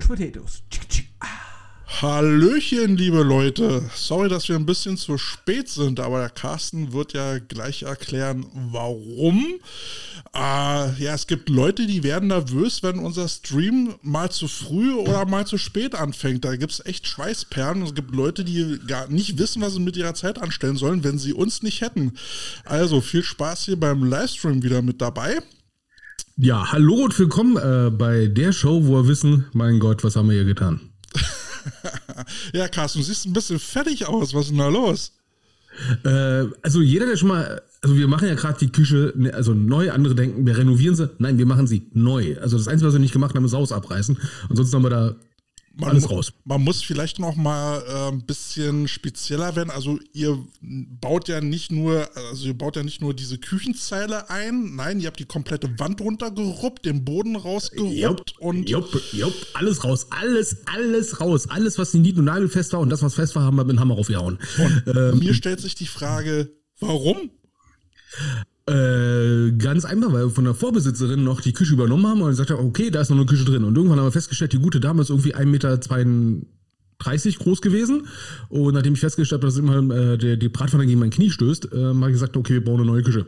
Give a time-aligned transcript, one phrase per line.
[0.00, 0.62] Couch Potatoes.
[2.00, 3.82] Hallöchen, liebe Leute.
[3.94, 8.46] Sorry, dass wir ein bisschen zu spät sind, aber der Carsten wird ja gleich erklären,
[8.54, 9.44] warum.
[10.32, 15.26] Äh, ja, es gibt Leute, die werden nervös, wenn unser Stream mal zu früh oder
[15.26, 16.44] mal zu spät anfängt.
[16.44, 17.82] Da gibt es echt Schweißperlen.
[17.82, 21.18] Es gibt Leute, die gar nicht wissen, was sie mit ihrer Zeit anstellen sollen, wenn
[21.18, 22.14] sie uns nicht hätten.
[22.64, 25.40] Also viel Spaß hier beim Livestream wieder mit dabei.
[26.42, 30.30] Ja, hallo und willkommen äh, bei der Show, wo wir wissen, mein Gott, was haben
[30.30, 30.80] wir hier getan?
[32.54, 34.32] ja, Carsten, du siehst ein bisschen fertig aus.
[34.32, 35.12] Was ist denn da los?
[36.02, 39.52] Äh, also jeder, der schon mal, also wir machen ja gerade die Küche, ne, also
[39.52, 41.10] neu, andere denken, wir renovieren sie.
[41.18, 42.38] Nein, wir machen sie neu.
[42.40, 44.16] Also das Einzige, was wir nicht gemacht haben, ist Haus abreißen.
[44.48, 45.16] Ansonsten haben wir da
[45.74, 46.32] man, alles raus.
[46.44, 49.70] Man muss vielleicht noch mal äh, ein bisschen spezieller werden.
[49.70, 54.74] Also ihr baut ja nicht nur, also ihr baut ja nicht nur diese Küchenzeile ein,
[54.74, 59.84] nein, ihr habt die komplette Wand runtergeruppt, den Boden rausgeruppt jupp, und jupp, jupp, alles
[59.84, 63.44] raus, alles, alles raus, alles, was nicht und nagelfest war und das, was fest war,
[63.44, 64.38] haben wir mit dem Hammer aufgehauen.
[64.58, 67.30] Und ähm, mir stellt sich die Frage, warum?
[68.70, 72.50] Äh, ganz einfach, weil wir von der Vorbesitzerin noch die Küche übernommen haben und gesagt
[72.50, 73.64] haben, okay, da ist noch eine Küche drin.
[73.64, 75.78] Und irgendwann haben wir festgestellt, die gute Dame ist irgendwie 1,32 Meter
[76.98, 78.06] groß gewesen.
[78.48, 81.72] Und nachdem ich festgestellt habe, dass immer äh, der, die Bratpfanne gegen mein Knie stößt,
[81.72, 83.26] äh, habe ich gesagt, okay, wir bauen eine neue Küche.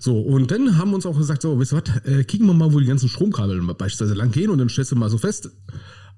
[0.00, 2.54] So, und dann haben wir uns auch gesagt, so, weißt du was, äh, kicken wir
[2.54, 5.50] mal, wo die ganzen Stromkabel beispielsweise lang gehen und dann stellst du mal so fest,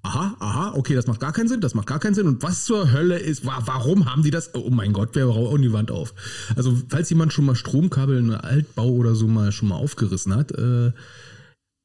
[0.06, 2.26] aha, aha, okay, das macht gar keinen Sinn, das macht gar keinen Sinn.
[2.26, 4.54] Und was zur Hölle ist, warum haben die das?
[4.54, 6.14] Oh mein Gott, wer hauen die Wand auf?
[6.54, 10.52] Also, falls jemand schon mal Stromkabel in Altbau oder so mal schon mal aufgerissen hat,
[10.52, 10.92] äh,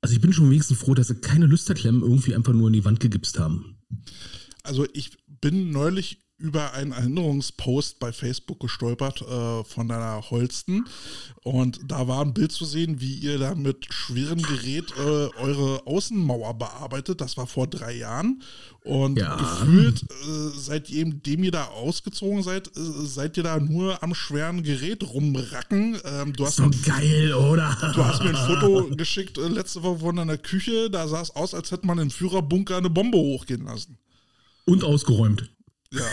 [0.02, 2.86] also ich bin schon wenigstens froh, dass sie keine Lüsterklemmen irgendwie einfach nur in die
[2.86, 3.78] Wand gegipst haben.
[4.63, 10.86] Also ich bin neulich über einen Erinnerungspost bei Facebook gestolpert äh, von deiner Holsten.
[11.44, 15.86] Und da war ein Bild zu sehen, wie ihr da mit schwerem Gerät äh, eure
[15.86, 17.22] Außenmauer bearbeitet.
[17.22, 18.44] Das war vor drei Jahren.
[18.84, 19.35] Und ja.
[19.35, 25.03] gefühlt, äh, seitdem ihr da ausgezogen seid, äh, seid ihr da nur am schweren Gerät
[25.03, 26.00] rumracken.
[26.03, 27.78] Ähm, du hast so geil, oder?
[27.94, 30.90] Du hast mir ein Foto geschickt äh, letzte Woche von deiner Küche.
[30.90, 33.97] Da sah es aus, als hätte man im Führerbunker eine Bombe hochgehen lassen.
[34.66, 35.50] Und ausgeräumt.
[35.91, 36.02] Ja.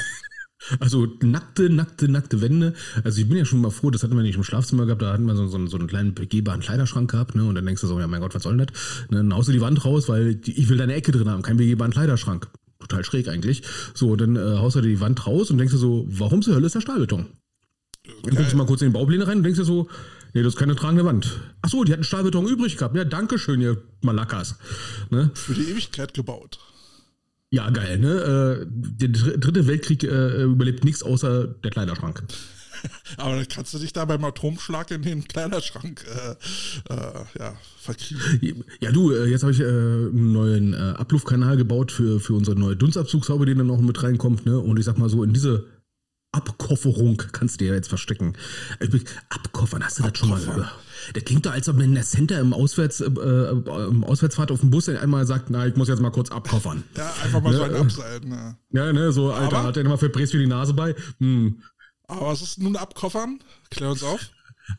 [0.81, 2.75] Also nackte, nackte, nackte Wände.
[3.05, 5.13] Also ich bin ja schon mal froh, das hatten wir nicht im Schlafzimmer gehabt, da
[5.13, 7.45] hatten wir so, so, so einen kleinen begehbaren Kleiderschrank gehabt, ne?
[7.45, 9.07] Und dann denkst du so, ja mein Gott, was soll denn das?
[9.09, 11.59] Dann haust du die Wand raus, weil die, ich will deine Ecke drin haben, keinen
[11.59, 12.49] begehbaren Kleiderschrank.
[12.81, 13.63] Total schräg eigentlich.
[13.95, 16.67] So, dann äh, haust du die Wand raus und denkst du so, warum zur Hölle
[16.67, 17.27] ist da Stahlbeton?
[18.25, 19.89] Dann guckst du mal kurz in die Baupläne rein und denkst dir so,
[20.35, 21.41] nee, das ist keine tragende Wand.
[21.63, 22.97] Ach so, die hatten Stahlbeton übrig gehabt.
[22.97, 24.57] Ja, danke schön, ihr Malakas.
[25.11, 25.31] Ne?
[25.35, 26.59] Für die Ewigkeit gebaut.
[27.51, 28.61] Ja, geil, ne?
[28.61, 32.23] Äh, der dritte Weltkrieg äh, überlebt nichts außer der Kleiderschrank.
[33.17, 38.65] Aber dann kannst du dich da beim Atomschlag in den Kleiderschrank äh, äh, ja, verkriegen.
[38.81, 42.59] Ja, du, äh, jetzt habe ich äh, einen neuen äh, Abluftkanal gebaut für, für unsere
[42.59, 44.47] neue Dunstabzugshaube, die dann noch mit reinkommt.
[44.47, 44.59] Ne?
[44.59, 45.67] Und ich sag mal so, in diese
[46.33, 48.35] Abkofferung kannst du dir jetzt verstecken.
[49.31, 50.75] Abkoffern, hast du das schon mal gehört?
[51.15, 54.61] Das klingt doch, als ob man in der Center im, Auswärts, äh, im Auswärtsfahrt auf
[54.61, 56.85] dem Bus einmal sagt, na, ich muss jetzt mal kurz abkoffern.
[56.97, 57.57] Ja, einfach mal ne?
[57.57, 58.29] so ein Abseiten.
[58.29, 58.57] Ne?
[58.71, 60.95] Ja, ne, so, Alter, Aber, hat er immer für für die Nase bei.
[61.19, 61.63] Hm.
[62.07, 63.41] Aber was ist nun Abkoffern?
[63.71, 64.21] Klär uns auf.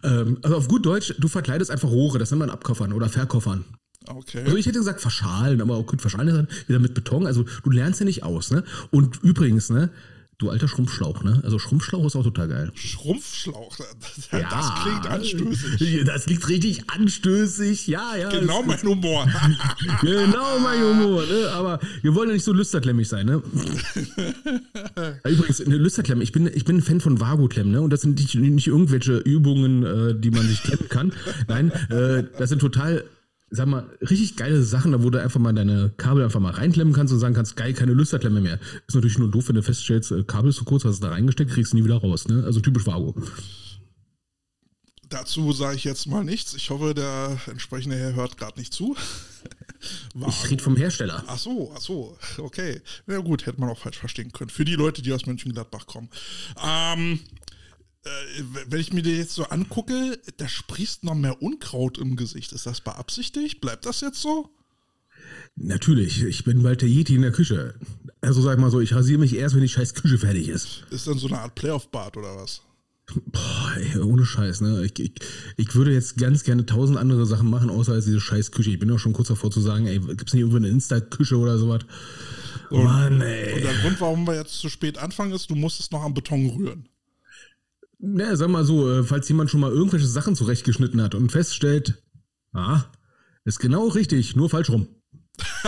[0.03, 3.65] Ähm, also auf gut Deutsch, du verkleidest einfach Rohre, das nennt man Abkoffern oder Verkoffern.
[4.07, 4.43] Okay.
[4.43, 7.27] Also ich hätte gesagt verschalen, aber auch gut verschalen ist dann wieder mit Beton.
[7.27, 8.63] Also du lernst ja nicht aus, ne?
[8.91, 9.89] Und übrigens, ne?
[10.39, 11.41] Du alter Schrumpfschlauch, ne?
[11.43, 12.71] Also Schrumpfschlauch ist auch total geil.
[12.73, 16.05] Schrumpfschlauch, das, ja, das klingt anstößig.
[16.05, 18.29] Das klingt richtig anstößig, ja, ja.
[18.29, 19.27] Genau mein Humor.
[20.01, 21.49] genau mein Humor, ne?
[21.51, 23.43] Aber wir wollen ja nicht so lüsterklemmig sein, ne?
[25.27, 27.81] Übrigens, eine Lüsterklemme, ich bin, ich bin ein Fan von Vago-Klemmen, ne?
[27.81, 31.11] Und das sind nicht, nicht irgendwelche Übungen, äh, die man sich klemmen kann.
[31.49, 33.03] Nein, äh, das sind total
[33.51, 36.93] sag mal, richtig geile Sachen, da wo du einfach mal deine Kabel einfach mal reinklemmen
[36.93, 38.59] kannst und sagen kannst, geil, keine Lüsterklemme mehr.
[38.87, 41.13] Ist natürlich nur doof, wenn du feststellst, äh, Kabel ist zu kurz, hast du da
[41.13, 42.27] reingesteckt, kriegst du nie wieder raus.
[42.27, 42.43] Ne?
[42.43, 43.15] Also typisch Vago.
[45.09, 46.53] Dazu sage ich jetzt mal nichts.
[46.53, 48.95] Ich hoffe, der entsprechende Herr hört gerade nicht zu.
[50.27, 51.23] ich rede vom Hersteller.
[51.25, 52.81] Ach so, ach so, okay.
[53.07, 54.51] Na ja, gut, hätte man auch falsch verstehen können.
[54.51, 56.09] Für die Leute, die aus Mönchengladbach kommen.
[56.63, 57.38] Ähm, äh,
[58.67, 62.53] wenn ich mir die jetzt so angucke, da sprießt noch mehr Unkraut im Gesicht.
[62.53, 63.61] Ist das beabsichtigt?
[63.61, 64.49] Bleibt das jetzt so?
[65.55, 67.75] Natürlich, ich bin bald der Yeti in der Küche.
[68.21, 70.85] Also sag mal so, ich rasiere mich erst, wenn die scheiß Küche fertig ist.
[70.89, 72.61] Ist dann so eine Art Playoff-Bad oder was?
[73.25, 74.85] Boah, ey, ohne Scheiß, ne?
[74.85, 75.13] Ich, ich,
[75.57, 78.69] ich, würde jetzt ganz gerne tausend andere Sachen machen, außer als diese scheiß Küche.
[78.69, 81.57] Ich bin auch schon kurz davor zu sagen, ey, gibt's nicht irgendwie eine Insta-Küche oder
[81.57, 81.81] sowas?
[82.69, 83.55] Und, Mann, ey.
[83.55, 86.49] Und der Grund, warum wir jetzt zu spät anfangen, ist, du musstest noch am Beton
[86.51, 86.87] rühren.
[87.99, 92.01] Na, sag mal so, äh, falls jemand schon mal irgendwelche Sachen zurechtgeschnitten hat und feststellt,
[92.53, 92.85] ah,
[93.43, 94.87] ist genau richtig, nur falsch rum.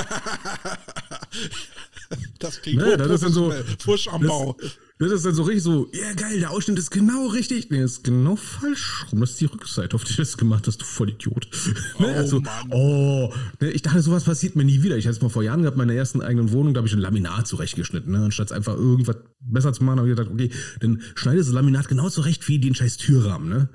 [2.40, 3.54] das klingt Ne, das ist dann so-.
[3.80, 4.56] Fusch am Bau.
[4.60, 4.78] Das
[5.10, 7.72] ist dann so richtig so, ja geil, der Ausschnitt ist genau richtig.
[7.72, 9.22] Nee, ist genau falsch rum.
[9.22, 11.48] Das ist die Rückseite, auf die du das gemacht hast, du Vollidiot.
[12.00, 12.06] ne?
[12.08, 12.70] Oh, also, Mann.
[12.70, 14.98] oh, ne, ich dachte, sowas passiert mir nie wieder.
[14.98, 16.94] Ich hatte es mal vor Jahren gehabt, in meiner ersten eigenen Wohnung, da habe ich
[16.94, 18.12] ein Laminat zurechtgeschnitten.
[18.12, 18.26] Ne?
[18.26, 20.52] Anstatt einfach irgendwas besser zu machen, habe ich gedacht, okay,
[20.82, 23.50] dann schneidest du das Laminat genau zurecht wie den scheiß Türrahmen.
[23.50, 23.70] Ne?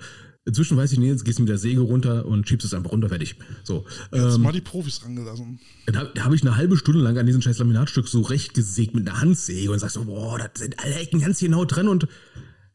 [0.47, 2.93] Inzwischen weiß ich nicht, jetzt gehst du mit der Säge runter und schiebst es einfach
[2.93, 3.35] runter, fertig.
[3.65, 3.85] So.
[4.13, 5.59] Jetzt Ähm, mal die Profis rangelassen.
[5.87, 8.95] da, da habe ich eine halbe Stunde lang an diesem scheiß Laminatstück so recht gesägt
[8.95, 12.05] mit einer Handsäge und sagst so, boah, das sind alle Ecken ganz genau drin und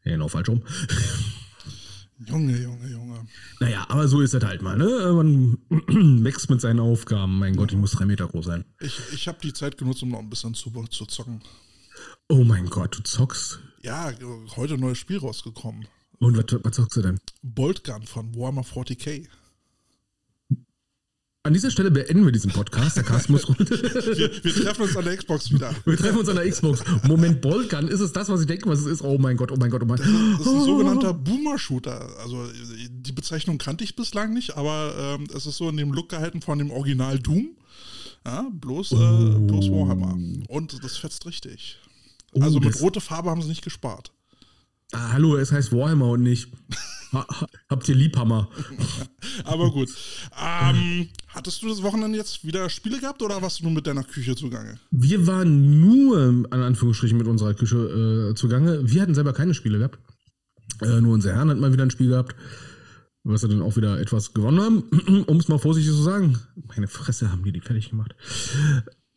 [0.04, 0.62] ja, genau falsch rum.
[2.26, 3.26] Junge, Junge, Junge.
[3.58, 5.12] naja, aber so ist das halt mal, ne?
[5.12, 5.58] Man
[6.24, 7.38] wächst mit seinen Aufgaben.
[7.38, 8.64] Mein Gott, ich muss drei Meter groß sein.
[8.80, 11.40] Ich, ich habe die Zeit genutzt, um noch ein bisschen zu, zu zocken.
[12.28, 13.58] Oh mein Gott, du zockst.
[13.82, 14.12] Ja,
[14.56, 15.86] heute ein neues Spiel rausgekommen.
[16.22, 17.18] Und was, was zockst du denn?
[17.42, 19.26] Boltgun von Warhammer 40k.
[21.44, 22.96] An dieser Stelle beenden wir diesen Podcast.
[22.96, 23.64] Der Cast muss runter.
[24.16, 25.74] Wir, wir treffen uns an der Xbox wieder.
[25.84, 26.84] Wir treffen uns an der Xbox.
[27.02, 29.02] Moment, Boltgun, ist es das, was ich denke, was es ist?
[29.02, 30.06] Oh mein Gott, oh mein Gott, oh mein Gott.
[30.06, 32.16] Das ist ein sogenannter Boomer-Shooter.
[32.20, 32.46] Also
[32.88, 36.40] die Bezeichnung kannte ich bislang nicht, aber ähm, es ist so in dem Look gehalten
[36.42, 37.56] von dem Original Doom.
[38.24, 40.16] Ja, bloß, äh, bloß Warhammer.
[40.46, 41.80] Und das fetzt richtig.
[42.38, 44.12] Also mit das- rote Farbe haben sie nicht gespart.
[44.92, 46.48] Ah, hallo, es heißt Warhammer und nicht.
[47.12, 48.48] Ha, ha, habt ihr Liebhammer?
[49.44, 49.90] Aber gut.
[50.42, 54.02] Ähm, hattest du das Wochenende jetzt wieder Spiele gehabt oder warst du nur mit deiner
[54.02, 54.78] Küche zugange?
[54.90, 58.80] Wir waren nur, an Anführungsstrichen, mit unserer Küche äh, zugange.
[58.90, 59.98] Wir hatten selber keine Spiele gehabt.
[60.80, 62.34] Äh, nur unser Herrn hat mal wieder ein Spiel gehabt,
[63.24, 66.38] was wir dann auch wieder etwas gewonnen haben, um es mal vorsichtig zu sagen.
[66.68, 68.14] Meine Fresse haben die die fertig gemacht.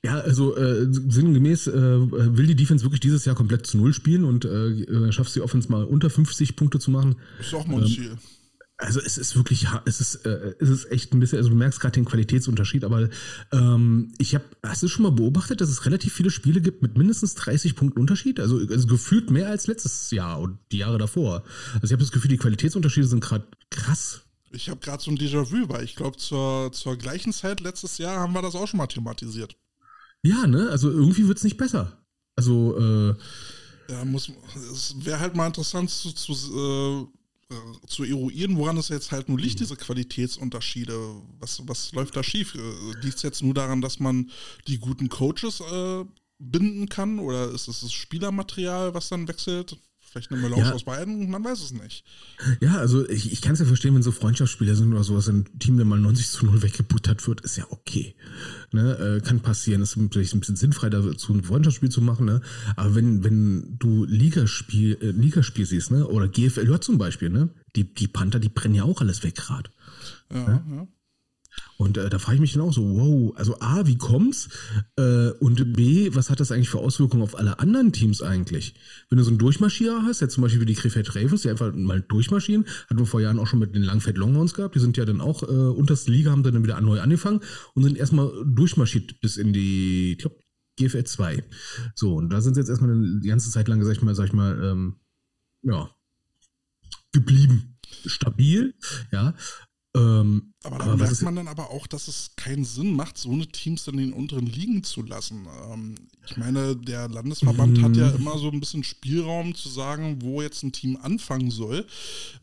[0.05, 4.23] Ja, also äh, sinngemäß äh, will die Defense wirklich dieses Jahr komplett zu Null spielen
[4.23, 7.15] und äh, äh, schafft die Offense mal unter 50 Punkte zu machen.
[7.39, 8.15] Ist auch mal ein Ziel.
[8.77, 11.79] Also es ist wirklich, es ist, äh, es ist echt ein bisschen, also du merkst
[11.79, 13.09] gerade den Qualitätsunterschied, aber
[13.51, 16.95] ähm, ich habe, hast du schon mal beobachtet, dass es relativ viele Spiele gibt mit
[16.99, 18.39] mindestens 30 Punkten Unterschied?
[18.39, 21.45] Also, also gefühlt mehr als letztes Jahr und die Jahre davor.
[21.73, 24.21] Also ich habe das Gefühl, die Qualitätsunterschiede sind gerade krass.
[24.51, 28.19] Ich habe gerade so ein Déjà-vu, weil ich glaube, zur, zur gleichen Zeit letztes Jahr
[28.19, 29.55] haben wir das auch schon mal thematisiert.
[30.25, 30.69] Ja, ne?
[30.69, 32.03] Also irgendwie wird's nicht besser.
[32.35, 33.15] Also, äh,
[33.91, 34.31] Ja, muss,
[34.73, 36.33] es wäre halt mal interessant zu, zu,
[37.51, 40.97] äh, äh, zu eruieren, woran es jetzt halt nur liegt, diese Qualitätsunterschiede.
[41.39, 42.55] Was, was läuft da schief?
[43.03, 44.31] Liegt es jetzt nur daran, dass man
[44.67, 46.05] die guten Coaches äh,
[46.39, 47.19] binden kann?
[47.19, 49.77] Oder ist es das Spielermaterial, was dann wechselt?
[50.15, 50.71] Vielleicht eine Melange Ja.
[50.71, 51.29] aus beiden?
[51.29, 52.05] Man weiß es nicht.
[52.61, 55.43] ja, also ich, ich kann es ja verstehen, wenn so Freundschaftsspiele sind oder sowas, ein
[55.59, 58.15] Team, der mal 90 zu 0 weggebuttert wird, ist ja okay.
[58.71, 58.97] Ne?
[58.97, 59.81] Äh, kann passieren.
[59.81, 62.39] ist natürlich ein bisschen sinnfrei, dazu ein Freundschaftsspiel zu machen, ne?
[62.77, 66.07] Aber wenn, wenn du Ligaspiel, äh, Ligaspiel siehst, ne?
[66.07, 67.49] Oder GFL ja, zum Beispiel, ne?
[67.75, 69.69] Die, die Panther, die brennen ja auch alles weg gerade.
[70.31, 70.87] Ja, ja.
[71.77, 74.49] Und äh, da frage ich mich dann auch so, wow, also A, wie kommt's?
[74.97, 78.75] Äh, und B, was hat das eigentlich für Auswirkungen auf alle anderen Teams eigentlich?
[79.09, 81.73] Wenn du so einen Durchmarschierer hast, jetzt zum Beispiel wie die Krefeld Ravens, die einfach
[81.73, 84.95] mal durchmarschieren, hatten wir vor Jahren auch schon mit den Langfeld Longhorns gehabt, die sind
[84.95, 87.41] ja dann auch äh, unterste Liga, haben dann wieder neu angefangen
[87.73, 90.37] und sind erstmal durchmarschiert bis in die, ich glaube,
[90.77, 91.43] GFL 2.
[91.93, 94.27] So, und da sind sie jetzt erstmal die ganze Zeit lang, sag ich mal, sag
[94.27, 94.95] ich mal, ähm,
[95.61, 95.89] ja,
[97.11, 97.71] geblieben.
[98.05, 98.75] Stabil,
[99.11, 99.33] ja.
[99.95, 103.31] Ähm, Aber da aber merkt man dann aber auch, dass es keinen Sinn macht, so
[103.31, 105.47] eine Teams in den unteren Ligen zu lassen.
[105.71, 105.95] Ähm,
[106.27, 107.97] ich meine, der Landesverband hat Mhm.
[107.99, 111.85] ja immer so ein bisschen Spielraum zu sagen, wo jetzt ein Team anfangen soll.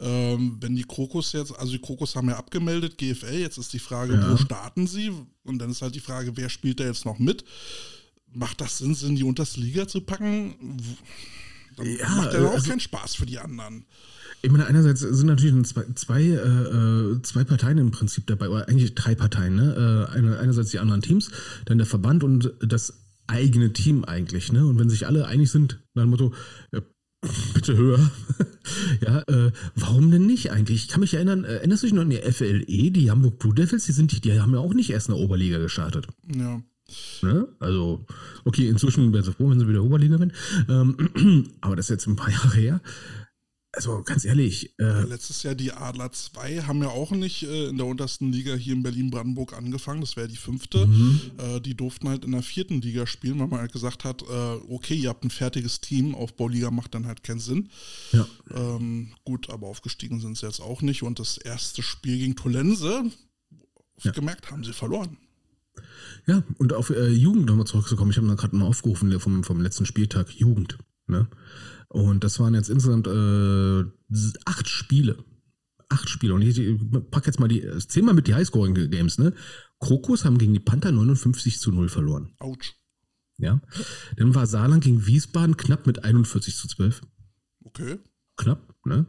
[0.00, 3.78] Ähm, wenn die Krokus jetzt, also die Krokus haben ja abgemeldet, GFL, jetzt ist die
[3.80, 4.32] Frage, Ja.
[4.32, 5.10] wo starten sie?
[5.44, 7.44] Und dann ist halt die Frage, wer spielt da jetzt noch mit?
[8.32, 10.54] Macht das Sinn, sie in die unterste Liga zu packen?
[11.76, 13.84] Dann Ja, macht ja auch also- keinen Spaß für die anderen.
[14.44, 18.68] Ich meine, einerseits sind natürlich zwei, zwei, äh, äh, zwei Parteien im Prinzip dabei, oder
[18.68, 20.08] eigentlich drei Parteien, ne?
[20.10, 21.30] Äh, eine, einerseits die anderen Teams,
[21.64, 24.66] dann der Verband und das eigene Team eigentlich, ne?
[24.66, 26.34] Und wenn sich alle einig sind, nach dem Motto,
[26.72, 26.80] ja,
[27.54, 28.10] bitte höher.
[29.00, 30.84] ja, äh, warum denn nicht eigentlich?
[30.84, 33.54] Ich kann mich erinnern, äh, erinnerst du dich noch an die FLE, die Hamburg Blue
[33.54, 36.08] Devils, die sind, die, haben ja auch nicht erst in der Oberliga gestartet.
[36.26, 36.60] Ja.
[37.22, 37.48] Ne?
[37.60, 38.04] Also,
[38.44, 40.32] okay, inzwischen wäre sie froh, wenn sie wieder Oberliga werden.
[40.68, 42.80] Ähm, aber das ist jetzt ein paar Jahre her.
[43.74, 47.78] Also, ganz ehrlich, äh, Letztes Jahr die Adler 2 haben ja auch nicht äh, in
[47.78, 50.02] der untersten Liga hier in Berlin-Brandenburg angefangen.
[50.02, 50.86] Das wäre die fünfte.
[50.86, 51.20] Mhm.
[51.38, 54.58] Äh, die durften halt in der vierten Liga spielen, weil man halt gesagt hat, äh,
[54.68, 57.70] okay, ihr habt ein fertiges Team, Aufbauliga macht dann halt keinen Sinn.
[58.12, 58.26] ja.
[58.50, 61.02] Ähm, gut, aber aufgestiegen sind sie jetzt auch nicht.
[61.02, 63.04] Und das erste Spiel gegen Tolense,
[64.14, 65.16] gemerkt, haben sie verloren.
[66.26, 68.10] Ja, und auf äh, Jugend nochmal zurückzukommen.
[68.10, 70.78] Ich habe da gerade mal aufgerufen vom, vom letzten Spieltag Jugend.
[71.06, 71.26] Ne?
[71.92, 73.84] Und das waren jetzt insgesamt äh,
[74.46, 75.22] acht Spiele.
[75.90, 76.32] Acht Spiele.
[76.32, 76.80] Und ich, ich
[77.10, 79.34] pack jetzt mal die, zähl mal mit die Highscoring-Games, ne?
[79.78, 82.34] Krokus haben gegen die Panther 59 zu 0 verloren.
[82.38, 82.72] Autsch.
[83.36, 83.60] Ja.
[84.16, 87.02] Dann war Saarland gegen Wiesbaden knapp mit 41 zu 12.
[87.64, 87.98] Okay.
[88.36, 89.06] Knapp, ne?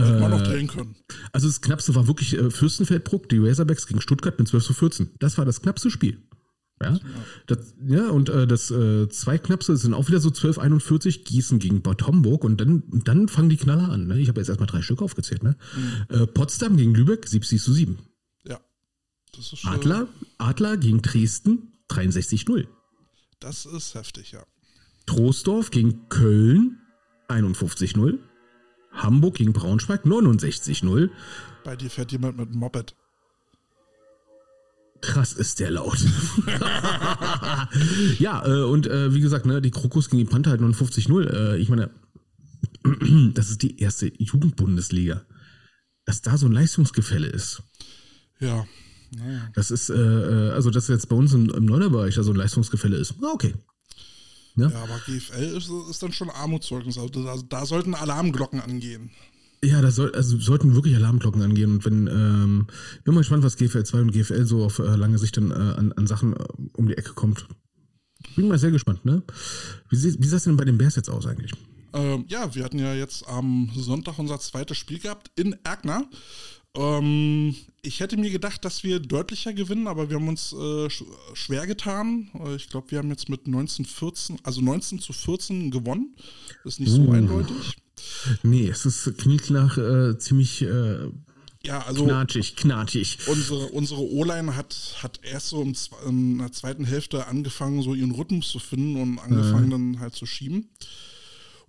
[0.00, 0.96] Hätte man noch Äh, drehen können.
[1.32, 5.10] Also das knappste war wirklich äh, Fürstenfeldbruck, die Razorbacks gegen Stuttgart mit 12 zu 14.
[5.20, 6.27] Das war das knappste Spiel.
[6.82, 6.98] Ja,
[7.46, 11.82] das, ja und äh, das äh, zweitknappste sind auch wieder so 12, 41, Gießen gegen
[11.82, 14.06] Bad Homburg und dann, dann fangen die Knaller an.
[14.06, 14.20] Ne?
[14.20, 15.42] Ich habe jetzt erstmal drei Stück aufgezählt.
[15.42, 15.56] Ne?
[16.08, 17.98] Äh, Potsdam gegen Lübeck 70 zu 7.
[18.44, 18.60] Ja.
[19.36, 20.06] Das ist, äh, Adler,
[20.38, 22.68] Adler gegen Dresden 63-0.
[23.40, 24.44] Das ist heftig, ja.
[25.06, 26.78] Troisdorf gegen Köln
[27.28, 28.18] 51-0.
[28.92, 31.10] Hamburg gegen Braunschweig 69-0.
[31.64, 32.94] Bei dir fährt jemand mit einem Moped.
[35.00, 35.98] Krass ist der laut.
[38.18, 41.30] ja, äh, und äh, wie gesagt, ne, die Krokus gegen die Panther halt 59-0.
[41.30, 41.90] Äh, ich meine,
[43.34, 45.22] das ist die erste Jugendbundesliga.
[46.04, 47.62] Dass da so ein Leistungsgefälle ist.
[48.40, 48.66] Ja.
[49.10, 49.50] Naja.
[49.54, 52.36] Das ist, äh, äh, also dass jetzt bei uns im, im Neunerbereich da so ein
[52.36, 53.14] Leistungsgefälle ist.
[53.22, 53.54] Okay.
[54.56, 56.98] Ja, aber GFL ist, ist dann schon Armutszeugnis.
[56.98, 59.10] Also da, da sollten Alarmglocken angehen.
[59.64, 61.72] Ja, da soll, also sollten wirklich Alarmglocken angehen.
[61.72, 62.66] Und wenn, ähm,
[63.04, 65.54] bin mal gespannt, was GFL 2 und GFL so auf äh, lange Sicht dann äh,
[65.54, 67.46] an, an Sachen äh, um die Ecke kommt.
[68.36, 69.22] Bin mal sehr gespannt, ne?
[69.88, 71.52] Wie sieht, wie sieht das denn bei den Bears jetzt aus eigentlich?
[71.92, 76.04] Ähm, ja, wir hatten ja jetzt am Sonntag unser zweites Spiel gehabt in Erkner.
[76.76, 81.02] Ähm, ich hätte mir gedacht, dass wir deutlicher gewinnen, aber wir haben uns äh, sch
[81.34, 82.28] schwer getan.
[82.44, 86.14] Äh, Ich glaube, wir haben jetzt mit 19, 14, also 19 zu 14 gewonnen.
[86.64, 87.12] Ist nicht so Uh.
[87.12, 87.76] eindeutig.
[88.42, 91.08] Nee, es ist klingt nach äh, ziemlich äh,
[91.64, 93.18] Ja, also knatschig, knatschig.
[93.26, 95.74] unsere, unsere O-Line hat, hat erst so im,
[96.06, 100.26] in der zweiten Hälfte angefangen, so ihren Rhythmus zu finden und angefangen dann halt zu
[100.26, 100.68] schieben.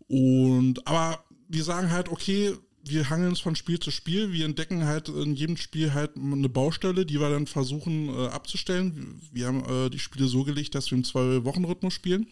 [0.07, 4.31] Und aber wir sagen halt, okay, wir hangeln uns von Spiel zu Spiel.
[4.31, 9.19] Wir entdecken halt in jedem Spiel halt eine Baustelle, die wir dann versuchen äh, abzustellen.
[9.31, 12.27] Wir haben äh, die Spiele so gelegt, dass wir im Zwei-Wochen-Rhythmus spielen.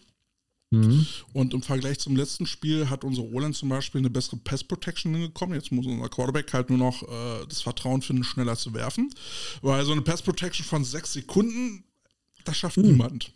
[0.70, 1.06] Mhm.
[1.32, 5.54] Und im Vergleich zum letzten Spiel hat unsere O-Line zum Beispiel eine bessere Pass-Protection hingekommen.
[5.54, 9.10] Jetzt muss unser Quarterback halt nur noch äh, das Vertrauen finden, schneller zu werfen.
[9.62, 11.84] Weil so eine Pass-Protection von sechs Sekunden,
[12.44, 13.32] das schafft niemand.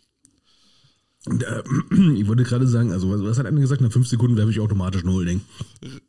[1.25, 1.63] Und, äh,
[2.17, 3.79] ich wollte gerade sagen, also was, was hat einer gesagt?
[3.81, 5.39] Nach fünf Sekunden werfe ich automatisch ein Holding.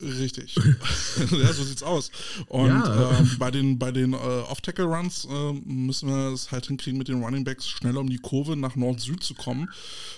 [0.03, 0.57] Richtig.
[1.31, 2.11] ja, so sieht's aus.
[2.49, 3.19] Und Ja.
[3.21, 7.23] ähm, bei den, bei den äh, Off-Tackle-Runs ähm, müssen wir es halt hinkriegen, mit den
[7.23, 9.69] Running Backs schneller um die Kurve nach Nord-Süd zu kommen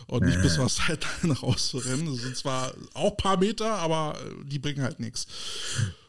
[0.07, 1.07] und nicht bis was halt
[1.43, 2.07] rauszurennen.
[2.07, 5.27] Das sind zwar auch ein paar Meter, aber äh, die bringen halt nichts.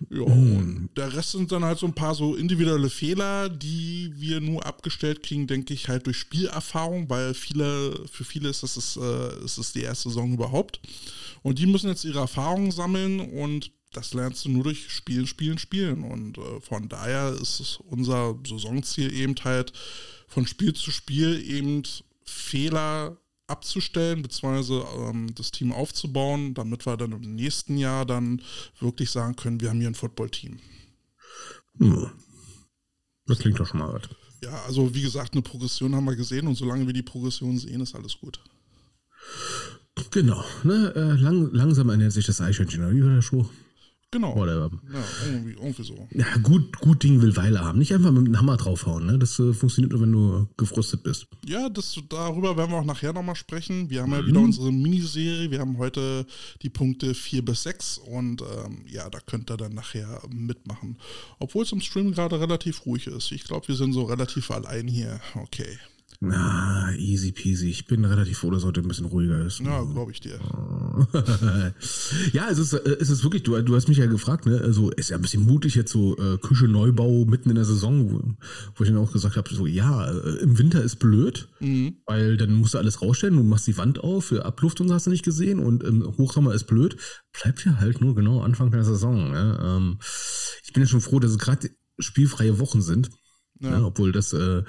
[0.10, 4.40] Ja, und der Rest sind dann halt so ein paar so individuelle Fehler, die wir
[4.40, 8.98] nur abgestellt kriegen, denke ich, halt durch Spielerfahrung, weil viele, für viele ist das, das,
[8.98, 10.80] äh, ist das die erste Saison überhaupt.
[11.44, 15.58] Und die müssen jetzt ihre Erfahrungen sammeln und das lernst du nur durch Spielen, Spielen,
[15.58, 16.04] Spielen.
[16.04, 19.74] Und äh, von daher ist es unser Saisonziel eben halt
[20.28, 21.84] von Spiel zu Spiel eben
[22.24, 23.18] Fehler
[23.48, 28.42] abzustellen, beziehungsweise ähm, das Team aufzubauen, damit wir dann im nächsten Jahr dann
[28.80, 30.60] wirklich sagen können, wir haben hier ein Footballteam.
[31.80, 32.12] Hm.
[33.26, 34.10] Das klingt doch schon mal was.
[34.44, 37.82] Ja, also wie gesagt, eine Progression haben wir gesehen und solange wir die Progression sehen,
[37.82, 38.40] ist alles gut.
[40.12, 40.94] Genau, ne?
[40.96, 42.82] Äh, lang, langsam ernährt sich das Eichhörnchen.
[42.82, 43.50] oder Wie war der Spruch?
[44.10, 44.38] Genau.
[44.38, 44.72] Whatever.
[44.94, 46.08] Ja, irgendwie, irgendwie so.
[46.12, 47.78] Ja, gut, gut Ding will Weile haben.
[47.78, 49.06] Nicht einfach mit einem Hammer draufhauen.
[49.06, 49.20] Ne?
[49.20, 51.28] Das äh, funktioniert nur, wenn du gefrustet bist.
[51.46, 53.90] Ja, das, darüber werden wir auch nachher nochmal sprechen.
[53.90, 55.52] Wir haben ja wieder unsere Miniserie.
[55.52, 56.26] Wir haben heute
[56.62, 60.98] die Punkte 4 bis 6 und ähm, ja, da könnt ihr dann nachher mitmachen.
[61.40, 63.34] Obwohl es im Stream gerade relativ ruhig ist.
[63.34, 65.20] Ich glaube, wir sind so relativ allein hier.
[65.36, 65.78] Okay.
[66.20, 67.70] Na, easy peasy.
[67.70, 69.60] Ich bin relativ froh, dass heute ein bisschen ruhiger ist.
[69.60, 70.40] Ja, glaube ich dir.
[72.34, 74.60] ja, es ist, äh, es ist wirklich, du, du hast mich ja gefragt, ne?
[74.62, 78.12] Also ist ja ein bisschen mutig jetzt so äh, Küche Neubau mitten in der Saison,
[78.12, 78.22] wo,
[78.76, 81.98] wo ich dann auch gesagt habe, so ja, äh, im Winter ist blöd, Mhm.
[82.06, 84.94] weil dann musst du alles rausstellen, du machst die Wand auf, für Abluft und so
[84.96, 86.98] hast du nicht gesehen und im Hochsommer ist blöd.
[87.42, 89.32] Bleibt ja halt nur genau Anfang der Saison.
[89.32, 89.60] Ne?
[89.62, 90.00] Ähm,
[90.64, 91.70] ich bin ja schon froh, dass es gerade
[92.00, 93.10] spielfreie Wochen sind,
[93.60, 93.80] Ja.
[93.80, 93.86] ne?
[93.86, 94.64] obwohl das äh,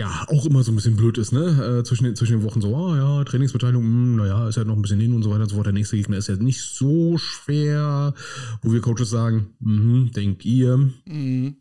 [0.00, 1.78] ja auch immer so ein bisschen blöd ist, ne?
[1.80, 4.74] Äh, zwischen, den, zwischen den Wochen so, ah ja, Trainingsbeteiligung, hm, naja, ist halt noch
[4.74, 5.66] ein bisschen hin und so weiter und so fort.
[5.66, 8.14] Der nächste Gegner ist ja nicht so schwer,
[8.62, 11.56] wo wir Coaches sagen, mhm, denkt ihr, Mhm.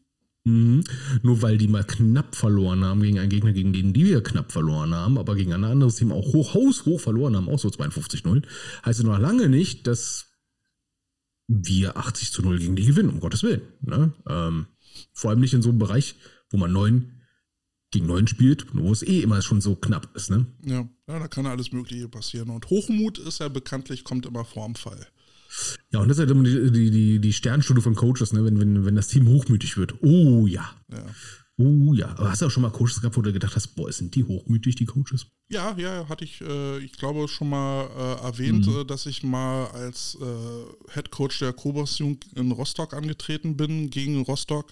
[0.45, 0.83] Mhm.
[1.21, 4.51] Nur weil die mal knapp verloren haben gegen einen Gegner, gegen den die wir knapp
[4.51, 8.43] verloren haben, aber gegen ein anderes Team auch hoch, haushoch verloren haben, auch so 52-0,
[8.85, 10.27] heißt es noch lange nicht, dass
[11.47, 13.61] wir 80 zu 0 gegen die gewinnen, um Gottes Willen.
[13.81, 14.13] Ne?
[14.27, 14.67] Ähm,
[15.13, 16.15] vor allem nicht in so einem Bereich,
[16.51, 17.18] wo man 9
[17.91, 20.29] gegen 9 spielt, wo es eh immer schon so knapp ist.
[20.29, 20.45] Ne?
[20.63, 20.87] Ja.
[21.07, 22.49] ja, da kann alles Mögliche passieren.
[22.49, 25.07] Und Hochmut ist ja bekanntlich, kommt immer vorm Fall.
[25.91, 28.45] Ja, und das ist halt immer die, die, die, die Sternstunde von Coaches, ne?
[28.45, 29.95] wenn, wenn, wenn das Team hochmütig wird.
[30.03, 30.69] Oh ja.
[30.91, 31.05] Ja.
[31.61, 33.91] Oh ja, aber hast du auch schon mal Coaches gehabt, wo du gedacht hast, boah,
[33.91, 35.27] sind die hochmütig, die Coaches?
[35.49, 38.77] Ja, ja, hatte ich, äh, ich glaube, schon mal äh, erwähnt, mhm.
[38.77, 44.21] äh, dass ich mal als äh, Head Coach der Kobos in Rostock angetreten bin, gegen
[44.21, 44.67] Rostock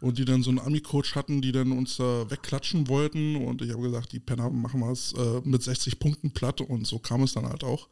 [0.00, 3.82] und die dann so einen Ami-Coach hatten, die dann uns wegklatschen wollten und ich habe
[3.82, 7.34] gesagt, die Penner machen wir es äh, mit 60 Punkten platt und so kam es
[7.34, 7.88] dann halt auch.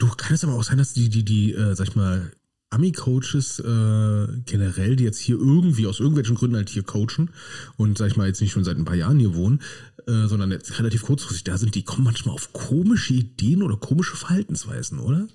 [0.00, 2.32] Du, kann es aber auch sein, dass die, die, die, sag ich mal,
[2.72, 7.30] Ami-Coaches äh, generell, die jetzt hier irgendwie aus irgendwelchen Gründen halt hier coachen
[7.76, 9.60] und sag ich mal jetzt nicht schon seit ein paar Jahren hier wohnen,
[10.06, 14.16] äh, sondern jetzt relativ kurzfristig da sind, die kommen manchmal auf komische Ideen oder komische
[14.16, 15.28] Verhaltensweisen, oder?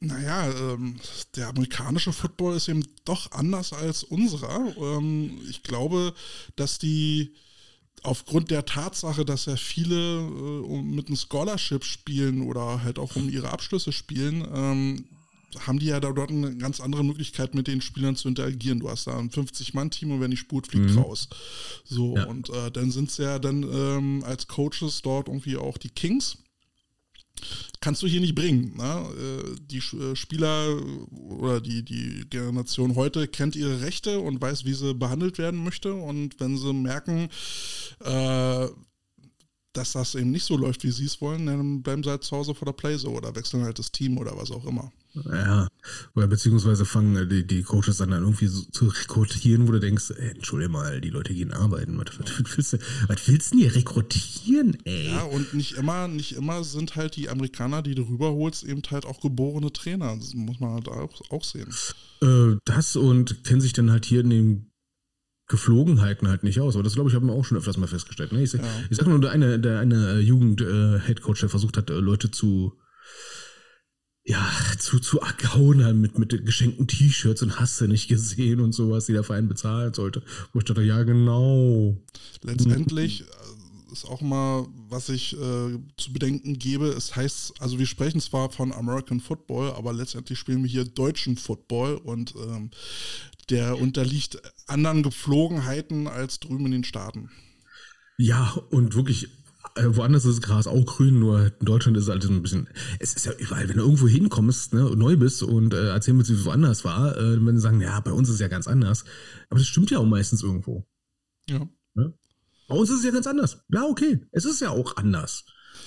[0.00, 0.96] Naja, ähm,
[1.36, 4.74] der amerikanische Football ist eben doch anders als unserer.
[4.76, 6.12] Ähm, ich glaube,
[6.56, 7.34] dass die
[8.02, 13.28] aufgrund der Tatsache, dass ja viele äh, mit einem Scholarship spielen oder halt auch um
[13.28, 15.04] ihre Abschlüsse spielen, ähm,
[15.60, 18.80] haben die ja da dort eine ganz andere Möglichkeit, mit den Spielern zu interagieren.
[18.80, 20.98] Du hast da ein 50-Mann-Team und wenn die spurt, fliegt mhm.
[20.98, 21.28] raus.
[21.84, 22.24] So, ja.
[22.24, 26.38] und äh, dann sind es ja dann ähm, als Coaches dort irgendwie auch die Kings.
[27.80, 28.76] Kannst du hier nicht bringen.
[28.76, 29.06] Ne?
[29.18, 30.80] Äh, die äh, Spieler
[31.10, 35.94] oder die, die Generation heute kennt ihre Rechte und weiß, wie sie behandelt werden möchte.
[35.94, 37.28] Und wenn sie merken,
[38.00, 38.68] äh,
[39.72, 42.36] dass das eben nicht so läuft, wie sie es wollen, dann bleiben sie halt zu
[42.36, 44.92] Hause vor der Playzone oder wechseln halt das Team oder was auch immer.
[45.14, 45.68] Ja,
[46.14, 50.10] oder beziehungsweise fangen die, die Coaches dann, dann irgendwie so zu rekrutieren, wo du denkst,
[50.16, 51.98] ey, entschuldige mal, die Leute gehen arbeiten.
[51.98, 52.78] Was, was, willst du,
[53.08, 55.08] was willst du denn hier rekrutieren, ey?
[55.08, 59.04] Ja, und nicht immer, nicht immer sind halt die Amerikaner, die du rüberholst, eben halt
[59.04, 60.16] auch geborene Trainer.
[60.16, 61.68] Das muss man halt auch, auch sehen.
[62.22, 64.72] Äh, das und kennen sich dann halt hier in den
[65.48, 66.74] Geflogenheiten halt nicht aus.
[66.74, 68.32] Aber das, glaube ich, haben wir auch schon öfters mal festgestellt.
[68.32, 68.42] Ne?
[68.42, 68.60] Ich, ja.
[68.88, 72.78] ich sag nur, der eine, der eine Jugend-Headcoach, äh, der versucht hat, äh, Leute zu
[74.24, 74.48] ja,
[74.78, 79.06] zu, zu hauen halt mit, mit geschenkten T-Shirts und hast du nicht gesehen und sowas,
[79.06, 80.22] die der Verein bezahlen sollte.
[80.52, 81.96] Wo ich dachte, ja, genau.
[82.42, 87.86] Letztendlich äh, ist auch mal, was ich äh, zu bedenken gebe, es heißt, also wir
[87.86, 92.70] sprechen zwar von American Football, aber letztendlich spielen wir hier deutschen Football und ähm,
[93.50, 97.30] der unterliegt anderen Gepflogenheiten als drüben in den Staaten.
[98.18, 99.28] Ja, und wirklich
[99.76, 102.68] woanders ist das Gras auch grün, nur in Deutschland ist es halt so ein bisschen.
[102.98, 106.30] Es ist ja überall, wenn du irgendwo hinkommst, ne, neu bist und äh, erzählen willst,
[106.30, 108.68] wie es woanders war, äh, wenn sie sagen, ja, bei uns ist es ja ganz
[108.68, 109.04] anders.
[109.48, 110.86] Aber das stimmt ja auch meistens irgendwo.
[111.48, 111.68] Ja.
[111.94, 112.12] Ne?
[112.68, 113.64] Bei uns ist es ja ganz anders.
[113.68, 114.20] Ja, okay.
[114.30, 115.44] Es ist ja auch anders.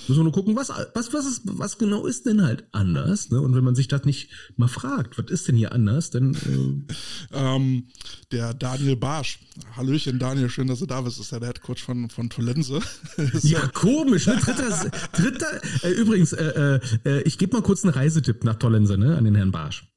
[0.07, 3.31] Müssen wir nur gucken, was, was, was, ist, was genau ist denn halt anders?
[3.31, 3.41] Ne?
[3.41, 6.35] Und wenn man sich das nicht mal fragt, was ist denn hier anders, dann.
[6.35, 6.93] Äh
[7.33, 7.87] ähm,
[8.31, 9.39] der Daniel Barsch.
[9.75, 11.17] Hallöchen, Daniel, schön, dass du da bist.
[11.17, 12.79] Das ist ja der Headcoach von, von Tolense.
[13.41, 14.27] ja, komisch.
[14.27, 14.35] Ne?
[14.35, 18.97] Dritter, dritter äh, übrigens, äh, äh, äh, ich gebe mal kurz einen Reisetipp nach Tolense
[18.97, 19.87] ne, an den Herrn Barsch.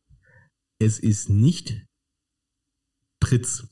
[0.79, 1.85] Es ist nicht
[3.21, 3.65] Pritz.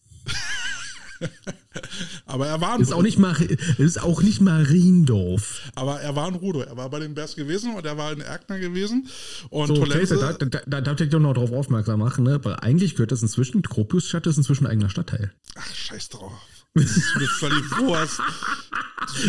[2.26, 3.36] Aber er war ein ist auch nicht Mar
[3.78, 5.60] ist auch nicht Mariendorf.
[5.74, 6.60] Aber er war ein Rudo.
[6.60, 9.08] Er war bei den Bears gewesen und er war in Erkner gewesen.
[9.50, 12.44] Und so, Tolense, da, da, da, darf ich doch noch drauf aufmerksam machen, ne?
[12.44, 15.32] Weil eigentlich gehört das inzwischen, Gropiusstadt ist inzwischen ein eigener Stadtteil.
[15.56, 16.32] Ach, scheiß drauf.
[16.74, 18.18] Das ist mir völlig was.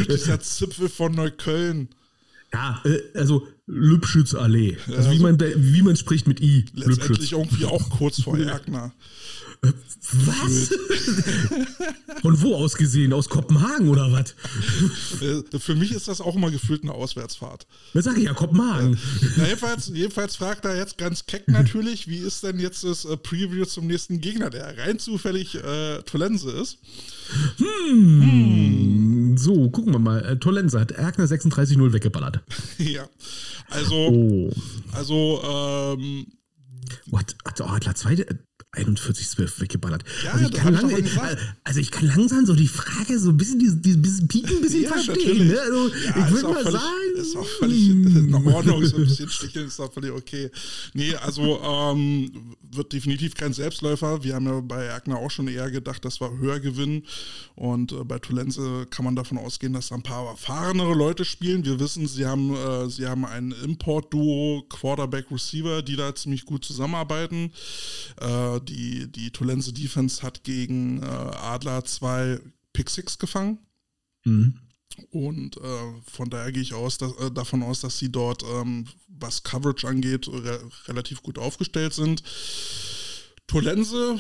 [0.08, 1.90] Das ist ja Zipfel von Neukölln.
[2.54, 4.78] Ja, äh, also Lübschützallee.
[4.88, 6.66] Also, also wie man wie man spricht mit I.
[6.74, 8.94] Letztendlich irgendwie auch kurz vor Erkner.
[9.62, 10.70] Was?
[12.22, 13.12] Von wo aus gesehen?
[13.12, 14.36] Aus Kopenhagen oder was?
[15.22, 17.68] Äh, für mich ist das auch immer gefühlt eine Auswärtsfahrt.
[17.94, 18.98] Was sage ich ja, Kopenhagen.
[19.38, 23.18] Ja, jedenfalls, jedenfalls fragt er jetzt ganz keck natürlich, wie ist denn jetzt das äh,
[23.18, 26.78] Preview zum nächsten Gegner, der rein zufällig äh, Tolense ist.
[27.58, 28.22] Hm.
[28.22, 29.38] hm.
[29.38, 30.24] So, gucken wir mal.
[30.24, 32.42] Äh, Tolense hat Erkner 36-0 weggeballert.
[32.78, 33.08] ja.
[33.70, 34.52] Also, oh.
[34.94, 36.28] also, ähm,
[37.08, 37.36] What?
[37.60, 38.26] Oh, Adler 2,
[38.78, 40.04] 41,12 weggeballert.
[40.24, 41.06] Ja, also, ich kann lang,
[41.64, 44.84] also ich kann langsam so die Frage so ein bisschen, dieses, dieses Pieken ein bisschen
[44.84, 45.48] ja, verstehen.
[45.48, 45.60] Ne?
[45.60, 47.18] Also ja, ich würde mal völlig, sagen.
[47.18, 50.52] Ist auch völlig in Ordnung, so ein bisschen sticheln ist auch völlig okay.
[50.94, 54.24] Nee, also ähm, wird definitiv kein Selbstläufer.
[54.24, 57.04] Wir haben ja bei Erkner auch schon eher gedacht, dass wir höher gewinnen.
[57.56, 61.66] Und äh, bei Tolense kann man davon ausgehen, dass da ein paar erfahrenere Leute spielen.
[61.66, 67.52] Wir wissen, sie haben, äh, sie haben ein Import-Duo, Quarterback-Receiver, die da ziemlich gut zusammenarbeiten.
[68.20, 72.40] Äh, die, die Tolense Defense hat gegen äh, Adler zwei
[72.74, 73.60] Pick Six gefangen.
[74.26, 74.60] Mhm.
[75.12, 75.62] Und äh,
[76.12, 79.88] von daher gehe ich aus, dass, äh, davon aus, dass sie dort, ähm, was Coverage
[79.88, 82.24] angeht, re relativ gut aufgestellt sind.
[83.48, 84.20] Tolense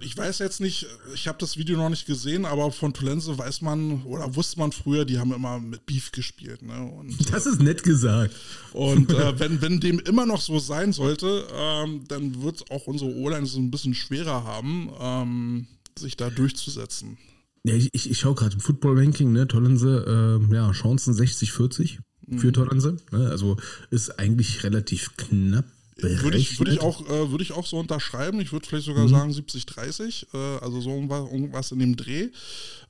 [0.00, 3.62] ich weiß jetzt nicht, ich habe das Video noch nicht gesehen, aber von Tolense weiß
[3.62, 6.62] man oder wusste man früher, die haben immer mit Beef gespielt.
[6.62, 6.82] Ne?
[6.82, 8.34] Und, das ist nett gesagt.
[8.72, 13.10] Und äh, wenn, wenn dem immer noch so sein sollte, ähm, dann wird auch unsere
[13.10, 15.66] O-Line so ein bisschen schwerer haben, ähm,
[15.98, 17.18] sich da durchzusetzen.
[17.64, 21.98] Ja, ich, ich, ich schaue gerade im Football-Ranking, ne, Tollense, äh, ja, Chancen 60-40
[22.36, 22.52] für mhm.
[22.52, 22.96] Tollense.
[23.10, 23.56] Ne, also
[23.90, 25.64] ist eigentlich relativ knapp
[26.00, 28.40] würde ich, würde ich, auch, äh, würde ich auch so unterschreiben.
[28.40, 29.08] Ich würde vielleicht sogar mhm.
[29.08, 32.28] sagen 70-30, äh, also so irgendwas, irgendwas, in dem Dreh.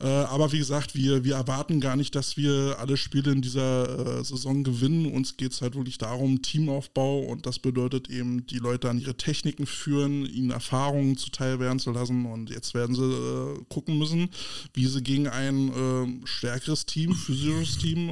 [0.01, 4.19] Äh, aber wie gesagt, wir, wir erwarten gar nicht, dass wir alle Spiele in dieser
[4.19, 5.07] äh, Saison gewinnen.
[5.13, 9.17] Uns geht es halt wirklich darum, Teamaufbau und das bedeutet eben, die Leute an ihre
[9.17, 12.27] Techniken führen, ihnen Erfahrungen zuteil werden zu lassen.
[12.27, 14.29] Und jetzt werden sie äh, gucken müssen,
[14.75, 18.11] wie sie gegen ein äh, stärkeres Team, physisches Team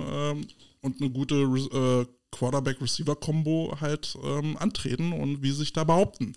[0.80, 6.34] und eine gute äh, Quarterback-Receiver-Kombo halt ähm, antreten und wie sie sich da behaupten.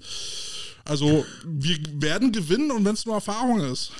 [0.86, 3.92] Also wir werden gewinnen und wenn es nur Erfahrung ist.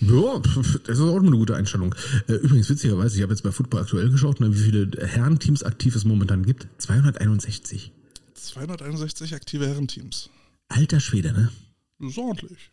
[0.00, 0.56] Ja, das
[0.88, 1.94] ist auch eine gute Einstellung.
[2.28, 5.94] Äh, übrigens, witzigerweise, ich habe jetzt bei Football aktuell geschaut, ne, wie viele Herrenteams aktiv
[5.96, 6.66] es momentan gibt.
[6.78, 7.92] 261.
[8.34, 10.30] 261 aktive Herrenteams.
[10.68, 11.50] Alter Schwede, ne?
[11.98, 12.70] Das ist ordentlich.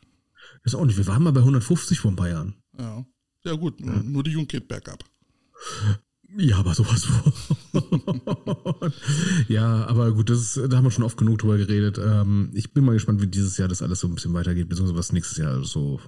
[0.63, 0.97] Das ist ordentlich.
[0.97, 2.55] Wir waren mal bei 150 vor ein paar Jahren.
[2.77, 3.05] Ja.
[3.43, 4.03] Ja, gut, ja.
[4.03, 5.03] nur die Jugend geht bergab.
[6.37, 7.33] Ja, aber sowas vor.
[9.47, 11.99] ja, aber gut, das ist, da haben wir schon oft genug drüber geredet.
[12.03, 14.97] Ähm, ich bin mal gespannt, wie dieses Jahr das alles so ein bisschen weitergeht, beziehungsweise
[14.97, 15.99] was nächstes Jahr so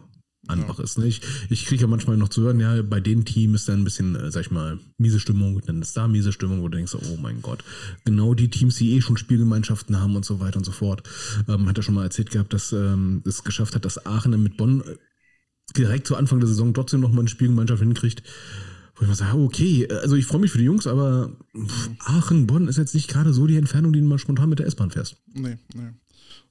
[0.48, 0.84] einfach ja.
[0.84, 0.98] ist.
[0.98, 1.08] Ne?
[1.08, 3.84] Ich, ich kriege ja manchmal noch zu hören, ja, bei den Teams ist dann ein
[3.84, 6.96] bisschen, äh, sag ich mal, miese Stimmung, dann ist da miese Stimmung, wo du denkst,
[6.96, 7.64] oh mein Gott,
[8.04, 11.04] genau die Teams, die eh schon Spielgemeinschaften haben und so weiter und so fort.
[11.48, 14.58] Ähm, hat er schon mal erzählt gehabt, dass ähm, es geschafft hat, dass Aachen mit
[14.58, 14.98] Bonn äh,
[15.78, 18.24] direkt zu Anfang der Saison trotzdem nochmal eine Spielgemeinschaft hinkriegt
[19.08, 21.36] wo ich mal sage, okay, also ich freue mich für die Jungs, aber
[22.00, 24.68] Aachen, Bonn ist jetzt nicht gerade so die Entfernung, die du mal spontan mit der
[24.68, 25.18] S-Bahn fährst.
[25.34, 25.92] Nee, nee.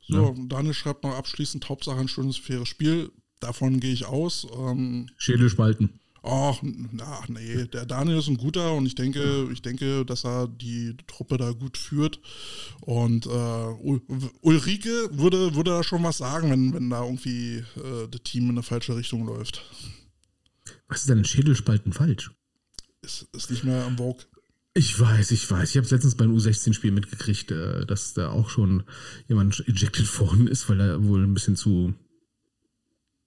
[0.08, 0.44] So, ja.
[0.48, 3.10] Daniel schreibt noch abschließend, Hauptsache ein schönes, faires Spiel.
[3.40, 4.46] Davon gehe ich aus.
[4.56, 6.00] Ähm, Schädel spalten.
[6.24, 6.62] Ach,
[7.00, 10.96] ach nee, der Daniel ist ein guter und ich denke, ich denke, dass er die
[11.08, 12.20] Truppe da gut führt.
[12.80, 13.30] Und äh,
[14.40, 18.50] Ulrike würde, würde da schon was sagen, wenn, wenn da irgendwie äh, das Team in
[18.50, 19.64] eine falsche Richtung läuft.
[20.86, 22.30] Was ist denn ein Schädelspalten falsch?
[23.02, 24.22] Ist, ist nicht mehr am Vogue.
[24.74, 25.70] Ich weiß, ich weiß.
[25.70, 28.84] Ich habe es letztens beim U16-Spiel mitgekriegt, äh, dass da auch schon
[29.28, 31.94] jemand ejected worden ist, weil er wohl ein bisschen zu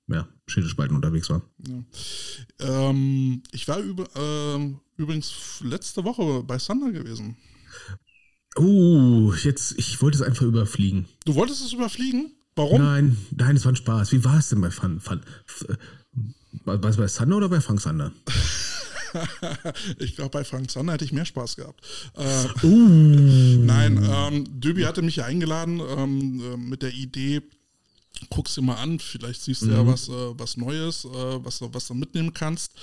[0.07, 1.41] ja, Schädelspalten unterwegs war.
[1.67, 1.83] Ja.
[2.59, 7.37] Ähm, ich war über, äh, übrigens letzte Woche bei Thunder gewesen.
[8.55, 11.07] Oh, jetzt, ich wollte es einfach überfliegen.
[11.25, 12.31] Du wolltest es überfliegen?
[12.55, 12.81] Warum?
[12.81, 14.13] Nein, nein, es war ein Spaß.
[14.13, 15.01] Wie war es denn bei Fun?
[15.01, 15.21] Fun
[16.63, 18.11] war es bei Sander oder bei Frank Sander?
[19.99, 21.81] ich glaube, bei Frank Sander hätte ich mehr Spaß gehabt.
[22.15, 23.57] Äh, uh.
[23.65, 27.41] Nein, ähm, Döbi hatte mich ja eingeladen ähm, äh, mit der Idee,
[28.29, 29.71] guck's dir mal an, vielleicht siehst du mhm.
[29.73, 31.09] ja was, äh, was Neues, äh,
[31.43, 32.73] was, was du mitnehmen kannst.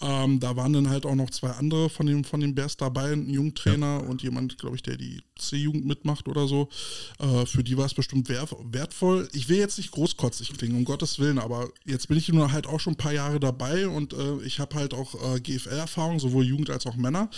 [0.00, 3.12] Ähm, da waren dann halt auch noch zwei andere von dem, von den Bears dabei,
[3.12, 4.08] ein Jungtrainer ja.
[4.08, 6.68] und jemand, glaube ich, der die C-Jugend mitmacht oder so.
[7.18, 9.28] Äh, für die war es bestimmt wertvoll.
[9.32, 12.66] Ich will jetzt nicht großkotzig klingen, um Gottes Willen, aber jetzt bin ich nur halt
[12.66, 16.44] auch schon ein paar Jahre dabei und äh, ich habe halt auch äh, GFL-Erfahrung, sowohl
[16.44, 17.30] Jugend als auch Männer.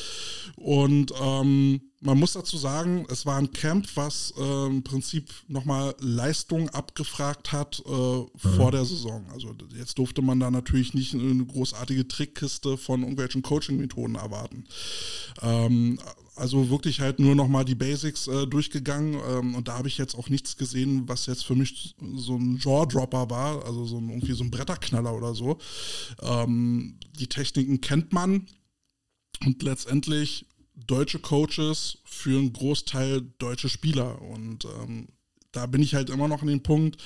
[0.57, 5.95] Und ähm, man muss dazu sagen, es war ein Camp, was äh, im Prinzip nochmal
[5.99, 8.29] Leistung abgefragt hat äh, mhm.
[8.39, 9.27] vor der Saison.
[9.33, 12.07] Also jetzt durfte man da natürlich nicht eine großartige
[12.47, 14.65] Trickkiste von irgendwelchen Coaching-Methoden erwarten.
[15.43, 15.99] Ähm,
[16.35, 20.15] also wirklich halt nur nochmal die Basics äh, durchgegangen ähm, und da habe ich jetzt
[20.15, 24.35] auch nichts gesehen, was jetzt für mich so ein Jaw-Dropper war, also so ein, irgendwie
[24.35, 25.59] so ein Bretterknaller oder so.
[26.23, 28.47] Ähm, die Techniken kennt man
[29.45, 34.21] und letztendlich deutsche Coaches für einen Großteil deutsche Spieler.
[34.21, 35.09] Und ähm,
[35.53, 37.03] da bin ich halt immer noch an dem Punkt,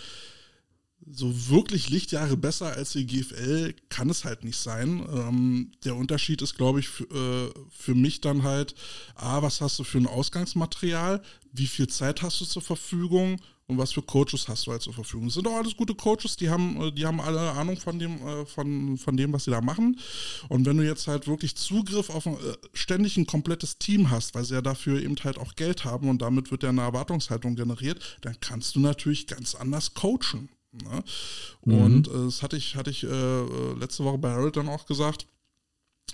[1.07, 5.07] so wirklich Lichtjahre besser als die GFL kann es halt nicht sein.
[5.13, 8.75] Ähm, der Unterschied ist, glaube ich, äh, für mich dann halt,
[9.15, 13.79] A, was hast du für ein Ausgangsmaterial, wie viel Zeit hast du zur Verfügung und
[13.79, 15.27] was für Coaches hast du halt zur Verfügung.
[15.27, 18.27] Das sind doch alles gute Coaches, die haben, äh, die haben alle Ahnung von dem,
[18.27, 19.99] äh, von, von dem, was sie da machen.
[20.49, 24.35] Und wenn du jetzt halt wirklich Zugriff auf ein, äh, ständig ein komplettes Team hast,
[24.35, 27.57] weil sie ja dafür eben halt auch Geld haben und damit wird ja eine Erwartungshaltung
[27.57, 30.49] generiert, dann kannst du natürlich ganz anders coachen.
[30.73, 31.03] Ne?
[31.61, 32.27] Und mhm.
[32.27, 35.27] das hatte ich, hatte ich äh, letzte Woche bei Harold dann auch gesagt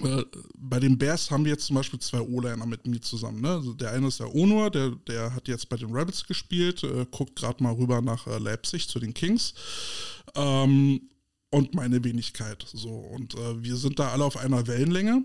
[0.02, 0.24] äh,
[0.56, 3.40] bei den Bears haben wir jetzt zum Beispiel zwei O-Liner mit mir zusammen.
[3.40, 3.50] Ne?
[3.50, 7.06] Also der eine ist der Onur, der, der hat jetzt bei den Rabbits gespielt, äh,
[7.10, 9.54] guckt gerade mal rüber nach äh, Leipzig zu den Kings.
[10.34, 11.08] Ähm,
[11.50, 12.66] und meine Wenigkeit.
[12.72, 12.90] So.
[12.90, 15.24] Und äh, wir sind da alle auf einer Wellenlänge,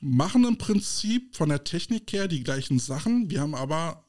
[0.00, 3.30] machen im Prinzip von der Technik her die gleichen Sachen.
[3.30, 4.03] Wir haben aber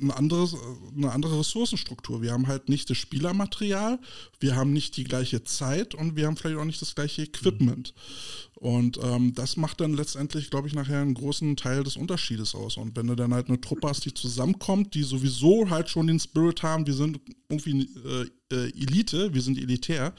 [0.00, 0.54] ein anderes,
[0.96, 2.22] eine andere Ressourcenstruktur.
[2.22, 3.98] Wir haben halt nicht das Spielermaterial,
[4.40, 7.94] wir haben nicht die gleiche Zeit und wir haben vielleicht auch nicht das gleiche Equipment.
[8.54, 12.76] Und ähm, das macht dann letztendlich, glaube ich, nachher einen großen Teil des Unterschiedes aus.
[12.76, 16.18] Und wenn du dann halt eine Truppe hast, die zusammenkommt, die sowieso halt schon den
[16.18, 20.12] Spirit haben, wir sind irgendwie äh, äh Elite, wir sind elitär,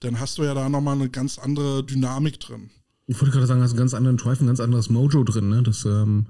[0.00, 2.70] dann hast du ja da nochmal eine ganz andere Dynamik drin.
[3.06, 5.62] Ich wollte gerade sagen, hast einen ganz anderen Drive, ein ganz anderes Mojo drin, ne?
[5.62, 6.26] Das, ähm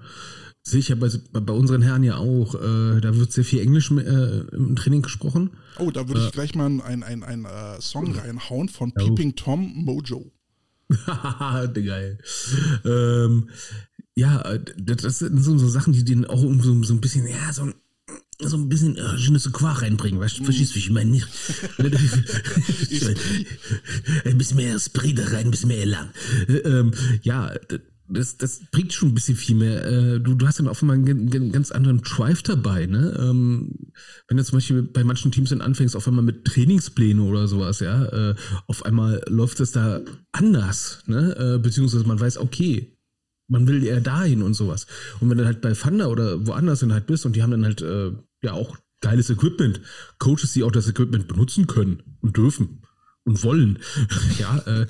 [0.68, 2.56] Sehe ich ja bei, bei unseren Herren ja auch.
[2.56, 5.50] Äh, da wird sehr viel Englisch äh, im Training gesprochen.
[5.78, 8.98] Oh, da würde ich äh, gleich mal einen ein, ein, äh, Song reinhauen von oh.
[8.98, 10.32] Peeping Tom Mojo.
[11.72, 12.18] Geil.
[12.84, 13.50] Ähm,
[14.16, 17.52] ja, äh, das sind so, so, Sachen, die den auch so, so ein bisschen, ja,
[17.52, 17.70] so,
[18.40, 20.46] so ein bisschen äh, Je ne sais quoi reinbringen, weißt du, mm.
[20.46, 21.10] verstehst du, wie ich meine?
[21.12, 21.28] Nicht.
[24.24, 26.10] ein bisschen mehr Esprit da rein, ein bisschen mehr Elan.
[26.48, 27.52] Ähm, ja,
[28.08, 29.84] das, das bringt schon ein bisschen viel mehr.
[29.84, 33.16] Äh, du, du hast dann offenbar einen, einen ganz anderen Drive dabei, ne?
[33.18, 33.92] Ähm,
[34.28, 37.80] wenn du zum Beispiel bei manchen Teams dann anfängst, auf einmal mit Trainingspläne oder sowas,
[37.80, 38.34] ja, äh,
[38.66, 40.00] auf einmal läuft es da
[40.32, 41.36] anders, ne?
[41.36, 42.96] Äh, beziehungsweise man weiß, okay,
[43.48, 44.86] man will eher dahin und sowas.
[45.20, 47.64] Und wenn du halt bei Thunder oder woanders dann halt bist und die haben dann
[47.64, 47.80] halt
[48.42, 49.80] ja auch geiles Equipment,
[50.18, 52.82] Coaches, die auch das Equipment benutzen können und dürfen
[53.26, 53.78] und wollen.
[54.38, 54.86] ja, äh,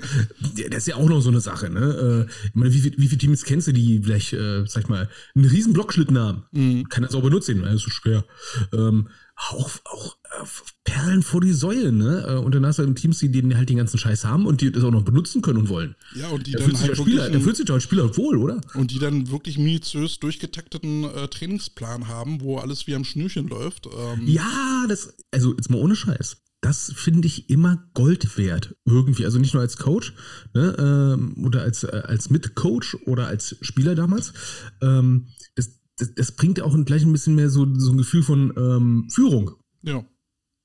[0.69, 1.69] das ist ja auch noch so eine Sache.
[1.69, 2.27] Ne?
[2.27, 5.09] Äh, ich meine, wie, wie viele Teams kennst du, die vielleicht, äh, sag ich mal,
[5.35, 6.43] einen riesen Blockschlitten haben?
[6.51, 6.87] Mhm.
[6.87, 8.23] Kann das auch benutzen, das ist so schwer.
[8.71, 10.45] Ähm, auch, auch äh,
[10.83, 12.25] Perlen vor die Säule, ne?
[12.27, 14.61] Äh, und dann hast du dann Teams, die den halt den ganzen Scheiß haben und
[14.61, 15.95] die das auch noch benutzen können und wollen.
[16.15, 18.61] Ja, und die da dann fühlt halt Spieler, da fühlt sich als Spieler wohl, oder?
[18.75, 23.87] Und die dann wirklich minutiös durchgetakteten äh, Trainingsplan haben, wo alles wie am Schnürchen läuft.
[23.87, 24.27] Ähm.
[24.27, 28.75] Ja, das, also jetzt mal ohne Scheiß das finde ich immer Gold wert.
[28.85, 29.25] Irgendwie.
[29.25, 30.13] Also nicht nur als Coach
[30.53, 34.33] ne, ähm, oder als, äh, als Mitcoach oder als Spieler damals.
[34.81, 38.53] Ähm, das, das, das, bringt auch gleich ein bisschen mehr so, so ein Gefühl von
[38.57, 39.51] ähm, Führung.
[39.83, 40.03] Ja.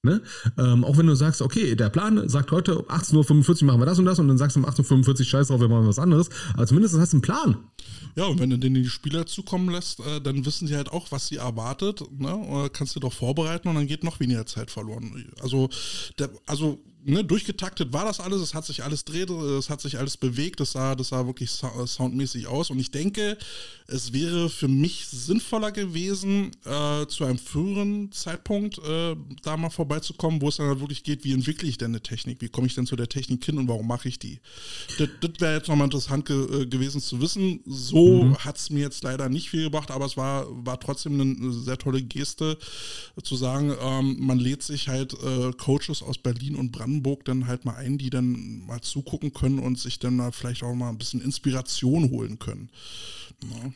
[0.04, 0.20] Ne?
[0.58, 4.00] Ähm, auch wenn du sagst, okay, der Plan sagt heute 18.45 Uhr machen wir das
[4.00, 6.28] und das und dann sagst du um 18.45 Uhr scheiß drauf, wir machen was anderes.
[6.54, 7.56] Aber zumindest hast du einen Plan.
[8.16, 11.12] Ja, und wenn du denen die Spieler zukommen lässt, äh, dann wissen sie halt auch,
[11.12, 12.02] was sie erwartet.
[12.18, 12.34] Ne?
[12.34, 15.24] Oder kannst du doch vorbereiten und dann geht noch weniger Zeit verloren.
[15.40, 15.68] Also,
[16.18, 19.98] der, also ne, durchgetaktet war das alles, es hat sich alles dreht, es hat sich
[19.98, 22.70] alles bewegt, das sah, das sah wirklich soundmäßig aus.
[22.70, 23.36] Und ich denke,
[23.86, 30.40] es wäre für mich sinnvoller gewesen, äh, zu einem früheren Zeitpunkt äh, da mal vorbeizukommen,
[30.40, 32.74] wo es dann halt wirklich geht, wie entwickle ich denn eine Technik, wie komme ich
[32.74, 34.40] denn zu der Technik hin und warum mache ich die.
[34.98, 37.60] Das, das wäre jetzt nochmal interessant ge äh, gewesen zu wissen.
[37.66, 38.38] So mhm.
[38.38, 41.78] hat es mir jetzt leider nicht viel gebracht, aber es war, war trotzdem eine sehr
[41.78, 42.58] tolle Geste,
[43.22, 47.46] zu sagen, ähm, man lädt sich halt äh, Coaches aus Berlin und Brandenburg Brandenburg dann
[47.46, 50.90] halt mal ein, die dann mal zugucken können und sich dann mal vielleicht auch mal
[50.90, 52.68] ein bisschen Inspiration holen können.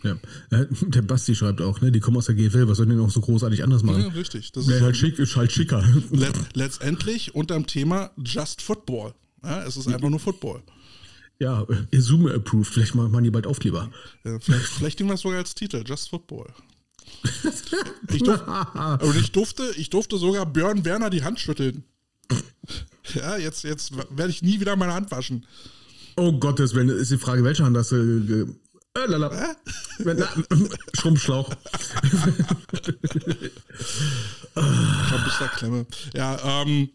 [0.03, 0.11] Ja.
[0.51, 0.59] ja.
[0.59, 3.11] Äh, der Basti schreibt auch, ne, die kommen aus der GFL, was sollen die noch
[3.11, 4.03] so großartig anders machen?
[4.03, 4.53] Ja, richtig.
[4.53, 5.83] Das ist, halt schick, ist halt schicker.
[6.11, 9.15] Let, letztendlich unter dem Thema Just Football.
[9.43, 10.63] Ja, es ist einfach nur Football.
[11.39, 12.73] Ja, Zoom approved.
[12.73, 13.91] Vielleicht machen die bald Aufkleber.
[14.25, 16.47] Ja, vielleicht, vielleicht nehmen wir es sogar als Titel, Just Football.
[18.13, 18.47] ich, durfte,
[19.03, 21.85] und ich durfte, ich durfte sogar Björn Werner die Hand schütteln.
[23.15, 25.47] Ja, jetzt, jetzt werde ich nie wieder meine Hand waschen.
[26.17, 28.57] Oh Gottes Willen, ist die Frage, welche Hand hast du?
[28.95, 29.31] Äh, lala.
[29.31, 29.55] Äh?
[30.95, 31.51] Schrumpfschlauch.
[35.57, 35.87] Klemme.
[36.15, 36.91] Ja, ähm,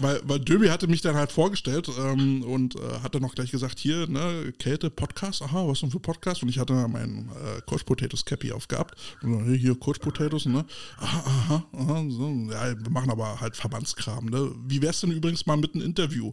[0.00, 3.78] weil, weil Döbi hatte mich dann halt vorgestellt ähm, und äh, hatte noch gleich gesagt,
[3.78, 6.42] hier, ne, Kälte, Podcast, aha, was denn für Podcast?
[6.42, 8.94] Und ich hatte meinen äh, Coach Potatoes Cappy aufgehabt.
[9.22, 10.64] Und dann, hier, Coach Potatoes, ne?
[10.98, 12.28] Aha, aha, aha, so.
[12.50, 14.52] Ja, wir machen aber halt Verbandskram, ne?
[14.66, 16.32] Wie wär's denn übrigens mal mit einem Interview?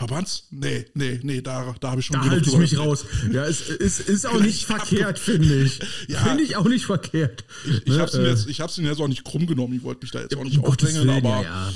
[0.00, 0.44] Verbands?
[0.50, 3.04] Nee, nee, nee, da, da habe ich schon Da halte ich mich raus.
[3.30, 5.78] Ja, es ist, ist auch nicht verkehrt, finde ich.
[6.08, 7.44] Ja, finde ich auch nicht verkehrt.
[7.66, 7.98] Ich, ich ne?
[7.98, 9.74] habe es jetzt, ich hab's jetzt auch nicht krumm genommen.
[9.74, 11.72] Ich wollte mich da jetzt auch nicht um aufdrängeln, aber ja, ja.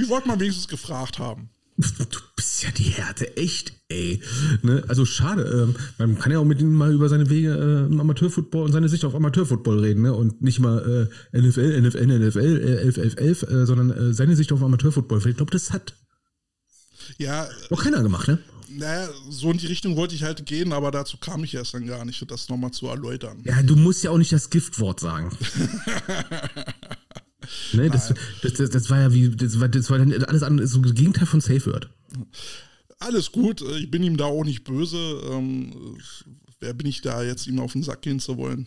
[0.00, 1.50] ich wollte mal wenigstens gefragt haben.
[1.76, 4.22] Du bist ja die Härte, echt, ey.
[4.62, 4.82] Ne?
[4.88, 5.42] Also schade.
[5.42, 8.72] Ähm, man kann ja auch mit ihm mal über seine Wege äh, im Amateurfootball und
[8.72, 10.14] seine Sicht auf Amateurfootball reden, ne?
[10.14, 14.36] Und nicht mal äh, NFL, NFL, NFL, äh, 11, 11, 11, äh, sondern äh, seine
[14.36, 15.18] Sicht auf Amateurfootball.
[15.26, 15.94] Ich glaube, das hat
[17.18, 17.48] ja.
[17.70, 18.38] Noch keiner gemacht, ne?
[18.70, 21.86] Naja, so in die Richtung wollte ich halt gehen, aber dazu kam ich erst dann
[21.86, 23.40] gar nicht, das nochmal zu erläutern.
[23.44, 25.30] Ja, du musst ja auch nicht das Giftwort sagen.
[27.72, 30.66] ne, das, das, das, das, war ja wie, das war, das war dann alles andere,
[30.66, 31.88] so das Gegenteil von Safe Word.
[32.98, 35.22] Alles gut, ich bin ihm da auch nicht böse.
[35.30, 35.96] Ähm,
[36.60, 38.66] wer bin ich da jetzt, ihm auf den Sack gehen zu wollen?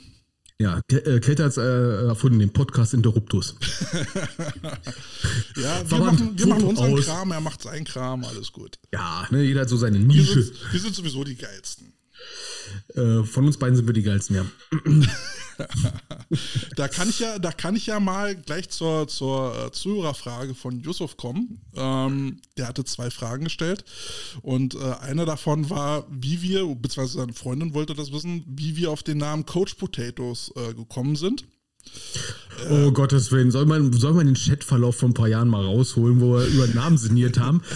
[0.61, 3.55] Ja, Kälte hat äh, erfunden, den Podcast Interruptus.
[5.57, 7.05] ja, wir machen, wir machen unseren aus.
[7.05, 8.77] Kram, er macht seinen Kram, alles gut.
[8.93, 10.35] Ja, ne, jeder hat so seine Nische.
[10.35, 11.93] Wir sind, wir sind sowieso die geilsten.
[12.95, 14.45] Äh, von uns beiden sind wir die geilsten, ja.
[16.75, 20.79] da kann ich ja, da kann ich ja mal gleich zur, zur äh, Zuhörerfrage von
[20.79, 21.61] Yusuf kommen.
[21.75, 23.85] Ähm, der hatte zwei Fragen gestellt
[24.41, 28.91] und äh, eine davon war, wie wir, beziehungsweise seine Freundin wollte das wissen, wie wir
[28.91, 31.45] auf den Namen Coach Potatoes äh, gekommen sind.
[32.69, 35.63] Oh äh, Gottes Willen, soll man, soll man den Chatverlauf von ein paar Jahren mal
[35.63, 37.61] rausholen, wo wir über Namen sinniert haben?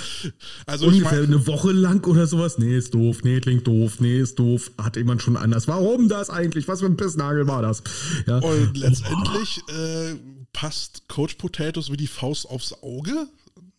[0.66, 2.58] Also Ungefähr ich mein, eine Woche lang oder sowas?
[2.58, 4.72] Nee, ist doof, nee, klingt doof, nee, ist doof.
[4.78, 5.68] Hat jemand schon anders.
[5.68, 6.68] Warum das eigentlich?
[6.68, 7.84] Was für ein Pissnagel war das?
[8.26, 8.40] Ja.
[8.40, 9.72] Und letztendlich oh.
[9.72, 10.16] äh,
[10.54, 13.28] passt Coach Potatoes wie die Faust aufs Auge.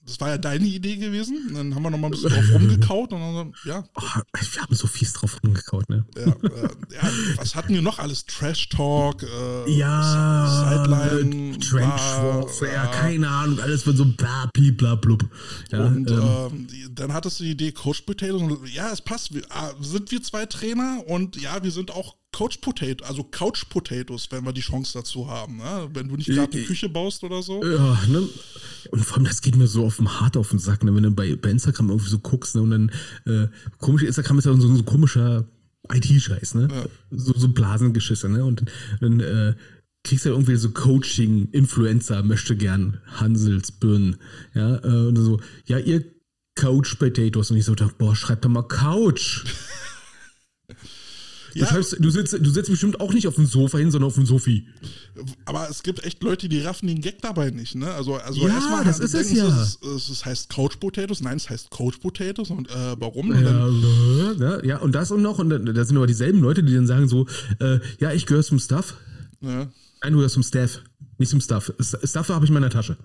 [0.06, 1.50] Das war ja deine Idee gewesen.
[1.52, 3.12] Dann haben wir noch mal ein bisschen drauf rumgekaut.
[3.12, 3.84] Und dann, ja.
[3.96, 6.04] Oh, wir haben so fies drauf rumgekaut, ne?
[6.16, 8.24] Ja, äh, ja, was hatten wir noch alles?
[8.24, 14.94] Trash Talk, äh, ja, Sideline, Trench Warfare, ja, keine Ahnung, alles von so bla, bla,
[14.94, 15.24] blub.
[15.72, 19.34] Ja, und ähm, äh, dann hattest du die Idee Coach Potatoes und ja, es passt.
[19.34, 23.64] Wir, ah, sind wir zwei Trainer und ja, wir sind auch Couch Potato, also Couch
[23.70, 25.88] Potatoes, wenn wir die Chance dazu haben, ne?
[25.94, 27.64] wenn du nicht gerade eine Küche baust oder so.
[27.64, 28.28] Ja, ne?
[28.90, 30.94] Und vor allem, das geht mir so auf dem Hart auf den Sack, ne?
[30.94, 32.60] wenn du bei, bei Instagram irgendwie so guckst ne?
[32.60, 32.92] und dann
[33.24, 35.46] äh, komisch, Instagram ist ja so, so ein komischer
[35.90, 36.68] IT-Scheiß, ne?
[36.70, 36.84] Ja.
[37.10, 38.44] So, so Blasengeschisse, ne?
[38.44, 38.64] Und
[39.00, 39.54] dann äh,
[40.04, 44.16] kriegst du ja irgendwie so Coaching, Influencer, möchte gern Hansels, Birnen,
[44.52, 46.04] ja, äh, und so, ja, ihr
[46.54, 49.44] Couch Potatoes und ich so, boah, schreib doch mal Couch.
[51.56, 51.64] Ja.
[51.64, 54.14] Du, schreibst, du, sitzt, du sitzt bestimmt auch nicht auf dem Sofa hin, sondern auf
[54.14, 54.66] dem Sofi.
[55.46, 57.90] Aber es gibt echt Leute, die raffen den Gag dabei nicht, ne?
[57.92, 59.46] Also, also ja, erstmal das ist es ja.
[59.62, 61.22] Es, es, es, heißt Couch Potatoes.
[61.22, 62.50] Nein, es heißt Coach Potatoes.
[62.50, 63.30] Und äh, warum?
[63.30, 65.38] Und ja, ja, ja, und das und noch.
[65.38, 67.26] Und da sind aber dieselben Leute, die dann sagen so,
[67.60, 68.94] äh, ja, ich gehöre zum Stuff.
[69.40, 69.68] Ja.
[70.02, 70.82] Nein, du gehörst zum Staff.
[71.18, 71.72] Nicht zum Stuff.
[71.80, 72.96] Stuff habe ich in meiner Tasche.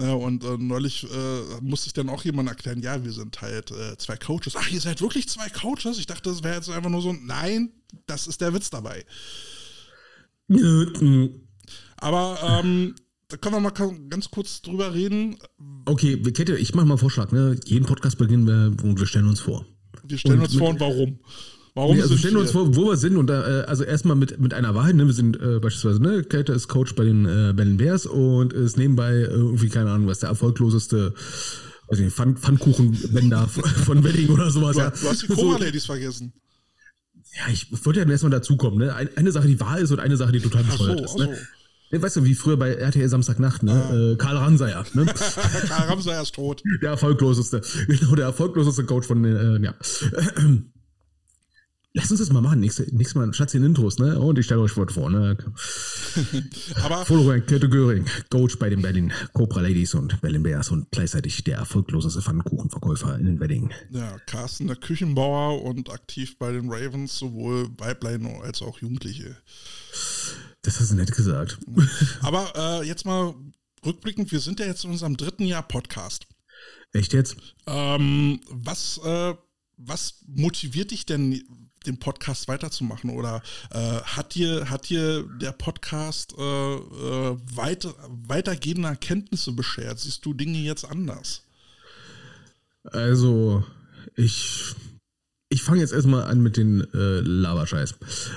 [0.00, 3.72] Ja, und äh, neulich äh, musste ich dann auch jemand erklären, ja, wir sind halt
[3.72, 4.54] äh, zwei Coaches.
[4.54, 5.98] Ach, ihr seid wirklich zwei Coaches?
[5.98, 7.72] Ich dachte, das wäre jetzt einfach nur so, nein,
[8.06, 9.04] das ist der Witz dabei.
[11.96, 12.94] Aber ähm,
[13.26, 15.36] da können wir mal ganz kurz drüber reden.
[15.84, 17.32] Okay, Kette, ich mache mal einen Vorschlag.
[17.32, 17.58] Ne?
[17.66, 19.66] Jeden Podcast beginnen wir und wir stellen uns vor.
[20.04, 21.18] Wir stellen und uns vor und warum.
[21.78, 24.16] Warum nee, also wir stellen uns vor, wo wir sind und da, äh, also erstmal
[24.16, 25.06] mit, mit einer Wahrheit, ne?
[25.06, 28.76] Wir sind äh, beispielsweise, ne, Käthe ist Coach bei den äh, Berlin Bears und ist
[28.76, 31.14] nebenbei äh, irgendwie, keine Ahnung, was der erfolgloseste
[31.88, 33.46] weiß nicht, Pfann, Pfannkuchenbänder
[33.84, 34.74] von Wedding oder sowas.
[34.74, 34.90] Du, ja.
[34.90, 35.92] du hast die Koma-Ladies so.
[35.92, 36.32] vergessen.
[37.36, 38.94] Ja, ich wollte ja erstmal dazukommen, ne?
[39.14, 41.18] Eine Sache, die wahr ist und eine Sache, die total bescheuert so, ist.
[41.18, 41.36] Ne?
[41.92, 42.02] So.
[42.02, 43.72] Weißt du, wie früher bei RTL Samstagnacht, ne?
[43.72, 43.94] Ah.
[43.94, 44.84] Äh, Karl Ramsayer.
[44.94, 45.06] Ne?
[45.68, 46.60] Karl Ramsayer ist tot.
[46.82, 47.62] Der erfolgloseste.
[47.86, 49.74] Genau, der erfolgloseste Coach von, äh, ja.
[51.94, 52.60] Lass uns das mal machen.
[52.60, 54.18] Nächstes, nächstes Mal Schatz in Intros, ne?
[54.18, 55.38] Und ich stelle euch vor, ne?
[56.84, 57.06] Aber.
[57.06, 61.56] Following Kette Göring, Coach bei den Berlin Cobra Ladies und Berlin Bears und gleichzeitig der
[61.58, 63.72] erfolgloseste Pfannkuchenverkäufer in den Wedding.
[63.90, 69.36] Ja, Carsten, der Küchenbauer und aktiv bei den Ravens, sowohl Weiblein als auch Jugendliche.
[70.62, 71.58] Das hast du nett gesagt.
[72.20, 73.34] Aber äh, jetzt mal
[73.84, 76.26] rückblickend, wir sind ja jetzt in unserem dritten Jahr Podcast.
[76.92, 77.36] Echt jetzt?
[77.66, 79.34] Ähm, was, äh,
[79.76, 81.42] was motiviert dich denn
[81.88, 83.10] den Podcast weiterzumachen?
[83.10, 87.94] Oder äh, hat, dir, hat dir der Podcast äh, äh, weiter,
[88.26, 89.98] weitergehende Erkenntnisse beschert?
[89.98, 91.42] Siehst du Dinge jetzt anders?
[92.84, 93.64] Also,
[94.14, 94.74] ich,
[95.48, 97.94] ich fange jetzt erstmal an mit den äh, Laberscheiß.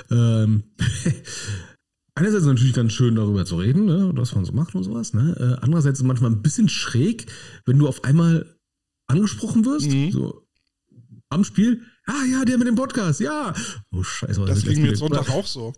[0.10, 0.64] Ähm,
[2.16, 4.84] einerseits ist es natürlich ganz schön, darüber zu reden, ne, was man so macht und
[4.84, 5.14] sowas.
[5.14, 5.36] Ne?
[5.38, 7.32] Äh, andererseits ist es manchmal ein bisschen schräg,
[7.66, 8.56] wenn du auf einmal
[9.08, 10.12] angesprochen wirst, mhm.
[10.12, 10.48] so
[11.30, 11.84] am Spiel.
[12.08, 13.54] Ah ja, der mit dem Podcast, ja.
[13.92, 14.44] Oh Scheiße.
[14.46, 15.74] Das ging mir jetzt Sonntag auch so.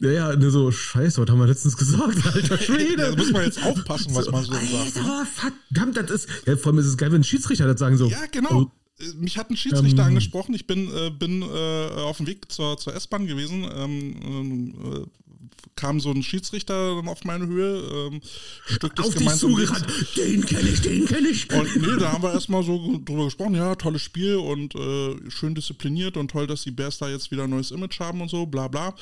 [0.00, 2.96] Ja, ja, ne, so, scheiße, was haben wir letztens gesagt, alter Schwede.
[2.96, 4.96] da muss man jetzt aufpassen, was man so sagt.
[4.96, 5.26] Ne?
[5.32, 8.08] verdammt, das ist, ja, vor allem ist es geil, wenn Schiedsrichter das sagen so.
[8.08, 8.62] Ja, genau.
[8.62, 8.70] Oh,
[9.16, 10.54] mich hat ein Schiedsrichter ähm, angesprochen.
[10.54, 13.66] Ich bin, äh, bin äh, auf dem Weg zur, zur S-Bahn gewesen.
[13.72, 15.06] Ähm, äh,
[15.76, 18.20] kam so ein Schiedsrichter dann auf meine Höhe, ähm,
[18.66, 19.86] Stück des auf gemeinsamen zugerannt.
[20.16, 21.52] Den kenne ich, den kenne ich.
[21.52, 25.54] Und nee, da haben wir erstmal so drüber gesprochen, ja, tolles Spiel und äh, schön
[25.54, 28.46] diszipliniert und toll, dass die Bears da jetzt wieder ein neues Image haben und so,
[28.46, 28.94] bla bla.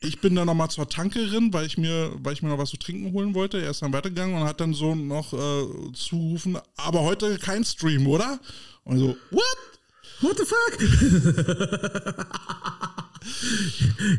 [0.00, 2.76] Ich bin dann nochmal zur Tankerin, weil ich mir, weil ich mir noch was zu
[2.76, 3.60] trinken holen wollte.
[3.60, 8.06] Er ist dann weitergegangen und hat dann so noch äh, zugerufen, aber heute kein Stream,
[8.06, 8.40] oder?
[8.84, 9.58] Und so, what?
[10.20, 10.78] What the fuck?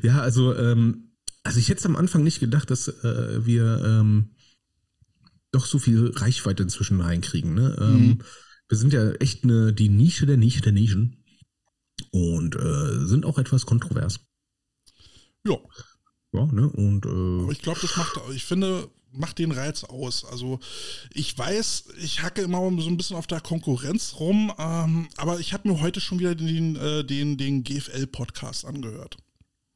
[0.04, 1.09] ja, also ähm,
[1.44, 4.36] also ich hätte am Anfang nicht gedacht, dass äh, wir ähm,
[5.52, 7.54] doch so viel Reichweite inzwischen reinkriegen.
[7.54, 7.78] Ne?
[7.80, 8.20] Ähm, mhm.
[8.68, 11.24] Wir sind ja echt eine, die Nische der Nische der Nischen
[12.12, 14.20] und äh, sind auch etwas kontrovers.
[15.46, 15.58] Ja.
[16.32, 16.70] Ja, ne?
[16.70, 20.24] Und, äh, Aber ich glaube, das macht, ich finde, macht den Reiz aus.
[20.26, 20.60] Also
[21.12, 25.54] ich weiß, ich hacke immer so ein bisschen auf der Konkurrenz rum, ähm, aber ich
[25.54, 29.18] habe mir heute schon wieder den, äh, den, den GFL-Podcast angehört.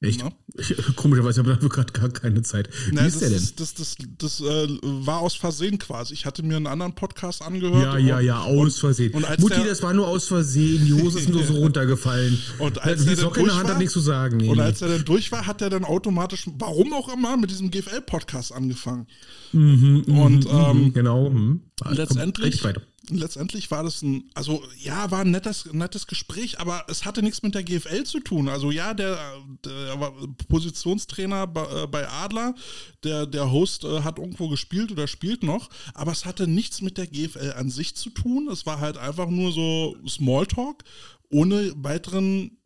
[0.04, 0.22] Echt?
[0.22, 0.32] Ja.
[0.96, 2.70] Komischerweise habe ich dafür gerade gar keine Zeit.
[2.88, 3.38] Wie Na, ist der denn?
[3.38, 6.14] Ist, das das, das äh, war aus Versehen quasi.
[6.14, 7.82] Ich hatte mir einen anderen Podcast angehört.
[7.82, 9.14] Ja, ja, ja, aus Versehen.
[9.14, 10.86] Und Mutti, der, das war nur aus Versehen.
[10.86, 12.38] Die Hose ist nur so runtergefallen.
[12.60, 14.38] Und als die Socke in der Hand hat nichts zu sagen.
[14.38, 14.50] Nee.
[14.50, 17.72] Und als er dann durch war, hat er dann automatisch, warum auch immer, mit diesem
[17.72, 19.08] GFL-Podcast angefangen.
[19.54, 21.30] Mhm, und mhm, ähm, mhm, genau.
[21.30, 21.62] Mhm.
[21.90, 22.62] Letztendlich
[23.10, 27.44] letztendlich war das ein, also ja, war ein nettes, nettes Gespräch, aber es hatte nichts
[27.44, 28.50] mit der GFL zu tun.
[28.50, 29.18] Also ja, der,
[29.66, 30.14] der
[30.48, 32.56] Positionstrainer bei, äh, bei Adler,
[33.04, 36.98] der, der Host äh, hat irgendwo gespielt oder spielt noch, aber es hatte nichts mit
[36.98, 38.48] der GFL an sich zu tun.
[38.50, 40.84] Es war halt einfach nur so Smalltalk
[41.30, 42.58] ohne weiteren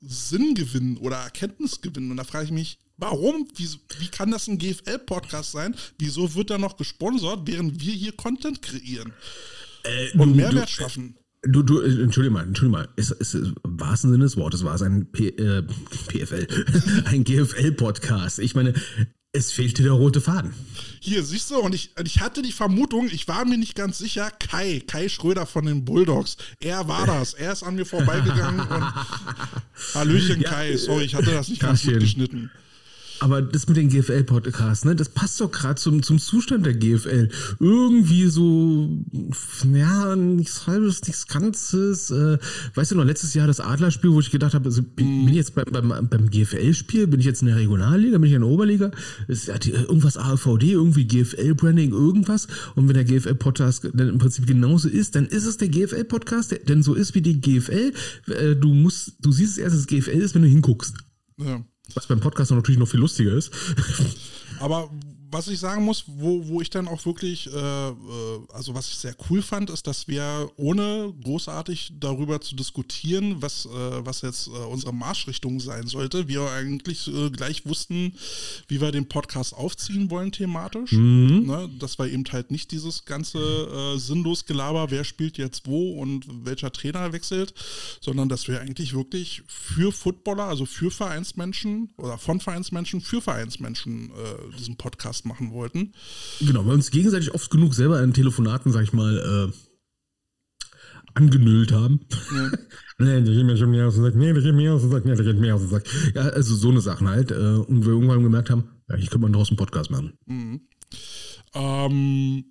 [0.00, 2.10] Sinngewinn oder Erkenntnisgewinn.
[2.10, 3.48] Und da frage ich mich, warum?
[3.54, 3.68] Wie,
[3.98, 5.74] wie kann das ein GFL-Podcast sein?
[5.98, 9.12] Wieso wird er noch gesponsert, während wir hier Content kreieren?
[9.88, 11.16] Äh, und Mehrwert schaffen.
[11.42, 14.74] Du, du, äh, entschuldige mal, entschuldige mal, ist, ist, im wahrsten Sinne des Wortes war
[14.74, 15.62] es ein P, äh,
[16.08, 16.46] PFL,
[17.04, 18.40] ein GFL-Podcast.
[18.40, 18.74] Ich meine,
[19.32, 20.52] es fehlte der rote Faden.
[21.00, 24.30] Hier, siehst du, und ich, ich hatte die Vermutung, ich war mir nicht ganz sicher,
[24.30, 27.34] Kai, Kai Schröder von den Bulldogs, er war das.
[27.34, 28.84] Er ist an mir vorbeigegangen und
[29.94, 32.50] Hallöchen, ja, Kai, sorry, ich hatte das nicht ganz gut geschnitten.
[33.20, 37.28] Aber das mit den GFL-Podcasts, ne, das passt doch gerade zum, zum Zustand der GFL.
[37.58, 38.88] Irgendwie so,
[39.72, 42.10] ja, nichts halbes, nichts Ganzes.
[42.10, 42.38] Äh,
[42.74, 45.36] weißt du noch, letztes Jahr das Adlerspiel, wo ich gedacht habe, also, bin, bin ich
[45.36, 48.50] jetzt beim, beim, beim GFL-Spiel, bin ich jetzt in der Regionalliga, bin ich in der
[48.50, 48.90] Oberliga?
[49.26, 52.46] Ist ja irgendwas AVD, irgendwie GFL-Branding, irgendwas.
[52.76, 56.58] Und wenn der GFL-Podcast dann im Prinzip genauso ist, dann ist es der GFL-Podcast, der
[56.60, 57.92] denn so ist wie die GFL.
[58.28, 60.94] Äh, du musst, du siehst es erst, dass es GFL ist, wenn du hinguckst.
[61.38, 61.64] Ja.
[61.94, 63.52] Was beim Podcast natürlich noch viel lustiger ist.
[64.60, 64.90] Aber
[65.30, 67.94] was ich sagen muss, wo, wo ich dann auch wirklich, äh, äh,
[68.52, 73.66] also was ich sehr cool fand, ist, dass wir ohne großartig darüber zu diskutieren, was,
[73.66, 73.68] äh,
[74.06, 78.14] was jetzt äh, unsere Marschrichtung sein sollte, wir eigentlich äh, gleich wussten,
[78.68, 80.92] wie wir den Podcast aufziehen wollen thematisch.
[80.92, 81.46] Mhm.
[81.46, 81.70] Ne?
[81.78, 86.26] Dass wir eben halt nicht dieses ganze äh, sinnlos Gelaber, wer spielt jetzt wo und
[86.44, 87.54] welcher Trainer wechselt,
[88.00, 94.10] sondern dass wir eigentlich wirklich für Footballer, also für Vereinsmenschen oder von Vereinsmenschen, für Vereinsmenschen
[94.58, 95.92] diesen Podcast Podcast machen wollten.
[96.40, 99.52] Genau, weil wir uns gegenseitig oft genug selber in Telefonaten, sag ich mal, äh,
[101.14, 102.00] angenüllt haben.
[102.34, 102.50] Ja.
[102.98, 104.90] nee, der geht mir schon mehr aus dem Sack, nee, der geht mir aus dem
[104.90, 105.84] Sack, nee, der geht mir aus dem Sack.
[106.14, 107.30] Ja, also so eine Sachen halt.
[107.30, 110.12] Äh, und wir irgendwann gemerkt haben, ja, hier könnte man draußen einen Podcast machen.
[110.26, 110.60] Mhm.
[111.54, 112.44] Ähm,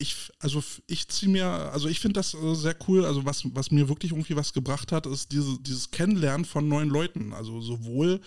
[0.00, 3.04] ich, also ich ziehe mir, also ich finde das äh, sehr cool.
[3.04, 6.88] Also was, was mir wirklich irgendwie was gebracht hat, ist diese, dieses Kennenlernen von neuen
[6.88, 7.32] Leuten.
[7.32, 8.20] Also sowohl,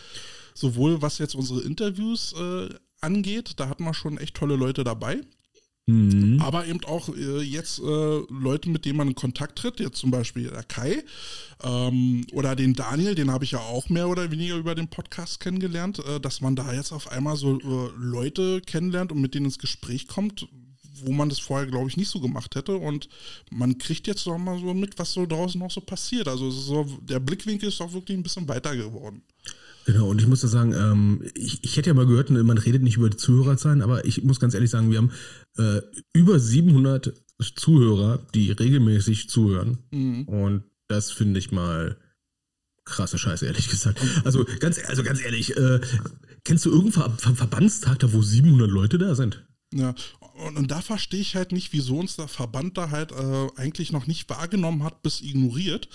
[0.54, 2.70] sowohl was jetzt unsere Interviews äh,
[3.02, 5.22] angeht, da hatten wir schon echt tolle Leute dabei.
[5.88, 6.40] Mhm.
[6.42, 10.12] Aber eben auch äh, jetzt äh, Leute, mit denen man in Kontakt tritt, jetzt zum
[10.12, 11.04] Beispiel der Kai
[11.64, 15.40] ähm, oder den Daniel, den habe ich ja auch mehr oder weniger über den Podcast
[15.40, 19.48] kennengelernt, äh, dass man da jetzt auf einmal so äh, Leute kennenlernt und mit denen
[19.48, 20.48] ins Gespräch kommt,
[21.04, 22.78] wo man das vorher, glaube ich, nicht so gemacht hätte.
[22.78, 23.10] Und
[23.50, 26.28] man kriegt jetzt noch mal so mit, was so draußen noch so passiert.
[26.28, 29.24] Also so, der Blickwinkel ist auch wirklich ein bisschen weiter geworden.
[29.86, 32.84] Genau, und ich muss da sagen, ähm, ich, ich hätte ja mal gehört, man redet
[32.84, 35.12] nicht über die Zuhörerzahlen, aber ich muss ganz ehrlich sagen, wir haben
[35.58, 35.82] äh,
[36.14, 37.14] über 700
[37.56, 39.80] Zuhörer, die regelmäßig zuhören.
[39.92, 40.28] Mhm.
[40.28, 41.98] Und das finde ich mal
[42.86, 44.02] krasse Scheiße, ehrlich gesagt.
[44.24, 45.80] Also ganz, also ganz ehrlich, äh,
[46.44, 49.46] kennst du irgendeinen Ver Verbandstag da, wo 700 Leute da sind?
[49.74, 49.94] Ja,
[50.46, 53.92] und, und da verstehe ich halt nicht, wieso uns der Verband da halt äh, eigentlich
[53.92, 55.88] noch nicht wahrgenommen hat, bis ignoriert,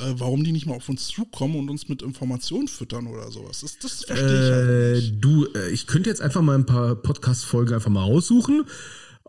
[0.00, 3.60] äh, warum die nicht mal auf uns zukommen und uns mit Informationen füttern oder sowas.
[3.60, 5.14] Das, das verstehe ich halt äh, nicht.
[5.20, 8.64] Du, äh, ich könnte jetzt einfach mal ein paar Podcast-Folgen einfach mal raussuchen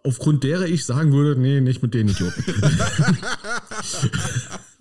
[0.06, 2.44] aufgrund derer ich sagen würde, nee, nicht mit den Idioten.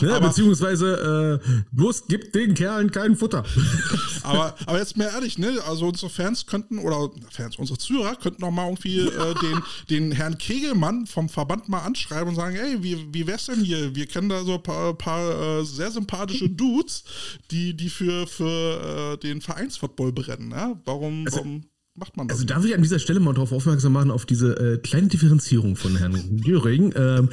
[0.00, 3.44] ne, beziehungsweise äh, bloß gibt den Kerlen kein Futter.
[4.22, 5.58] aber, aber jetzt mal ehrlich, ne?
[5.68, 10.12] Also unsere Fans könnten, oder Fans, unsere Zuhörer könnten noch mal irgendwie äh, den, den
[10.12, 13.94] Herrn Kegelmann vom Verband mal anschreiben und sagen, ey, wie, wie wär's denn hier?
[13.94, 17.04] Wir kennen da so ein paar, paar äh, sehr sympathische Dudes,
[17.50, 20.48] die, die für, für äh, den Vereinsfootball brennen.
[20.48, 20.80] Ne?
[20.84, 22.36] Warum, also, warum macht man das?
[22.38, 25.76] Also darf ich an dieser Stelle mal darauf aufmerksam machen, auf diese äh, kleine Differenzierung
[25.76, 26.92] von Herrn Göring.
[26.96, 27.30] Ähm,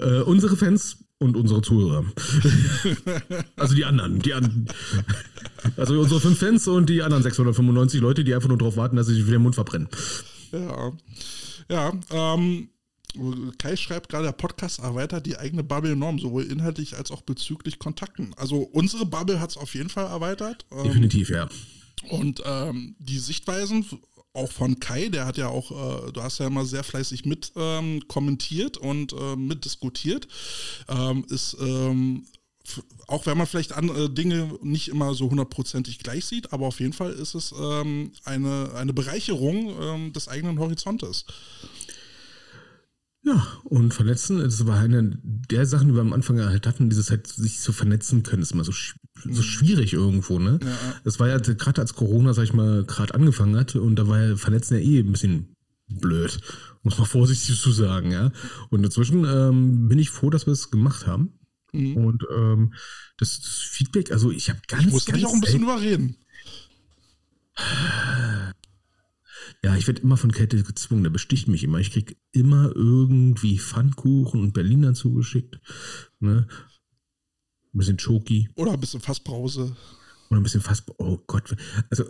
[0.00, 2.04] äh, unsere Fans und unsere Zuhörer.
[3.56, 4.68] also die anderen, die anderen.
[5.76, 9.06] Also unsere fünf Fans und die anderen 695 Leute, die einfach nur darauf warten, dass
[9.06, 9.88] sie sich wieder den Mund verbrennen.
[10.52, 10.92] Ja.
[11.68, 12.68] Ja, ähm,
[13.58, 17.78] Kai schreibt gerade, der Podcast erweitert die eigene Bubble enorm, sowohl inhaltlich als auch bezüglich
[17.78, 18.34] Kontakten.
[18.36, 20.66] Also unsere Bubble hat es auf jeden Fall erweitert.
[20.70, 21.48] Ähm, Definitiv, ja.
[22.08, 23.86] Und ähm, die Sichtweisen
[24.36, 27.52] auch von Kai, der hat ja auch, äh, du hast ja immer sehr fleißig mit
[27.56, 30.28] ähm, kommentiert und äh, mitdiskutiert,
[30.88, 32.26] ähm, ist ähm,
[33.06, 36.92] auch wenn man vielleicht andere Dinge nicht immer so hundertprozentig gleich sieht, aber auf jeden
[36.92, 41.24] Fall ist es ähm, eine, eine Bereicherung ähm, des eigenen Horizontes.
[43.26, 47.10] Ja, und vernetzen, das war eine der Sachen, die wir am Anfang halt hatten, dieses
[47.10, 49.42] halt sich zu vernetzen können, ist immer so, so mhm.
[49.42, 50.60] schwierig irgendwo, ne?
[50.62, 50.94] Ja.
[51.02, 54.22] Das war ja gerade als Corona, sag ich mal, gerade angefangen hat und da war
[54.22, 55.56] ja Vernetzen ja eh ein bisschen
[55.88, 56.38] blöd,
[56.84, 58.30] muss man vorsichtig zu sagen, ja.
[58.70, 61.32] Und inzwischen ähm, bin ich froh, dass wir es gemacht haben.
[61.72, 61.96] Mhm.
[61.96, 62.74] Und ähm,
[63.18, 64.84] das, das, Feedback, also ich habe ganz.
[64.84, 66.16] Ich muss dich auch ein bisschen überreden.
[69.66, 71.80] Ja, ich werde immer von Kälte gezwungen, der besticht mich immer.
[71.80, 75.58] Ich kriege immer irgendwie Pfannkuchen und Berliner zugeschickt.
[76.20, 76.46] Ne?
[77.74, 78.48] Ein bisschen Choki.
[78.54, 79.76] Oder ein bisschen Fassbrause.
[80.30, 81.02] Oder ein bisschen Fassbrause.
[81.02, 81.56] Oh Gott.
[81.90, 82.04] Also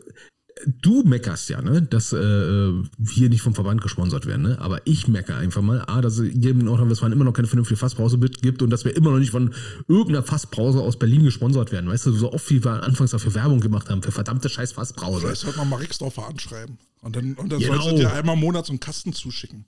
[0.65, 4.59] du meckerst ja, ne, dass äh, wir nicht vom Verband gesponsert werden, ne?
[4.59, 7.77] Aber ich meckere einfach mal, A, dass es hier in Nordrhein-Westfalen immer noch keine vernünftige
[7.77, 9.55] Fassbrause gibt und dass wir immer noch nicht von
[9.87, 11.91] irgendeiner Fassbrause aus Berlin gesponsert werden.
[11.91, 15.27] Weißt du, so oft wie wir anfangs dafür Werbung gemacht haben, für verdammte scheiß Fassbrause.
[15.27, 16.79] Vielleicht sollte man mal Rixdorfer anschreiben.
[17.03, 17.75] Und dann, und dann genau.
[17.75, 19.67] sollst du dir einmal im Monat so einen Kasten zuschicken.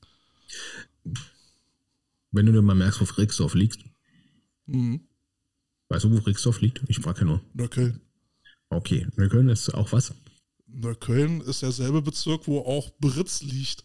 [2.32, 3.84] Wenn du dir mal merkst, wo Rixdorf liegt.
[4.66, 5.01] Mhm.
[5.91, 6.82] Weißt du, wo Rixdorf liegt?
[6.89, 7.43] Ich frage nur.
[7.55, 8.01] Neukölln.
[8.70, 10.12] Okay, Neukölln ist auch was?
[10.69, 13.85] Neukölln ist derselbe Bezirk, wo auch Britz liegt.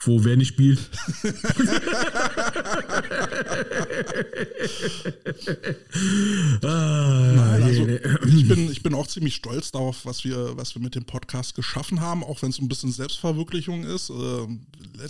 [0.00, 0.78] Wo wer nicht spielt.
[6.62, 7.88] ah, Nein, also
[8.28, 11.56] ich, bin, ich bin auch ziemlich stolz darauf, was wir, was wir mit dem Podcast
[11.56, 14.10] geschaffen haben, auch wenn es ein bisschen Selbstverwirklichung ist.
[14.10, 14.46] Äh,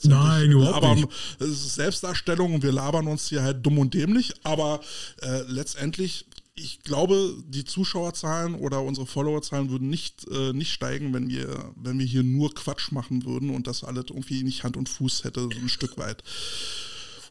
[0.05, 1.09] Nein, überhaupt labern, nicht.
[1.39, 4.81] Es ist Selbstdarstellung und wir labern uns hier halt dumm und dämlich, aber
[5.21, 6.25] äh, letztendlich
[6.59, 11.99] ich glaube, die Zuschauerzahlen oder unsere Followerzahlen würden nicht, äh, nicht steigen, wenn wir, wenn
[11.99, 15.43] wir hier nur Quatsch machen würden und das alles irgendwie nicht Hand und Fuß hätte,
[15.43, 16.23] so ein Stück weit.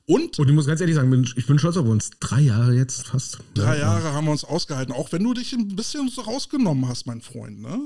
[0.10, 2.12] Und, und ich muss ganz ehrlich sagen, ich bin stolz auf uns.
[2.22, 3.40] Drei Jahre jetzt fast.
[3.56, 6.88] Drei ja, Jahre haben wir uns ausgehalten, auch wenn du dich ein bisschen so rausgenommen
[6.88, 7.62] hast, mein Freund.
[7.62, 7.78] Ne?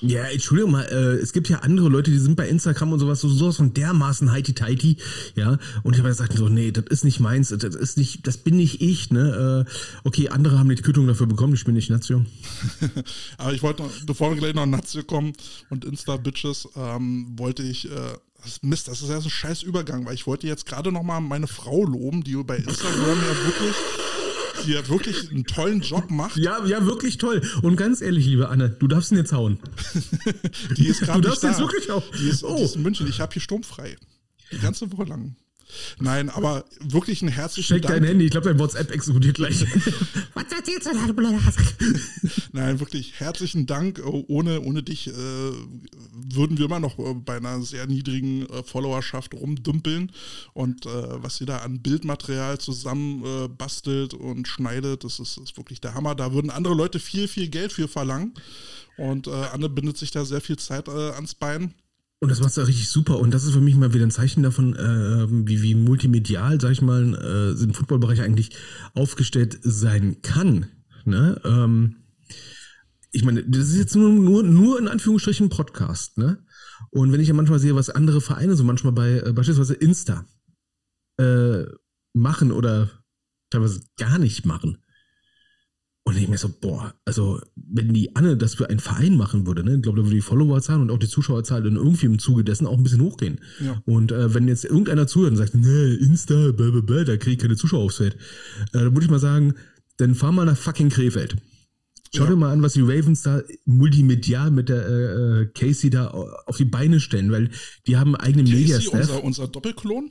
[0.00, 3.20] Ja, Entschuldigung mal, äh, es gibt ja andere Leute, die sind bei Instagram und sowas,
[3.20, 4.98] so sowas von dermaßen heiti-teiti,
[5.34, 5.58] ja.
[5.82, 8.56] Und ich habe gesagt, so, nee, das ist nicht meins, das ist nicht, das bin
[8.56, 9.66] nicht ich, ne.
[9.66, 9.70] Äh,
[10.04, 12.24] okay, andere haben die Quittung dafür bekommen, ich bin nicht Nazio.
[13.36, 15.32] Aber ich wollte, bevor wir gleich noch Nazio kommen
[15.70, 18.14] und Insta-Bitches, ähm, wollte ich äh,
[18.44, 21.02] das Mist, das ist ja so ein scheiß Übergang, weil ich wollte jetzt gerade noch
[21.02, 23.74] mal meine Frau loben, die bei Instagram ja wirklich
[24.66, 26.36] die ja wirklich einen tollen Job macht.
[26.36, 27.42] Ja, ja, wirklich toll.
[27.62, 29.58] Und ganz ehrlich, liebe Anne, du darfst ihn jetzt hauen.
[30.76, 32.02] die ist gerade Du darfst jetzt wirklich auch.
[32.18, 32.56] Die ist, oh.
[32.56, 33.06] die ist in München.
[33.06, 33.96] Ich habe hier sturmfrei.
[34.52, 35.36] Die ganze Woche lang.
[35.98, 37.94] Nein, aber wirklich ein herzlichen Check Dank.
[37.94, 39.60] dein Handy, ich glaube, dein WhatsApp explodiert gleich.
[40.34, 41.38] Was erzählst du da, du blöder
[42.52, 44.00] Nein, wirklich herzlichen Dank.
[44.04, 48.62] Oh, ohne, ohne dich äh, würden wir immer noch äh, bei einer sehr niedrigen äh,
[48.62, 50.12] Followerschaft rumdümpeln.
[50.52, 50.90] Und äh,
[51.22, 55.94] was sie da an Bildmaterial zusammen äh, bastelt und schneidet, das ist, ist, wirklich der
[55.94, 56.14] Hammer.
[56.14, 58.34] Da würden andere Leute viel, viel Geld für verlangen.
[58.96, 61.74] Und äh, Anne bindet sich da sehr viel Zeit ans Bein.
[62.20, 63.18] Und das macht er richtig super.
[63.18, 66.70] Und das ist für mich mal wieder ein Zeichen davon, äh, wie, wie multimedial, sag
[66.70, 68.50] ich mal, äh, im Footballbereich eigentlich
[68.94, 70.66] aufgestellt sein kann.
[71.04, 71.40] Ne?
[71.44, 71.96] Ähm,
[73.12, 76.44] ich meine, das ist jetzt nur, nur, nur in Anführungsstrichen Podcast, ne?
[76.90, 80.26] Und wenn ich ja manchmal sehe, was andere Vereine so manchmal bei äh, beispielsweise Insta
[81.18, 81.64] äh,
[82.12, 82.90] machen oder
[83.50, 84.78] teilweise gar nicht machen,
[86.06, 89.64] und ich mir so, boah, also wenn die Anne das für einen Verein machen würde,
[89.64, 92.44] ne, ich glaube, da würde die Followerzahl und auch die Zuschauerzahl dann irgendwie im Zuge
[92.44, 93.40] dessen auch ein bisschen hochgehen.
[93.58, 93.82] Ja.
[93.86, 97.56] Und äh, wenn jetzt irgendeiner zuhört und sagt, ne, Insta, blablabla, da kriege ich keine
[97.56, 98.18] Zuschauer aufs Feld, äh,
[98.72, 99.54] dann würde ich mal sagen,
[99.96, 101.36] dann fahr mal nach fucking Krefeld.
[102.14, 102.30] Schau ja.
[102.30, 106.58] dir mal an, was die Ravens da multimedial mit der äh, äh Casey da auf
[106.58, 107.50] die Beine stellen, weil
[107.86, 109.00] die haben eigene Media-Staff.
[109.00, 110.10] Unser, unser Doppelklon?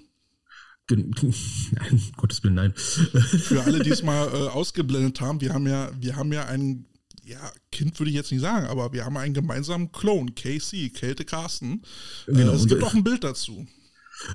[0.90, 2.74] Nein, Gottes Willen, nein.
[2.76, 6.86] Für alle, die es mal äh, ausgeblendet haben, wir haben ja, wir haben ja ein
[7.26, 7.40] ja,
[7.72, 11.82] Kind würde ich jetzt nicht sagen, aber wir haben einen gemeinsamen Clone, Casey, Kälte Carsten.
[12.28, 13.66] Äh, genau, es gibt auch ein Bild dazu.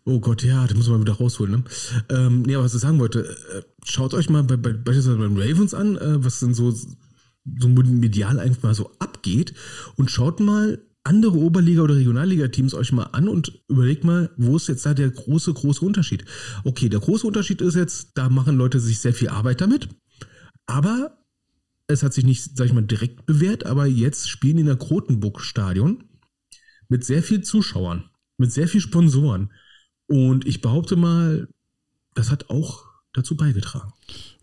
[0.05, 1.53] Oh Gott, ja, das muss man wieder rausholen.
[1.53, 1.65] Ne?
[2.09, 5.37] Ähm, nee, aber was ich sagen wollte, äh, schaut euch mal bei, bei, beispielsweise beim
[5.37, 9.55] Ravens an, äh, was denn so, so medial einfach mal so abgeht
[9.97, 14.69] und schaut mal, andere Oberliga- oder Regionalliga-Teams euch mal an und überlegt mal, wo ist
[14.69, 16.27] jetzt da der große, große Unterschied?
[16.65, 19.89] Okay, der große Unterschied ist jetzt, da machen Leute sich sehr viel Arbeit damit,
[20.67, 21.19] aber
[21.87, 24.77] es hat sich nicht, sag ich mal, direkt bewährt, aber jetzt spielen die in der
[24.77, 26.05] Krotenburg-Stadion
[26.89, 29.51] mit sehr viel Zuschauern, mit sehr viel Sponsoren.
[30.07, 31.49] Und ich behaupte mal,
[32.15, 32.85] das hat auch
[33.15, 33.93] dazu beigetragen.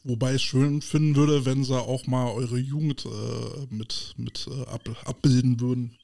[0.03, 4.66] Wobei ich schön finden würde, wenn sie auch mal eure Jugend äh, mit, mit äh,
[4.66, 5.97] ab, abbilden würden.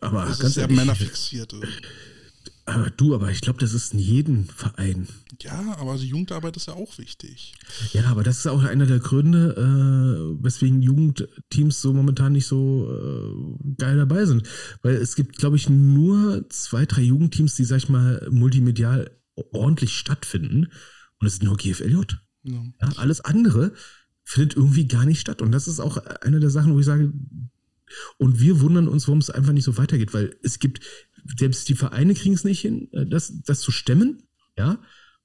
[0.00, 1.54] Aber Das ist ganz sehr ehrlich, männerfixiert.
[2.64, 5.08] aber du, aber ich glaube, das ist in jedem Verein.
[5.42, 7.54] Ja, aber die Jugendarbeit ist ja auch wichtig.
[7.92, 12.88] Ja, aber das ist auch einer der Gründe, äh, weswegen Jugendteams so momentan nicht so
[12.90, 14.48] äh, geil dabei sind.
[14.82, 19.10] Weil es gibt, glaube ich, nur zwei, drei Jugendteams, die, sag ich mal, multimedial
[19.52, 20.66] ordentlich stattfinden.
[20.66, 21.96] Und das ist nur GFLJ.
[22.44, 22.62] Ja.
[22.80, 23.72] Ja, alles andere
[24.24, 25.42] findet irgendwie gar nicht statt.
[25.42, 27.12] Und das ist auch eine der Sachen, wo ich sage,
[28.18, 30.80] und wir wundern uns, warum es einfach nicht so weitergeht, weil es gibt,
[31.38, 34.22] selbst die Vereine kriegen es nicht hin, äh, das, das zu stemmen,
[34.56, 34.78] ja.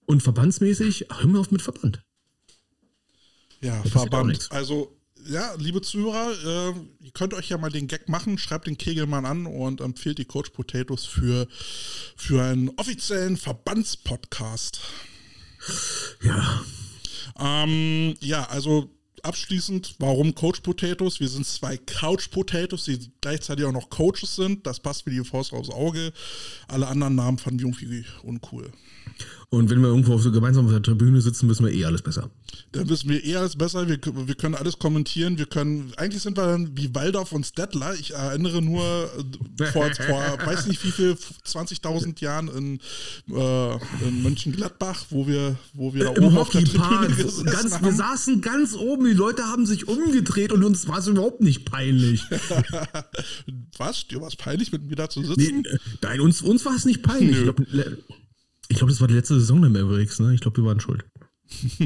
[0.05, 2.03] Und verbandsmäßig, hör mir auf mit Verband.
[3.61, 4.47] Ja, Verband.
[4.51, 4.95] Also,
[5.27, 9.25] ja, liebe Zuhörer, äh, ihr könnt euch ja mal den Gag machen, schreibt den Kegelmann
[9.25, 11.47] an und empfiehlt die Coach Potatoes für,
[12.15, 14.81] für einen offiziellen Verbandspodcast.
[16.21, 16.63] Ja,
[17.39, 18.89] Ähm, ja, also
[19.25, 21.19] abschließend, warum Coach Potatoes?
[21.19, 24.65] Wir sind zwei Couch Potatoes, die gleichzeitig auch noch Coaches sind.
[24.65, 26.13] Das passt wie die Faust aufs Auge.
[26.67, 28.71] Alle anderen Namen fanden wir irgendwie uncool.
[29.55, 32.01] Und wenn wir irgendwo auf so gemeinsam auf der Tribüne sitzen, wissen wir eh alles
[32.01, 32.29] besser.
[32.73, 33.87] Dann wissen wir eher alles besser.
[33.87, 35.37] Wir, wir können alles kommentieren.
[35.37, 37.93] Wir können, eigentlich sind wir dann wie Waldorf und Stettler.
[37.95, 38.83] Ich erinnere nur
[39.59, 41.11] äh, vor, vor weiß nicht wie viel,
[41.47, 42.79] 20.000 Jahren in,
[43.35, 43.73] äh,
[44.07, 46.63] in Mönchengladbach, wo wir, wo wir da Im oben auf der.
[46.65, 47.95] Tribüne gesessen Ganz, wir haben.
[47.95, 52.23] saßen ganz oben, die Leute haben sich umgedreht und uns war es überhaupt nicht peinlich.
[53.77, 54.07] Was?
[54.07, 55.65] Dir war es peinlich, mit mir da zu Nee, sitzen?
[55.65, 57.37] äh, nein, uns, uns war es nicht peinlich.
[57.37, 57.37] Nö.
[57.37, 57.97] Ich glaube,
[58.69, 60.19] ich glaub, das war die letzte Saison der Mavericks.
[60.19, 60.33] Ne?
[60.33, 61.05] Ich glaube, wir waren schuld.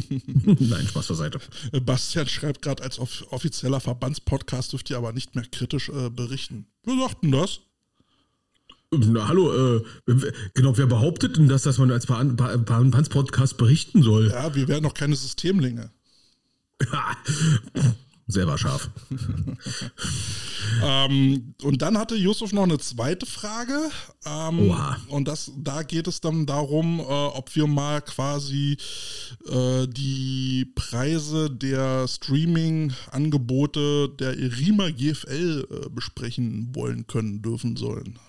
[0.60, 1.40] nein, Spaß beiseite.
[1.82, 6.68] Bastian schreibt gerade, als off offizieller Verbandspodcast dürft ihr aber nicht mehr kritisch äh, berichten.
[6.84, 7.60] Wer sagt denn das?
[8.92, 9.84] Na, hallo, äh,
[10.56, 14.30] genau, wer behauptet denn das, dass man als Panz-Podcast berichten soll?
[14.30, 15.92] Ja, wir werden noch keine Systemlinge.
[18.30, 18.90] Selber scharf.
[20.84, 23.90] Ähm, und dann hatte Yusuf noch eine zweite Frage.
[24.26, 24.98] Ähm, Oha.
[25.08, 28.78] und das, da geht es dann darum, äh, ob wir mal quasi
[29.48, 38.20] äh, die Preise der Streaming-Angebote der Irima GFL äh, besprechen wollen, können, dürfen, sollen.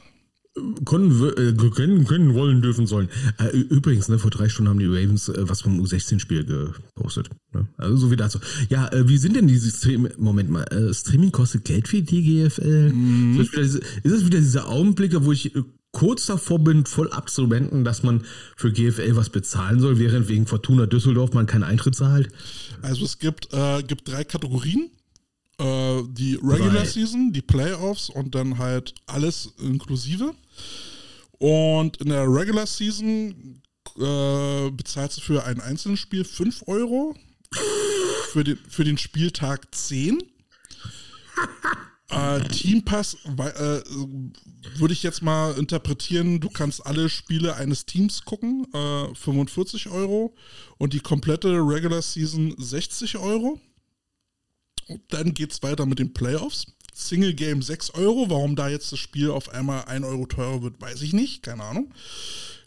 [0.85, 3.09] Können, äh, können, können, wollen, dürfen, sollen.
[3.39, 7.31] Äh, übrigens, ne, vor drei Stunden haben die Ravens äh, was vom U16-Spiel gepostet.
[7.53, 7.67] Ne?
[7.77, 8.39] Also so wie dazu.
[8.69, 10.09] Ja, äh, wie sind denn diese Stream...
[10.19, 12.93] Moment mal, äh, Streaming kostet Geld für die GFL?
[13.39, 16.87] Ist, es wieder diese, ist es wieder diese Augenblicke, wo ich äh, kurz davor bin,
[16.87, 18.23] voll abzuwenden, dass man
[18.57, 22.29] für GFL was bezahlen soll, während wegen Fortuna Düsseldorf man keinen Eintritt zahlt?
[22.83, 24.91] Also es gibt, äh, gibt drei Kategorien.
[25.61, 26.85] Äh, die Regular Drei.
[26.87, 30.35] Season, die Playoffs und dann halt alles inklusive.
[31.39, 33.61] Und in der Regular Season
[33.99, 37.15] äh, bezahlst du für ein einzelnes Spiel 5 Euro,
[38.33, 40.23] für den, für den Spieltag 10.
[42.11, 43.83] Äh, Teampass äh,
[44.77, 50.35] würde ich jetzt mal interpretieren, du kannst alle Spiele eines Teams gucken, äh, 45 Euro
[50.79, 53.61] und die komplette Regular Season 60 Euro.
[55.09, 56.67] Dann geht es weiter mit den Playoffs.
[56.93, 58.29] Single Game 6 Euro.
[58.31, 61.43] Warum da jetzt das Spiel auf einmal 1 Euro teurer wird, weiß ich nicht.
[61.43, 61.93] Keine Ahnung.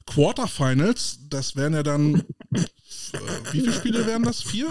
[0.06, 2.24] Quarterfinals, das wären ja dann.
[2.54, 3.20] Äh,
[3.52, 4.42] wie viele Spiele wären das?
[4.42, 4.70] Vier?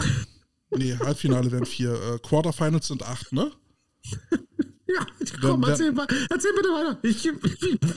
[0.71, 1.93] Nee, Halbfinale wären vier.
[1.95, 3.51] Äh, Quarterfinals sind acht, ne?
[4.87, 5.07] Ja,
[5.41, 6.99] komm, erzähl erzähl, erzähl bitte weiter.
[7.03, 7.23] Ich,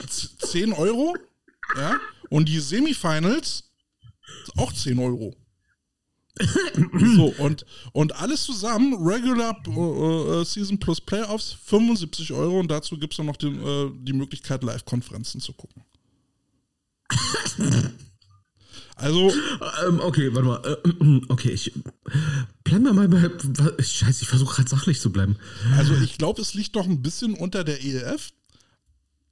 [0.08, 1.14] Z- 10 Euro.
[1.76, 1.98] Ja.
[2.30, 3.64] Und die Semifinals
[4.56, 5.34] auch 10 Euro.
[7.16, 12.98] So, und, und alles zusammen, Regular äh, äh, Season plus Playoffs, 75 Euro und dazu
[12.98, 15.82] gibt es dann noch die, äh, die Möglichkeit, Live-Konferenzen zu gucken.
[18.96, 19.30] Also,
[19.86, 20.78] Ähm, okay, warte mal.
[20.84, 21.72] Äh, okay, ich.
[22.64, 23.30] Bleiben wir mal bei.
[23.82, 25.36] Scheiße, ich versuche gerade sachlich zu bleiben.
[25.76, 28.32] also ich glaube, es liegt doch ein bisschen unter der ELF.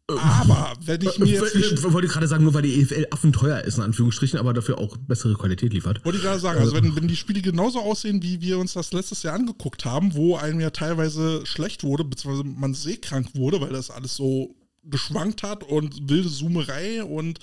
[0.06, 3.62] Aber wenn ich mir jetzt Ich nicht, wollte gerade sagen, nur weil die EFL affenteuer
[3.62, 6.04] ist, in Anführungsstrichen, aber dafür auch bessere Qualität liefert.
[6.04, 8.92] wollte ich gerade sagen, also wenn, wenn die Spiele genauso aussehen, wie wir uns das
[8.92, 13.72] letztes Jahr angeguckt haben, wo einem ja teilweise schlecht wurde, beziehungsweise man seekrank wurde, weil
[13.72, 17.38] das alles so geschwankt hat und wilde Zoomerei und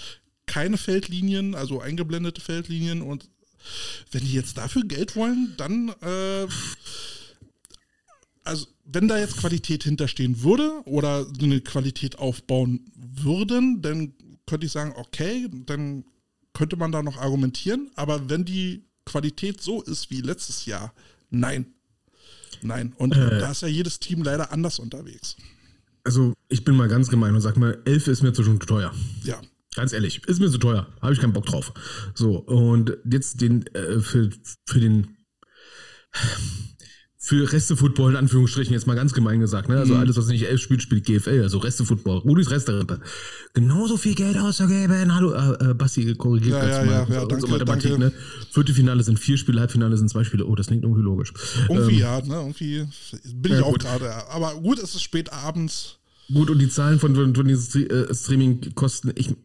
[0.46, 3.28] keine Feldlinien, also eingeblendete Feldlinien und
[4.12, 6.48] wenn die jetzt dafür Geld wollen, dann äh,
[8.44, 14.14] also wenn da jetzt Qualität hinterstehen würde oder eine Qualität aufbauen würden, dann
[14.46, 16.04] könnte ich sagen, okay, dann
[16.54, 17.90] könnte man da noch argumentieren.
[17.96, 20.94] Aber wenn die Qualität so ist wie letztes Jahr,
[21.30, 21.66] nein.
[22.62, 22.94] Nein.
[22.98, 25.36] Und da ist ja jedes Team leider anders unterwegs.
[26.04, 28.94] Also, ich bin mal ganz gemein und sag mal, 11 ist mir zu schon teuer.
[29.24, 29.40] Ja.
[29.76, 30.88] Ganz ehrlich, ist mir zu teuer.
[31.02, 31.74] Habe ich keinen Bock drauf.
[32.14, 34.30] So, und jetzt den, äh, für,
[34.66, 35.16] für den.
[37.24, 39.78] Für Reste-Football in Anführungsstrichen, jetzt mal ganz gemein gesagt, ne?
[39.78, 40.00] Also mhm.
[40.00, 42.18] alles, was nicht elf spielt, spielt GFL, also Reste-Football.
[42.18, 43.00] Rudis Reste-Rippe.
[43.54, 45.14] Genauso viel Geld auszugeben.
[45.14, 48.06] Hallo, äh, äh Basti, korrigiert ja, ja, ja, ja, danke, Mathematik, danke.
[48.08, 48.14] ne?
[48.50, 50.48] Viertelfinale sind vier Spiele, Halbfinale sind zwei Spiele.
[50.48, 51.32] Oh, das klingt irgendwie logisch.
[51.70, 52.34] Irgendwie, ähm, ja, ne?
[52.38, 52.88] Irgendwie
[53.36, 54.12] bin ich ja, auch gerade.
[54.30, 56.00] Aber gut, es ist spät abends.
[56.34, 59.36] Gut, und die Zahlen von, von, von diesen äh, Streaming-Kosten, ich.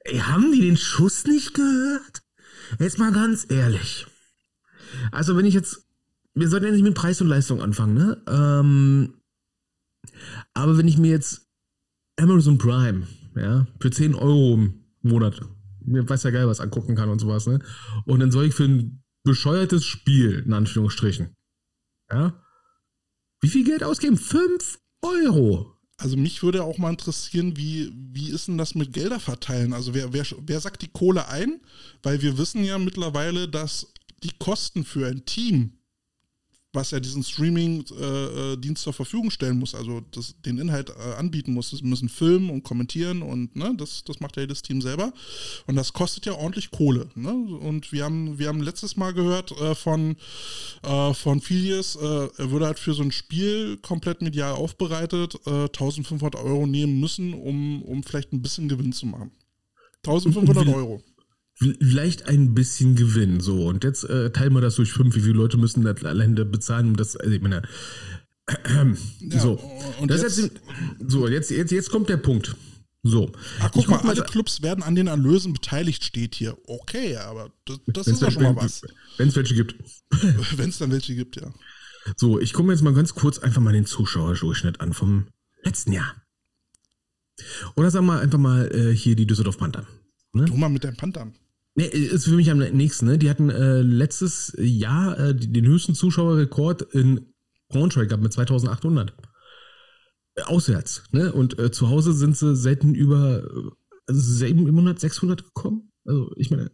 [0.00, 2.22] Ey, haben die den Schuss nicht gehört?
[2.78, 4.06] Jetzt mal ganz ehrlich.
[5.10, 5.85] Also, wenn ich jetzt
[6.36, 8.22] wir sollten nicht mit Preis und Leistung anfangen, ne?
[8.28, 9.14] Ähm,
[10.54, 11.48] aber wenn ich mir jetzt
[12.20, 15.40] Amazon Prime, ja, für 10 Euro im Monat,
[15.80, 17.60] mir weiß ja geil was angucken kann und sowas, ne?
[18.04, 21.34] Und dann soll ich für ein bescheuertes Spiel, in Anführungsstrichen,
[22.12, 22.40] ja,
[23.40, 24.16] wie viel Geld ausgeben?
[24.16, 25.72] 5 Euro.
[25.98, 29.72] Also mich würde auch mal interessieren, wie, wie ist denn das mit Gelder verteilen?
[29.72, 31.60] Also wer, wer, wer sagt die Kohle ein?
[32.02, 35.75] Weil wir wissen ja mittlerweile, dass die Kosten für ein Team
[36.76, 41.70] was ja diesen Streaming-Dienst zur Verfügung stellen muss, also das, den Inhalt äh, anbieten muss.
[41.70, 45.12] Sie müssen filmen und kommentieren und ne, das, das macht ja jedes Team selber.
[45.66, 47.08] Und das kostet ja ordentlich Kohle.
[47.16, 47.32] Ne?
[47.32, 50.16] Und wir haben, wir haben letztes Mal gehört äh, von,
[50.84, 56.34] äh, von Filius, äh, er würde halt für so ein Spiel komplett medial aufbereitet 1500
[56.34, 59.32] äh, Euro nehmen müssen, um, um vielleicht ein bisschen Gewinn zu machen.
[60.04, 61.02] 1500 Euro
[61.58, 63.40] vielleicht ein bisschen Gewinn.
[63.40, 65.14] So, und jetzt äh, teilen wir das durch fünf.
[65.16, 67.62] Wie viele Leute müssen das alleine bezahlen, um das, also ich meine,
[68.46, 68.52] äh,
[69.20, 69.60] ja, so.
[70.00, 70.60] Und das jetzt, jetzt,
[71.06, 72.56] so, jetzt, jetzt, jetzt kommt der Punkt.
[73.02, 73.30] So.
[73.60, 76.56] Ach, guck mal, alle Clubs werden an den Erlösen beteiligt, steht hier.
[76.66, 78.82] Okay, aber das, das ist ja schon mal was.
[79.16, 79.76] Wenn es welche gibt.
[80.56, 81.52] wenn es dann welche gibt, ja.
[82.16, 85.28] So, ich komme jetzt mal ganz kurz einfach mal den Zuschauerdurchschnitt an vom
[85.62, 86.14] letzten Jahr.
[87.74, 89.86] Oder sagen wir einfach mal äh, hier die Düsseldorf Panther.
[90.32, 90.44] Ne?
[90.44, 91.34] Du mal mit deinen Panthern.
[91.76, 93.06] Nee, ist für mich am nächsten.
[93.06, 93.18] Ne?
[93.18, 97.34] Die hatten äh, letztes Jahr äh, den höchsten Zuschauerrekord in
[97.68, 99.14] Braunschweig gehabt mit 2800.
[100.34, 101.04] Äh, auswärts.
[101.12, 101.32] Ne?
[101.32, 103.70] Und äh, zu Hause sind sie selten über äh,
[104.06, 105.92] also 700, 600 gekommen.
[106.06, 106.70] Also ich meine,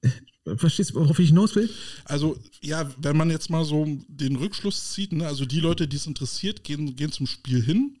[0.00, 0.08] äh,
[0.56, 1.68] Verstehst du, worauf ich hinaus will?
[2.06, 5.96] Also, ja, wenn man jetzt mal so den Rückschluss zieht, ne, also die Leute, die
[5.96, 7.98] es interessiert, gehen, gehen zum Spiel hin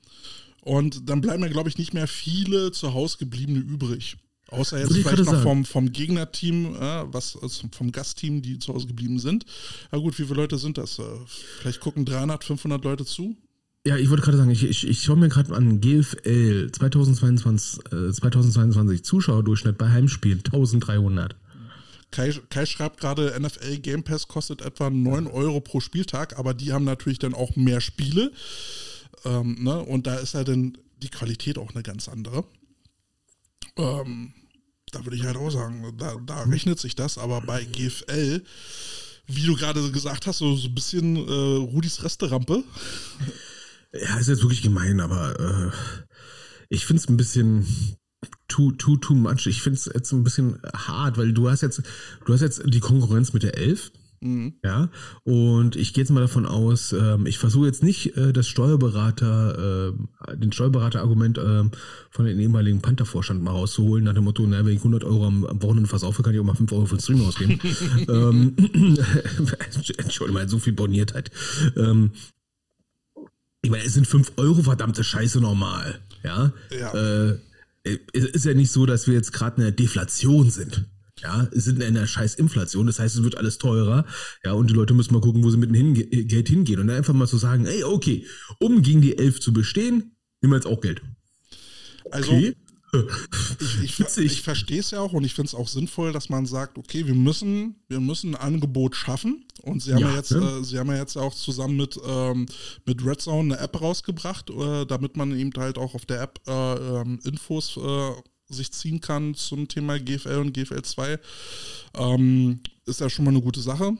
[0.62, 4.16] und dann bleiben ja, glaube ich, nicht mehr viele zu Hause gebliebene übrig.
[4.50, 8.88] Außer jetzt vielleicht noch vom, vom Gegnerteam, äh, was also vom Gastteam, die zu Hause
[8.88, 9.44] geblieben sind.
[9.92, 10.98] Na gut, wie viele Leute sind das?
[10.98, 11.02] Äh,
[11.60, 13.36] vielleicht gucken 300, 500 Leute zu?
[13.86, 18.12] Ja, ich wollte gerade sagen, ich, ich, ich schaue mir gerade an GFL 2022, äh,
[18.12, 21.36] 2022 Zuschauerdurchschnitt bei Heimspielen 1300.
[22.10, 26.72] Kai, Kai schreibt gerade, NFL Game Pass kostet etwa 9 Euro pro Spieltag, aber die
[26.72, 28.32] haben natürlich dann auch mehr Spiele.
[29.24, 29.80] Ähm, ne?
[29.80, 32.44] Und da ist ja dann die Qualität auch eine ganz andere.
[33.76, 34.34] Ähm,
[34.90, 38.42] da würde ich halt auch sagen, da, da rechnet sich das, aber bei GFL,
[39.26, 42.64] wie du gerade gesagt hast, so, so ein bisschen äh, Rudis Resterampe.
[43.92, 45.70] Ja, ist jetzt wirklich gemein, aber äh,
[46.68, 47.96] ich finde es ein bisschen
[48.48, 49.46] too, too, too much.
[49.46, 51.82] Ich finde es jetzt ein bisschen hart, weil du hast jetzt,
[52.24, 53.90] du hast jetzt die Konkurrenz mit der Elf.
[54.22, 54.54] Mhm.
[54.62, 54.90] Ja,
[55.24, 59.94] und ich gehe jetzt mal davon aus, ähm, ich versuche jetzt nicht äh, das Steuerberater,
[60.28, 61.64] äh, den Steuerberater-Argument äh,
[62.10, 65.46] von den ehemaligen Panther-Vorstand mal rauszuholen, nach dem Motto, na, wenn ich 100 Euro am,
[65.46, 67.60] am Wochenende versaufe, kann ich auch mal 5 Euro für den Stream ausgeben.
[68.08, 68.56] ähm,
[69.96, 71.30] Entschuldigung mal, so viel Boniertheit.
[71.76, 72.10] Ähm,
[73.62, 76.00] ich meine, es sind 5 Euro verdammte Scheiße normal.
[76.22, 76.52] Ja.
[76.70, 76.92] ja.
[76.94, 77.38] Äh,
[77.84, 80.84] es ist ja nicht so, dass wir jetzt gerade eine Deflation sind.
[81.22, 84.06] Ja, sind in einer scheiß Inflation, das heißt, es wird alles teurer.
[84.44, 86.80] Ja, und die Leute müssen mal gucken, wo sie mit dem Hinge Geld hingehen.
[86.80, 88.26] Und dann einfach mal zu so sagen, ey, okay,
[88.58, 91.02] um gegen die Elf zu bestehen, nehmen wir jetzt auch Geld.
[92.10, 92.56] Also, okay.
[93.82, 96.46] ich, ich, ich verstehe es ja auch und ich finde es auch sinnvoll, dass man
[96.46, 99.44] sagt, okay, wir müssen, wir müssen ein Angebot schaffen.
[99.62, 100.58] Und sie haben ja, ja jetzt, ne?
[100.60, 102.46] äh, sie haben ja jetzt auch zusammen mit, ähm,
[102.86, 106.40] mit Red Zone eine App rausgebracht, äh, damit man eben halt auch auf der App
[106.46, 108.12] äh, ähm, Infos äh,
[108.50, 111.18] sich ziehen kann zum Thema GFL und GFL 2,
[111.94, 113.96] ähm, ist ja schon mal eine gute Sache.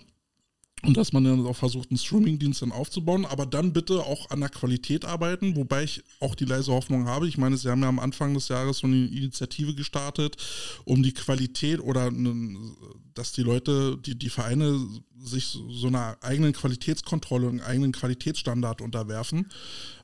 [0.82, 4.40] Und dass man dann auch versucht, einen Streaming-Dienst dann aufzubauen, aber dann bitte auch an
[4.40, 7.28] der Qualität arbeiten, wobei ich auch die leise Hoffnung habe.
[7.28, 10.38] Ich meine, sie haben ja am Anfang des Jahres so eine Initiative gestartet,
[10.84, 12.10] um die Qualität oder
[13.12, 14.80] dass die Leute, die, die Vereine
[15.22, 19.50] sich so einer eigenen Qualitätskontrolle, einen eigenen Qualitätsstandard unterwerfen.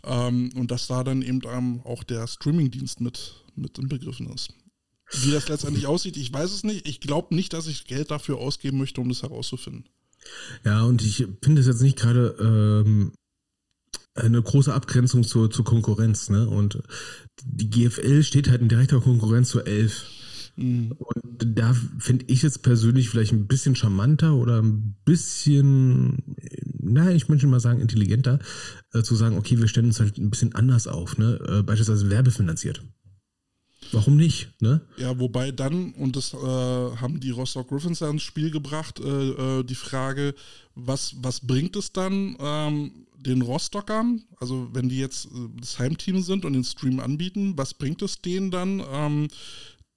[0.05, 4.53] Ähm, und dass da dann eben auch der Streaming-Dienst mit mit inbegriffen ist.
[5.23, 6.89] Wie das letztendlich aussieht, ich weiß es nicht.
[6.89, 9.85] Ich glaube nicht, dass ich Geld dafür ausgeben möchte, um das herauszufinden.
[10.65, 13.13] Ja, und ich finde es jetzt nicht gerade ähm,
[14.15, 16.29] eine große Abgrenzung zur, zur Konkurrenz.
[16.29, 16.49] Ne?
[16.49, 16.83] Und
[17.45, 20.05] die GFL steht halt in direkter Konkurrenz zur 11.
[20.57, 20.93] Mhm.
[20.93, 26.37] Und da finde ich es persönlich vielleicht ein bisschen charmanter oder ein bisschen
[26.89, 28.39] na, ich möchte mal sagen, intelligenter,
[28.93, 31.39] äh, zu sagen, okay, wir stellen uns halt ein bisschen anders auf, ne?
[31.49, 32.83] Äh, beispielsweise werbefinanziert.
[33.93, 34.49] Warum nicht?
[34.61, 34.81] Ne?
[34.99, 39.63] Ja, wobei dann, und das äh, haben die Rostock Griffins ins Spiel gebracht, äh, äh,
[39.65, 40.35] die Frage,
[40.75, 46.23] was, was bringt es dann ähm, den Rostockern, also wenn die jetzt äh, das Heimteam
[46.23, 49.29] sind und den Stream anbieten, was bringt es denen dann, ähm,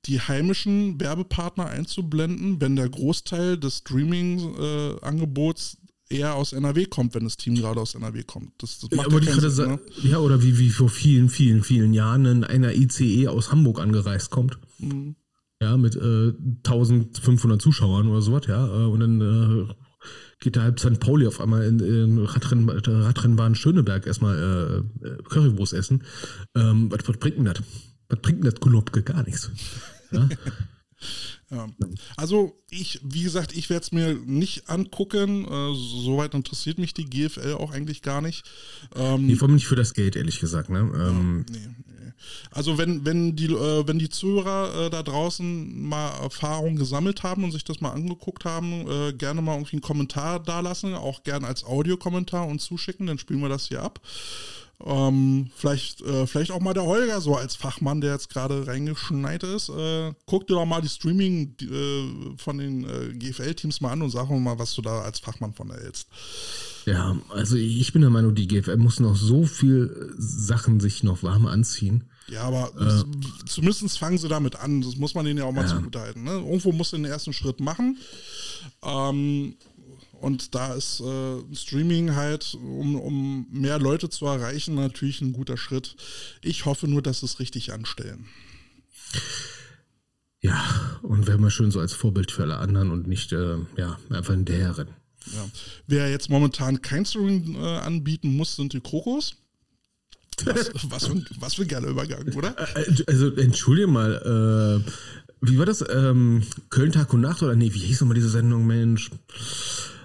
[0.05, 5.77] die heimischen Werbepartner einzublenden, wenn der Großteil des Streaming-Angebots
[6.09, 8.51] eher aus NRW kommt, wenn das Team gerade aus NRW kommt.
[8.57, 9.79] Das, das macht ja, ja, keinen Sinn, ne?
[10.03, 14.31] ja, oder wie, wie vor vielen, vielen, vielen Jahren in einer ICE aus Hamburg angereist
[14.31, 14.57] kommt.
[14.79, 15.15] Mhm.
[15.61, 16.33] Ja, mit äh,
[16.65, 18.65] 1500 Zuschauern oder sowas, ja.
[18.65, 19.73] Äh, und dann äh,
[20.39, 20.99] geht da halb St.
[20.99, 26.03] Pauli auf einmal in, in Radrenn, Radrennbahn Schöneberg erstmal äh, äh, Currywurst essen.
[26.55, 27.61] Ähm, was, was bringt denn das?
[28.07, 29.03] Was bringt denn das Kulopke?
[29.03, 29.51] Gar nichts.
[30.11, 30.29] Ja?
[31.51, 31.67] Ja.
[32.15, 35.45] Also ich, wie gesagt, ich werde es mir nicht angucken.
[35.45, 38.43] Äh, Soweit interessiert mich die GFL auch eigentlich gar nicht.
[38.95, 40.69] Ähm, nee, vor allem nicht für das Geld, ehrlich gesagt.
[40.69, 40.79] Ne?
[40.79, 42.13] Ähm, ja, nee, nee.
[42.51, 47.43] Also wenn, wenn, die, äh, wenn die Zuhörer äh, da draußen mal Erfahrungen gesammelt haben
[47.43, 51.47] und sich das mal angeguckt haben, äh, gerne mal irgendwie einen Kommentar dalassen, auch gerne
[51.47, 54.01] als Audiokommentar und zuschicken, dann spielen wir das hier ab.
[54.85, 59.43] Ähm, vielleicht, äh, vielleicht auch mal der Holger so als Fachmann, der jetzt gerade reingeschneit
[59.43, 59.69] ist.
[59.69, 64.09] Äh, guck dir doch mal die Streaming äh, von den äh, GFL-Teams mal an und
[64.09, 66.07] sag mal, was du da als Fachmann von erhältst.
[66.85, 71.23] Ja, also ich bin der Meinung, die GFL muss noch so viel Sachen sich noch
[71.23, 72.05] warm anziehen.
[72.31, 73.03] Ja, aber äh,
[73.45, 74.81] zumindest fangen sie damit an.
[74.81, 75.67] Das muss man denen ja auch mal ja.
[75.67, 76.23] zugutehalten.
[76.23, 76.31] Ne?
[76.31, 77.97] Irgendwo muss den ersten Schritt machen.
[78.83, 79.55] Ähm,
[80.21, 85.57] und da ist äh, Streaming halt, um, um mehr Leute zu erreichen, natürlich ein guter
[85.57, 85.95] Schritt.
[86.41, 88.27] Ich hoffe nur, dass sie es richtig anstellen.
[90.41, 93.99] Ja, und wäre mal schön so als Vorbild für alle anderen und nicht äh, ja,
[94.09, 94.87] einfach in der Herren.
[95.33, 95.49] Ja.
[95.87, 99.35] Wer jetzt momentan kein Streaming äh, anbieten muss, sind die Krokos.
[100.45, 102.55] Was, was, für, was für ein geiler Übergang, oder?
[102.75, 104.91] Äh, also, entschuldige mal, äh,
[105.41, 105.83] wie war das?
[105.89, 109.11] Ähm, Köln Tag und Nacht oder nee, wie hieß nochmal diese Sendung, Mensch?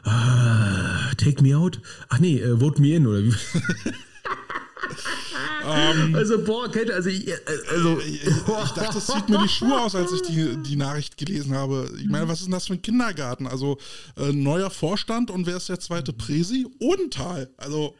[0.05, 1.81] Ah, take me out?
[2.09, 3.35] Ach nee, äh, vote me in, oder wie?
[5.65, 7.39] Um, ähm, also, boah, Kette, also, ich, äh,
[7.71, 11.17] also ich, ich, dachte, es zieht mir die Schuhe aus, als ich die, die Nachricht
[11.17, 11.91] gelesen habe.
[11.99, 13.47] Ich meine, was ist denn das für ein Kindergarten?
[13.47, 13.79] Also,
[14.17, 16.67] äh, neuer Vorstand und wer ist der zweite Präsi?
[16.81, 17.51] Odenthal.
[17.57, 17.95] Also,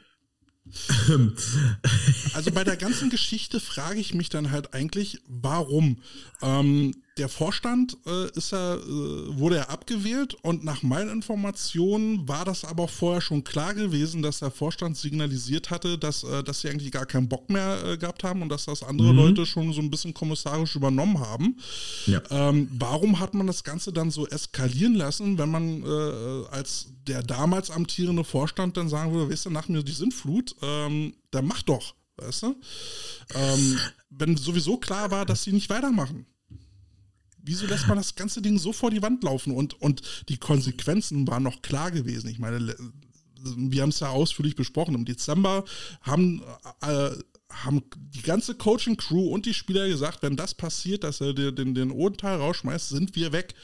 [2.35, 5.99] also bei der ganzen Geschichte frage ich mich dann halt eigentlich, warum?
[6.43, 8.79] Ähm, der Vorstand äh, ist ja, äh,
[9.39, 14.41] wurde ja abgewählt und nach meinen Informationen war das aber vorher schon klar gewesen, dass
[14.41, 18.25] der Vorstand signalisiert hatte, dass, äh, dass sie eigentlich gar keinen Bock mehr äh, gehabt
[18.25, 19.19] haben und dass das andere mhm.
[19.19, 21.57] Leute schon so ein bisschen kommissarisch übernommen haben.
[22.07, 22.21] Ja.
[22.31, 27.23] Ähm, warum hat man das Ganze dann so eskalieren lassen, wenn man äh, als der
[27.23, 31.63] damals amtierende Vorstand dann sagen würde, weißt du, nach mir die Sintflut, ähm, dann mach
[31.63, 32.57] doch, weißt du?
[33.35, 33.79] Ähm,
[34.11, 36.27] wenn sowieso klar war, dass sie nicht weitermachen.
[37.45, 39.53] Wieso lässt man das ganze Ding so vor die Wand laufen?
[39.53, 42.29] Und, und die Konsequenzen waren noch klar gewesen.
[42.29, 42.75] Ich meine,
[43.57, 44.95] wir haben es ja ausführlich besprochen.
[44.95, 45.65] Im Dezember
[46.01, 46.43] haben,
[46.81, 47.11] äh,
[47.51, 51.91] haben die ganze Coaching-Crew und die Spieler gesagt, wenn das passiert, dass er den, den
[51.91, 53.55] Odenteil rausschmeißt, sind wir weg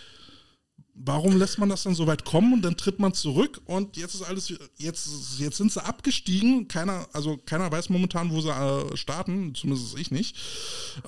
[1.05, 4.15] warum lässt man das dann so weit kommen und dann tritt man zurück und jetzt
[4.15, 6.69] ist alles, jetzt, jetzt sind sie abgestiegen.
[6.69, 10.37] Keiner, also keiner weiß momentan, wo sie äh, starten, zumindest ich nicht.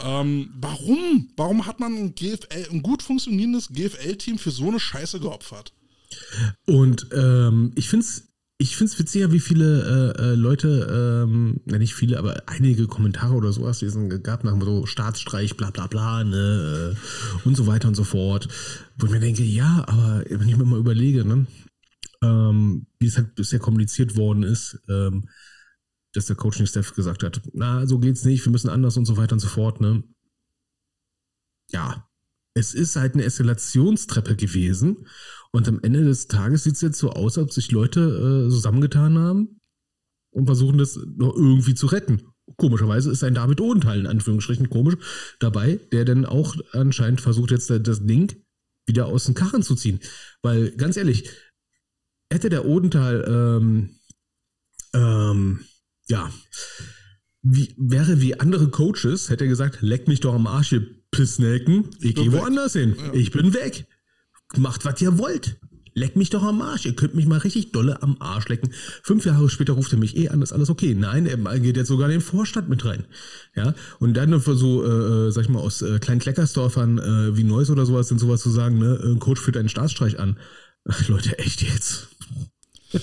[0.01, 1.31] Ähm, warum?
[1.37, 5.73] Warum hat man ein, GFL, ein gut funktionierendes GFL-Team für so eine Scheiße geopfert?
[6.67, 8.32] Und ähm, ich finde es
[8.63, 13.35] ich finde es witziger, wie viele äh, äh, Leute, ähm, nicht viele, aber einige Kommentare
[13.35, 17.67] oder sowas, die es gab nach so Staatsstreich, bla bla bla, ne, äh, und so
[17.67, 18.47] weiter und so fort.
[18.97, 21.47] Wo ich mir denke, ja, aber wenn ich mir mal überlege, ne,
[22.23, 25.29] ähm, wie es halt bisher kommuniziert worden ist, ähm,
[26.13, 29.33] dass der Coaching-Staff gesagt hat, na, so geht's nicht, wir müssen anders und so weiter
[29.33, 30.05] und so fort, ne.
[31.73, 32.09] Ja,
[32.55, 35.09] es ist halt eine Eskalationstreppe gewesen
[35.53, 38.51] und am Ende des Tages sieht es jetzt so aus, als ob sich Leute äh,
[38.51, 39.61] zusammengetan haben
[40.31, 42.23] und versuchen das noch irgendwie zu retten.
[42.57, 44.97] Komischerweise ist ein David Odenthal in Anführungsstrichen komisch
[45.39, 48.35] dabei, der dann auch anscheinend versucht jetzt das Ding
[48.87, 50.01] wieder aus den Karren zu ziehen.
[50.43, 51.29] Weil ganz ehrlich,
[52.33, 54.01] hätte der Odenthal ähm,
[54.95, 55.61] ähm,
[56.09, 56.31] ja
[57.43, 61.91] wie, wäre wie andere Coaches, hätte er gesagt, leck mich doch am Arsch, ihr Pissnelken,
[61.99, 62.97] ich, ich gehe woanders hin.
[62.97, 63.13] Ja.
[63.13, 63.87] Ich bin weg
[64.59, 65.57] macht, was ihr wollt.
[65.95, 66.87] Leck mich doch am Arsch.
[66.87, 68.71] Ihr könnt mich mal richtig dolle am Arsch lecken.
[69.03, 70.95] Fünf Jahre später ruft er mich eh an, ist alles okay.
[70.95, 73.05] Nein, er geht jetzt sogar in den Vorstand mit rein.
[73.55, 77.37] Ja, und dann für so, äh, äh, sag ich mal, aus äh, kleinen Kleckersdorfern äh,
[77.37, 80.39] wie Neuss oder sowas, sind sowas zu sagen, ne, ein Coach führt einen Staatsstreich an.
[80.89, 82.09] Ach, Leute, echt jetzt.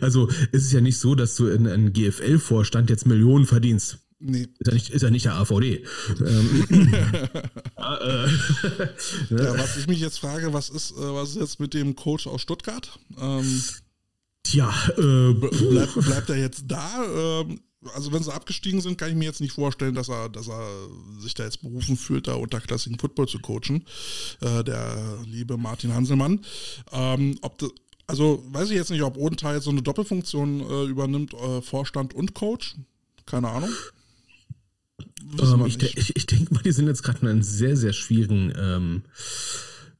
[0.00, 3.98] also es ist ja nicht so, dass du in einem GFL-Vorstand jetzt Millionen verdienst.
[4.24, 4.46] Nee.
[4.58, 5.84] Ist ja nicht, ist ja nicht der AVD.
[6.20, 6.92] Ähm,
[7.76, 8.28] ja, äh,
[9.30, 12.26] Ja, was ich mich jetzt frage, was ist, äh, was ist jetzt mit dem Coach
[12.26, 12.98] aus Stuttgart?
[13.20, 13.64] Ähm,
[14.44, 17.40] Tja, äh, bleibt, bleibt er jetzt da?
[17.40, 17.60] Ähm,
[17.94, 20.68] also wenn sie abgestiegen sind, kann ich mir jetzt nicht vorstellen, dass er, dass er
[21.18, 23.84] sich da jetzt berufen fühlt, da unterklassigen Football zu coachen.
[24.40, 26.44] Äh, der liebe Martin Hanselmann.
[26.92, 27.70] Ähm, ob das,
[28.06, 32.14] also weiß ich jetzt nicht, ob Odenthal jetzt so eine Doppelfunktion äh, übernimmt, äh, Vorstand
[32.14, 32.76] und Coach.
[33.26, 33.70] Keine Ahnung.
[35.40, 38.52] Ähm, ich, ich, ich denke mal, die sind jetzt gerade in einer sehr, sehr schwierigen
[38.56, 39.02] ähm,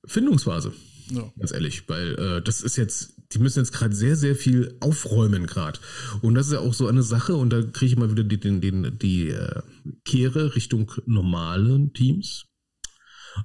[0.04, 0.72] Findungsphase.
[1.10, 1.32] Ja.
[1.38, 5.46] Ganz ehrlich, weil äh, das ist jetzt, die müssen jetzt gerade sehr, sehr viel aufräumen
[5.46, 5.78] gerade.
[6.20, 8.40] Und das ist ja auch so eine Sache, und da kriege ich mal wieder die,
[8.40, 9.62] den, den, die äh,
[10.04, 12.46] Kehre Richtung normalen Teams.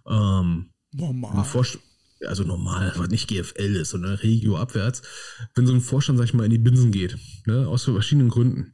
[0.07, 1.35] Ähm, Normal.
[2.25, 5.03] Also normal, was nicht GFL ist, sondern Regio abwärts,
[5.53, 8.73] wenn so ein Vorstand, sag ich mal, in die Binsen geht, ne, aus verschiedenen Gründen,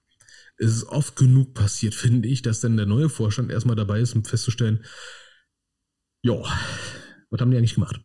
[0.63, 4.15] ist es oft genug passiert, finde ich, dass dann der neue Vorstand erstmal dabei ist,
[4.15, 4.83] um festzustellen,
[6.23, 6.35] ja,
[7.29, 7.99] was haben die eigentlich gemacht?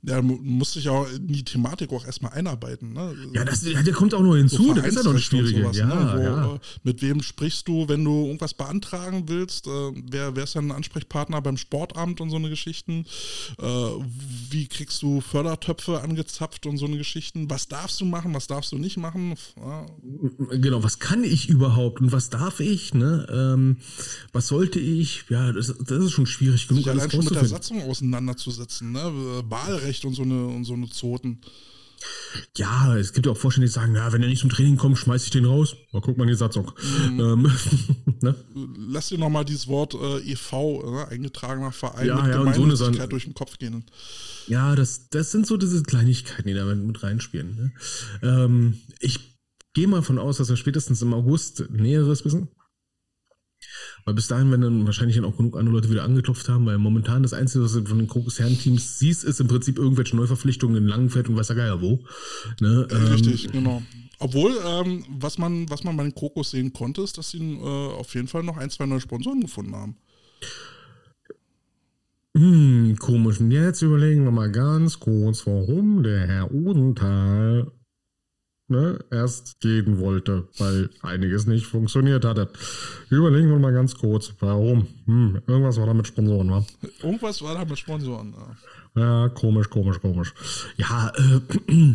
[0.00, 2.92] Der mu- muss sich auch in die Thematik auch erstmal einarbeiten.
[2.92, 3.16] Ne?
[3.34, 5.62] Ja, das, ja, der kommt auch noch hinzu, das ist ja noch und schwieriger.
[5.64, 6.12] sowas, Ja, ne?
[6.14, 6.54] Wo, ja.
[6.54, 9.66] äh, Mit wem sprichst du, wenn du irgendwas beantragen willst?
[9.66, 9.70] Äh,
[10.10, 13.06] wer, wer ist dein Ansprechpartner beim Sportamt und so eine Geschichten?
[13.60, 13.64] Äh,
[14.50, 17.50] wie kriegst du Fördertöpfe angezapft und so eine Geschichten?
[17.50, 19.34] Was darfst du machen, was darfst du nicht machen?
[19.56, 19.86] Ja,
[20.52, 22.94] Genau, was kann ich überhaupt und was darf ich?
[22.94, 23.26] Ne?
[23.32, 23.78] Ähm,
[24.32, 25.24] was sollte ich?
[25.28, 26.84] Ja, das, das ist schon schwierig genug.
[26.84, 27.44] sich allein schon mit der.
[27.46, 29.00] Satzung auseinanderzusetzen, ne?
[29.00, 29.42] Äh,
[29.88, 31.40] Wahlrecht und so eine und so eine Zoten.
[32.56, 34.98] Ja, es gibt ja auch Vorstände, die sagen, ja, wenn er nicht zum Training kommt,
[34.98, 35.74] schmeiß ich den raus.
[35.92, 36.70] Mal guck mal in die Satzung.
[37.10, 37.20] Mhm.
[37.20, 37.52] Ähm,
[38.20, 38.34] ne?
[38.76, 42.48] Lass dir nochmal dieses Wort äh, e.V., äh, eingetragener Verein Ja, mit ja, und so
[42.48, 43.84] eine Gemeinnützigkeit Sachen- durch den Kopf gehen.
[44.46, 47.56] Ja, das, das sind so diese Kleinigkeiten, die da mit, mit reinspielen.
[47.56, 47.72] Ne?
[48.22, 49.18] Ähm, ich
[49.74, 52.48] gehe mal von aus, dass wir spätestens im August Näheres wissen.
[54.04, 56.78] Weil bis dahin werden dann wahrscheinlich dann auch genug andere Leute wieder angeklopft haben, weil
[56.78, 60.86] momentan das Einzige, was du von den Krokus-Herren-Teams siehst, ist im Prinzip irgendwelche Neuverpflichtungen in
[60.88, 62.00] Langenfeld und weiß der Geier wo.
[62.60, 62.86] Ne?
[62.90, 63.82] Äh, Ähm, Richtig, genau.
[64.18, 67.62] Obwohl, ähm, was, man, was man bei den Kokos sehen konnte, ist, dass sie äh,
[67.62, 69.96] auf jeden Fall noch ein, zwei neue Sponsoren gefunden haben.
[72.36, 73.40] Hm, komisch.
[73.40, 77.70] Und jetzt überlegen wir mal ganz kurz, warum der Herr Odenthal
[78.68, 82.48] ne, erst gehen wollte, weil einiges nicht funktioniert hatte.
[83.10, 84.86] Überlegen wir mal ganz kurz, warum.
[85.06, 86.64] Hm, irgendwas war da mit Sponsoren, wa?
[87.02, 88.34] Irgendwas war da mit Sponsoren.
[88.36, 88.56] Ja.
[88.98, 90.34] Ja, komisch, komisch, komisch.
[90.76, 91.40] Ja, äh,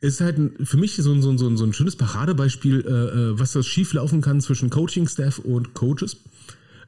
[0.00, 3.38] ist halt ein, für mich so ein, so, ein, so, ein, schönes Paradebeispiel, äh, äh,
[3.38, 6.16] was das schief laufen kann zwischen Coaching-Staff und Coaches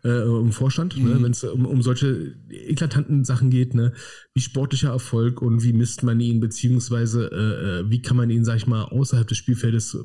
[0.05, 3.93] äh, im Vorstand, ne, wenn es um, um solche eklatanten Sachen geht, ne,
[4.35, 8.45] wie sportlicher Erfolg und wie misst man ihn, beziehungsweise äh, äh, wie kann man ihn,
[8.45, 9.97] sag ich mal, außerhalb des Spielfeldes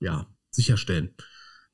[0.00, 1.10] ja, sicherstellen.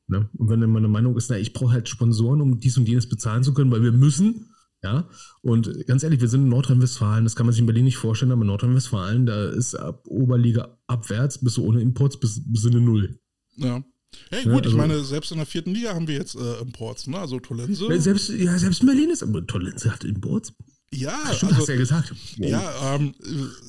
[0.07, 0.29] Ne?
[0.37, 3.09] Und wenn dann meine Meinung ist, na, ich brauche halt Sponsoren, um dies und jenes
[3.09, 4.51] bezahlen zu können, weil wir müssen,
[4.83, 5.09] ja,
[5.41, 8.33] und ganz ehrlich, wir sind in Nordrhein-Westfalen, das kann man sich in Berlin nicht vorstellen,
[8.33, 12.73] aber in Nordrhein-Westfalen, da ist ab Oberliga abwärts, bist du ohne Imports bis, bis in
[12.73, 13.19] eine Null.
[13.57, 13.83] ja.
[14.31, 16.61] Hey, Ja, gut, ich also- meine, selbst in der vierten Liga haben wir jetzt äh,
[16.61, 17.19] Imports, ne?
[17.19, 17.87] Also Tolense.
[17.87, 20.53] Ja, Selbst, ja, selbst in Berlin ist aber Tolenze hat Imports.
[20.93, 22.15] Ja, Stimmt, also, hast du ja gesagt.
[22.37, 23.15] Ja, ähm,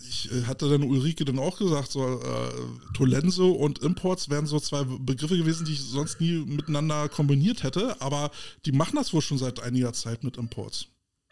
[0.08, 4.60] ich äh, hatte dann Ulrike dann auch gesagt, so äh, Tolenso und Imports wären so
[4.60, 8.30] zwei Begriffe gewesen, die ich sonst nie miteinander kombiniert hätte, aber
[8.66, 10.86] die machen das wohl schon seit einiger Zeit mit Imports.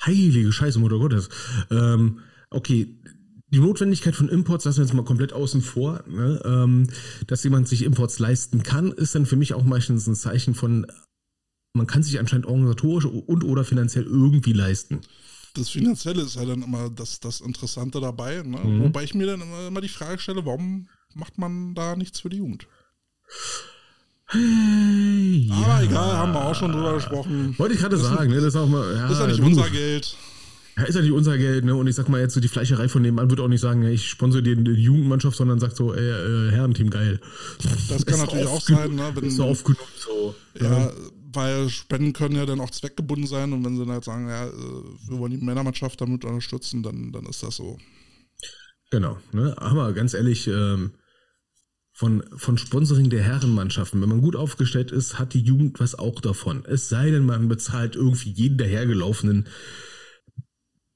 [0.03, 1.29] Heilige Scheiße, Mutter Gottes.
[1.69, 2.87] Ähm, okay,
[3.53, 6.03] die Notwendigkeit von Imports lassen wir jetzt mal komplett außen vor.
[6.07, 6.41] Ne?
[6.43, 6.89] Ähm,
[7.27, 10.87] dass jemand sich Imports leisten kann, ist dann für mich auch meistens ein Zeichen von,
[11.73, 15.01] man kann sich anscheinend organisatorisch und oder finanziell irgendwie leisten.
[15.53, 18.57] Das Finanzielle ist ja dann immer das, das Interessante dabei, ne?
[18.57, 18.83] Mhm.
[18.85, 22.29] wobei ich mir dann immer, immer die Frage stelle, warum macht man da nichts für
[22.29, 22.65] die Jugend?
[24.25, 27.53] Hey, Aber egal, haben wir auch schon drüber gesprochen.
[27.59, 28.37] Wollte ich gerade sagen, ne?
[28.37, 28.95] Das ist auch mal.
[28.95, 30.17] Ja, Das ist ja nicht unser Geld.
[30.75, 31.75] Ja, ist ja nicht unser Geld, ne?
[31.75, 34.09] Und ich sag mal jetzt so, die Fleischerei von nebenan wird auch nicht sagen, ich
[34.09, 37.19] sponsor dir die Jugendmannschaft, sondern sagt so, ey, äh, Herrenteam geil.
[37.89, 39.11] Das kann Ist natürlich auch sein, ne?
[39.13, 40.35] wenn, Ist oft genug so.
[40.59, 40.91] Ja,
[41.33, 44.47] weil Spenden können ja dann auch zweckgebunden sein und wenn sie dann halt sagen, ja,
[44.47, 47.77] äh, wir wollen die Männermannschaft damit unterstützen, dann, dann ist das so.
[48.89, 49.55] Genau, ne?
[49.57, 50.91] Aber ganz ehrlich, ähm,
[51.91, 56.19] von, von Sponsoring der Herrenmannschaften, wenn man gut aufgestellt ist, hat die Jugend was auch
[56.21, 56.65] davon.
[56.65, 59.47] Es sei denn, man bezahlt irgendwie jeden dahergelaufenen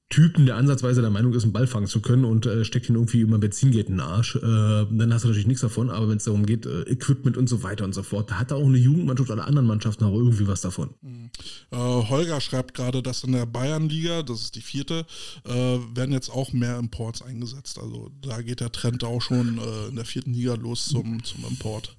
[0.09, 2.95] Typen, der ansatzweise der Meinung ist, einen Ball fangen zu können und äh, steckt ihn
[2.95, 5.89] irgendwie über Benzingeld in den Arsch, äh, dann hast du natürlich nichts davon.
[5.89, 8.53] Aber wenn es darum geht, äh, Equipment und so weiter und so fort, da hat
[8.53, 10.91] auch eine Jugendmannschaft oder anderen Mannschaften auch irgendwie was davon.
[11.01, 11.29] Mhm.
[11.71, 15.05] Äh, Holger schreibt gerade, dass in der Bayernliga, das ist die vierte,
[15.45, 15.51] äh,
[15.93, 17.77] werden jetzt auch mehr Imports eingesetzt.
[17.77, 21.43] Also da geht der Trend auch schon äh, in der vierten Liga los zum, zum
[21.45, 21.97] Import.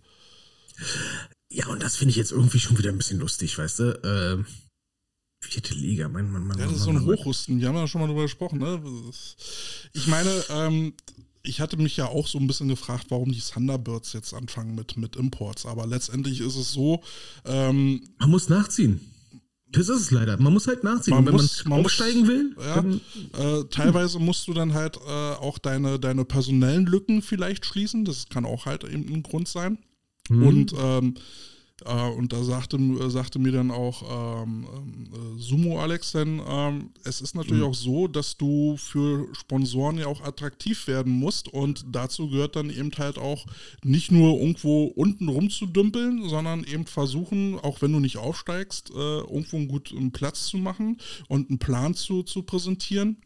[1.50, 3.84] Ja, und das finde ich jetzt irgendwie schon wieder ein bisschen lustig, weißt du?
[4.02, 4.44] Äh,
[5.41, 6.59] Vierte Liga, mein Mann, Mann.
[6.59, 7.61] Ja, das ist so ein Hochhusten.
[7.61, 8.59] Wir haben ja schon mal drüber gesprochen.
[8.59, 8.82] Ne?
[9.93, 10.93] Ich meine, ähm,
[11.43, 14.97] ich hatte mich ja auch so ein bisschen gefragt, warum die Thunderbirds jetzt anfangen mit,
[14.97, 15.64] mit Imports.
[15.64, 17.03] Aber letztendlich ist es so.
[17.45, 19.01] Ähm, man muss nachziehen.
[19.70, 20.41] Das ist es leider.
[20.41, 21.14] Man muss halt nachziehen.
[21.14, 25.11] Man wenn muss, man, aufsteigen muss, will, ja, äh, teilweise musst du dann halt äh,
[25.11, 28.05] auch deine, deine personellen Lücken vielleicht schließen.
[28.05, 29.78] Das kann auch halt eben ein Grund sein.
[30.30, 30.43] Mhm.
[30.43, 31.20] Und ähm, äh,
[31.85, 32.79] und da sagte,
[33.11, 34.66] sagte mir dann auch ähm,
[35.12, 37.68] äh, Sumo Alex dann, ähm, es ist natürlich mhm.
[37.68, 42.70] auch so, dass du für Sponsoren ja auch attraktiv werden musst und dazu gehört dann
[42.70, 43.47] eben halt auch
[43.85, 49.57] nicht nur irgendwo unten rumzudümpeln, sondern eben versuchen, auch wenn du nicht aufsteigst, äh, irgendwo
[49.57, 50.99] einen guten Platz zu machen
[51.29, 53.18] und einen Plan zu, zu präsentieren.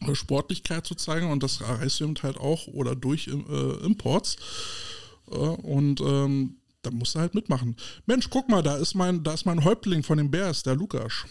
[0.00, 4.36] Äh, Sportlichkeit zu zeigen und das erreichst du eben halt auch oder durch äh, Imports.
[5.30, 6.56] Äh, und ähm,
[6.86, 7.76] da musst du halt mitmachen.
[8.06, 11.24] Mensch, guck mal, da ist mein, da ist mein Häuptling von den Bears, der Lukas.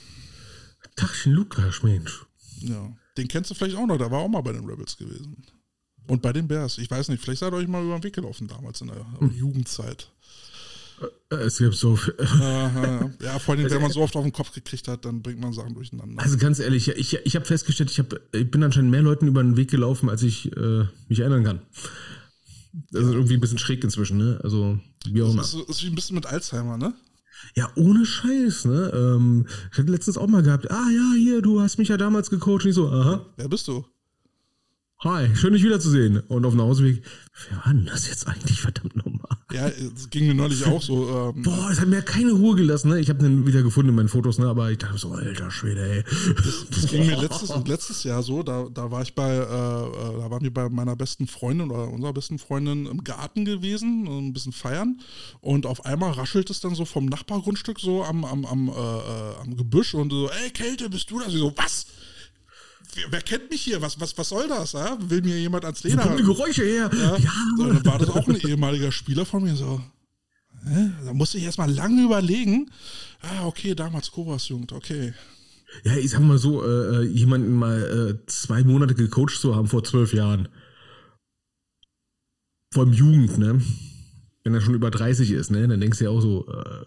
[0.95, 2.25] Tachchen Lukas, Mensch.
[2.59, 5.43] Ja, den kennst du vielleicht auch noch, der war auch mal bei den Rebels gewesen.
[6.07, 6.77] Und bei den Bears.
[6.77, 9.19] Ich weiß nicht, vielleicht seid ihr euch mal über den Weg gelaufen damals in der
[9.19, 9.31] hm.
[9.31, 10.11] Jugendzeit.
[11.31, 12.15] Äh, es gibt so viel.
[12.19, 15.53] ja, vor allem, wenn man so oft auf den Kopf gekriegt hat, dann bringt man
[15.53, 16.21] Sachen durcheinander.
[16.21, 19.41] Also ganz ehrlich, ich, ich habe festgestellt, ich, hab, ich bin anscheinend mehr Leuten über
[19.41, 21.61] den Weg gelaufen, als ich äh, mich erinnern kann.
[22.91, 24.39] Das ist irgendwie ein bisschen schräg inzwischen, ne?
[24.43, 25.41] Also, wie auch immer.
[25.41, 26.93] Das ist, ist wie ein bisschen mit Alzheimer, ne?
[27.55, 28.91] Ja, ohne Scheiß, ne?
[28.93, 32.29] Ähm, ich hatte letztens auch mal gehabt, ah ja, hier, du hast mich ja damals
[32.29, 32.63] gecoacht.
[32.63, 33.25] Und ich so, aha.
[33.37, 33.85] Wer bist du?
[34.99, 36.21] Hi, schön dich wiederzusehen.
[36.21, 37.03] Und auf dem Hausweg,
[37.49, 39.37] wer war denn das jetzt eigentlich verdammt nochmal?
[39.51, 41.33] Ja, es ging mir neulich auch so.
[41.35, 42.99] Ähm, Boah, es hat mir keine Ruhe gelassen, ne?
[42.99, 44.47] Ich habe den wieder gefunden in meinen Fotos, ne?
[44.47, 46.03] Aber ich dachte so, alter Schwede, ey.
[46.37, 50.19] Das, das ging mir letztes, letztes Jahr so, da, da war ich bei, äh, äh,
[50.19, 54.33] da waren wir bei meiner besten Freundin oder unserer besten Freundin im Garten gewesen, ein
[54.33, 55.01] bisschen feiern.
[55.41, 59.35] Und auf einmal raschelt es dann so vom Nachbargrundstück so am, am, am, äh, äh
[59.41, 61.33] am Gebüsch und so, ey, Kälte, bist du das?
[61.33, 61.85] Ich so, was?
[63.09, 63.81] Wer kennt mich hier?
[63.81, 64.73] Was, was, was soll das?
[64.73, 64.97] Ja?
[65.01, 66.03] Will mir jemand ans Leder?
[66.03, 66.89] Kommen die Geräusche her?
[66.93, 67.17] Ja.
[67.17, 67.31] ja.
[67.57, 69.81] So, dann war das auch ein ehemaliger Spieler von mir so.
[70.65, 70.91] Hä?
[71.05, 72.71] Da musste ich erstmal lange überlegen.
[73.21, 75.13] Ah, okay, damals Koras Jugend, okay.
[75.83, 79.67] Ja, ich sag mal so, äh, äh, jemanden mal äh, zwei Monate gecoacht zu haben
[79.67, 80.47] vor zwölf Jahren.
[82.71, 83.61] Vor allem Jugend, ne?
[84.43, 85.67] Wenn er schon über 30 ist, ne?
[85.67, 86.85] Dann denkst du ja auch so, äh,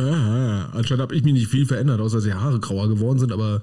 [0.00, 3.32] äh, anscheinend habe ich mich nicht viel verändert, außer dass die Haare grauer geworden sind,
[3.32, 3.62] aber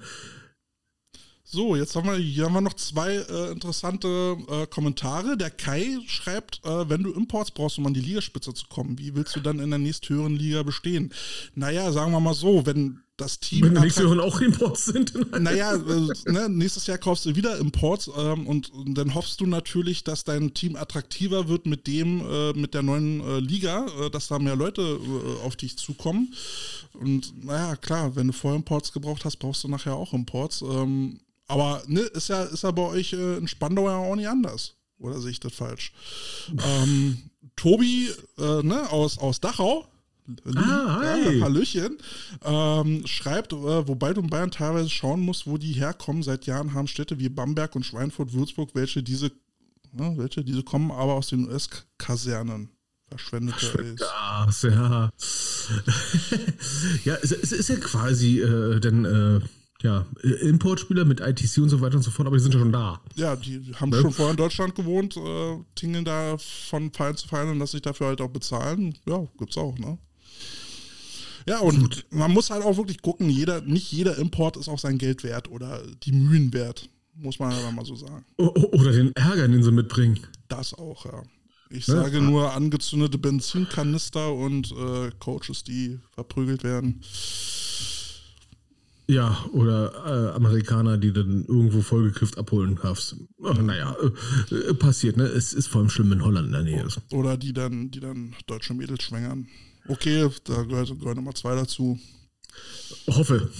[1.56, 5.38] so, jetzt haben wir hier haben wir noch zwei äh, interessante äh, Kommentare.
[5.38, 9.16] Der Kai schreibt, äh, wenn du Imports brauchst, um an die Ligaspitze zu kommen, wie
[9.16, 11.14] willst du dann in der nächsthöheren Liga bestehen?
[11.56, 13.64] Naja, sagen wir mal so, wenn das Team.
[13.64, 15.14] Wenn die nächsten auch Imports sind.
[15.42, 19.46] naja, äh, ne, nächstes Jahr kaufst du wieder Imports ähm, und, und, dann hoffst du
[19.46, 24.10] natürlich, dass dein Team attraktiver wird mit dem, äh, mit der neuen äh, Liga, äh,
[24.10, 26.34] dass da mehr Leute äh, auf dich zukommen.
[26.94, 30.62] Und naja, klar, wenn du vorher Imports gebraucht hast, brauchst du nachher auch Imports.
[30.62, 34.28] Ähm, aber ne, ist ja, ist ja bei euch äh, in Spandau ja auch nicht
[34.28, 34.74] anders.
[34.98, 35.94] Oder sehe ich das falsch?
[36.66, 39.88] ähm, Tobi ne, aus, aus Dachau,
[40.56, 41.38] ah, hi.
[41.38, 41.98] Ja, Hallöchen.
[42.44, 46.24] Ähm, schreibt, äh, wobei du in Bayern teilweise schauen musst, wo die herkommen.
[46.24, 49.32] Seit Jahren haben Städte wie Bamberg und Schweinfurt, Würzburg, welche diese, äh,
[50.18, 52.70] welche diese kommen aber aus den US-Kasernen.
[53.08, 55.12] Verschwendete Gas, ja.
[57.06, 59.40] ja, es, es, ist ja quasi äh, dann äh,
[59.84, 60.06] ja,
[60.42, 63.00] Importspieler mit ITC und so weiter und so fort, aber die sind ja schon da.
[63.16, 64.02] Ja, die haben ne?
[64.02, 67.82] schon vorher in Deutschland gewohnt, äh, tingeln da von Verein zu Verein und lassen sich
[67.84, 68.98] dafür halt auch bezahlen.
[69.06, 70.00] Ja, gibt's auch, ne?
[71.48, 74.98] Ja, und man muss halt auch wirklich gucken, jeder, nicht jeder Import ist auch sein
[74.98, 78.26] Geld wert oder die Mühen wert, muss man aber mal so sagen.
[78.38, 80.20] Oder den Ärger, den sie mitbringen.
[80.48, 81.24] Das auch, ja.
[81.70, 81.96] Ich ne?
[81.96, 87.02] sage nur angezündete Benzinkanister und äh, Coaches, die verprügelt werden.
[89.08, 93.18] Ja, oder äh, Amerikaner, die dann irgendwo vollgekifft abholen darfst.
[93.38, 93.96] Naja,
[94.52, 95.26] äh, äh, passiert, ne?
[95.26, 97.00] Es ist vor allem schlimm, wenn Holland in der Nähe ist.
[97.12, 99.48] Oder die dann, die dann deutsche Mädels schwängern.
[99.88, 102.00] Okay, da gehört, gehören nochmal zwei dazu.
[103.08, 103.52] Hoffe.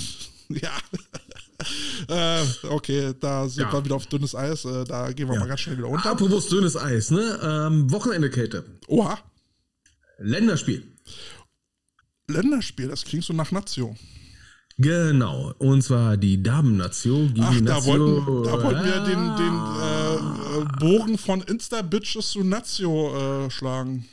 [0.48, 0.72] ja.
[2.08, 3.72] äh, okay, da sind ja.
[3.72, 4.64] wir wieder auf dünnes Eis.
[4.64, 5.40] Äh, da gehen wir ja.
[5.40, 6.10] mal ganz schnell wieder unter.
[6.10, 7.38] Apropos dünnes Eis, ne?
[7.42, 8.64] Ähm, Wochenende Kälte.
[8.88, 9.18] Oha.
[10.18, 10.96] Länderspiel.
[12.28, 13.96] Länderspiel, das klingt so nach Nation.
[14.78, 18.26] Genau, und zwar die Damen-Nation gegen Ach, die da Nazio.
[18.26, 24.08] wollten, da wollten wir den, den äh, äh, Bogen von Insta-Bitches zu Nazio äh, schlagen.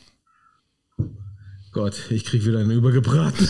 [1.77, 3.47] Gott, ich krieg wieder einen übergebraten.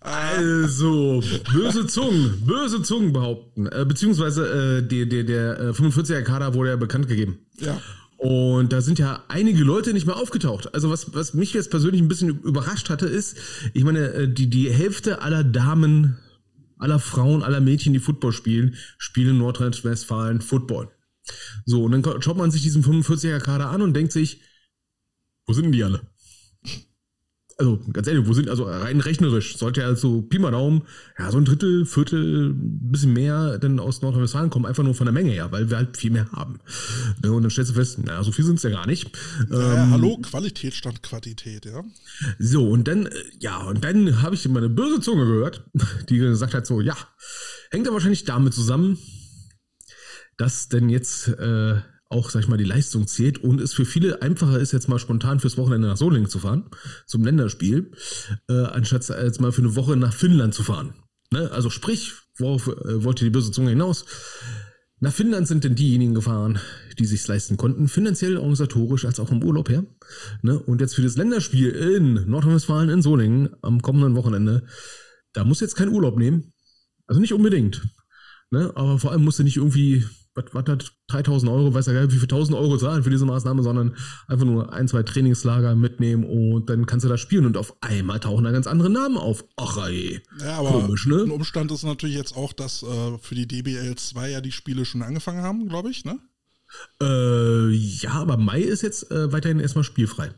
[0.00, 3.66] also, böse Zungen, böse Zungen behaupten.
[3.68, 7.38] Äh, beziehungsweise äh, die, der äh, 45er Kader wurde ja bekannt gegeben.
[7.58, 7.80] Ja.
[8.18, 10.74] Und da sind ja einige Leute nicht mehr aufgetaucht.
[10.74, 13.38] Also was, was mich jetzt persönlich ein bisschen überrascht hatte, ist,
[13.72, 16.18] ich meine, äh, die, die Hälfte aller Damen,
[16.76, 20.90] aller Frauen, aller Mädchen, die Football spielen, spielen in Nordrhein-Westfalen Football.
[21.64, 24.42] So, und dann schaut man sich diesen 45er Kader an und denkt sich,
[25.50, 26.00] wo sind denn die alle?
[27.58, 30.82] Also ganz ehrlich, wo sind, also rein rechnerisch, sollte ja so Pi mal Daumen,
[31.18, 35.06] ja, so ein Drittel, Viertel, ein bisschen mehr denn aus Nordrhein-Westfalen kommen, einfach nur von
[35.06, 36.60] der Menge her, weil wir halt viel mehr haben.
[37.22, 39.10] Ne, und dann stellst du fest, na, so viel sind es ja gar nicht.
[39.48, 41.82] Naja, ähm, hallo, Qualität stand Quantität, ja.
[42.38, 43.10] So, und dann, äh,
[43.40, 45.64] ja, und dann habe ich meine böse Zunge gehört,
[46.08, 46.96] die gesagt hat so, ja,
[47.72, 48.96] hängt ja wahrscheinlich damit zusammen,
[50.38, 54.20] dass denn jetzt äh, auch, sag ich mal, die Leistung zählt und es für viele
[54.20, 56.68] einfacher ist, jetzt mal spontan fürs Wochenende nach Solingen zu fahren,
[57.06, 57.92] zum Länderspiel,
[58.48, 60.94] äh, anstatt jetzt mal für eine Woche nach Finnland zu fahren.
[61.30, 61.50] Ne?
[61.52, 64.04] Also sprich, worauf äh, wollte die böse Zunge hinaus?
[64.98, 66.58] Nach Finnland sind denn diejenigen gefahren,
[66.98, 69.84] die sich leisten konnten, finanziell, organisatorisch als auch im Urlaub her.
[70.42, 70.58] Ne?
[70.58, 74.66] Und jetzt für das Länderspiel in Nordrhein-Westfalen in Solingen am kommenden Wochenende,
[75.32, 76.52] da muss jetzt kein Urlaub nehmen.
[77.06, 77.82] Also nicht unbedingt.
[78.50, 78.72] Ne?
[78.74, 80.04] Aber vor allem musst du nicht irgendwie
[80.34, 83.10] was, was hat 3000 Euro, weiß ja gar nicht, wie viel 1000 Euro zahlen für
[83.10, 83.96] diese Maßnahme, sondern
[84.28, 88.20] einfach nur ein, zwei Trainingslager mitnehmen und dann kannst du da spielen und auf einmal
[88.20, 89.44] tauchen da ganz andere Namen auf.
[89.56, 90.22] Ach, ey.
[90.40, 91.22] Ja, aber Komisch, ne?
[91.24, 94.84] ein Umstand ist natürlich jetzt auch, dass äh, für die DBL 2 ja die Spiele
[94.84, 96.18] schon angefangen haben, glaube ich, ne?
[97.02, 100.30] Äh, ja, aber Mai ist jetzt äh, weiterhin erstmal spielfrei.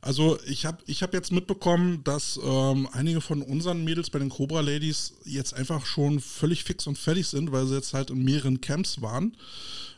[0.00, 4.28] Also ich habe ich hab jetzt mitbekommen, dass ähm, einige von unseren Mädels bei den
[4.28, 8.24] Cobra Ladies jetzt einfach schon völlig fix und fertig sind, weil sie jetzt halt in
[8.24, 9.36] mehreren Camps waren.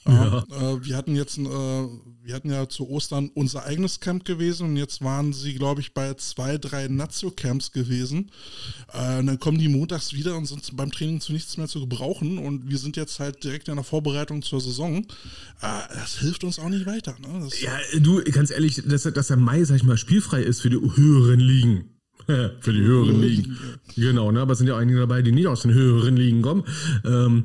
[0.06, 0.44] Ja.
[0.50, 4.76] Äh, wir hatten jetzt, äh, wir hatten ja zu Ostern unser eigenes Camp gewesen und
[4.76, 8.30] jetzt waren sie, glaube ich, bei zwei, drei Nazio-Camps gewesen.
[8.92, 12.38] Äh, dann kommen die montags wieder und sind beim Training zu nichts mehr zu gebrauchen
[12.38, 14.98] und wir sind jetzt halt direkt in der Vorbereitung zur Saison.
[14.98, 15.04] Äh,
[15.94, 17.16] das hilft uns auch nicht weiter.
[17.20, 17.48] Ne?
[17.60, 20.78] ja, du, ganz ehrlich, dass, dass der Mai, sag ich mal, spielfrei ist für die
[20.78, 21.84] höheren Ligen.
[22.26, 23.58] für die höheren Ligen.
[23.96, 24.40] Genau, ne?
[24.40, 26.64] aber es sind ja einige dabei, die nicht aus den höheren Ligen kommen.
[27.04, 27.44] Ähm,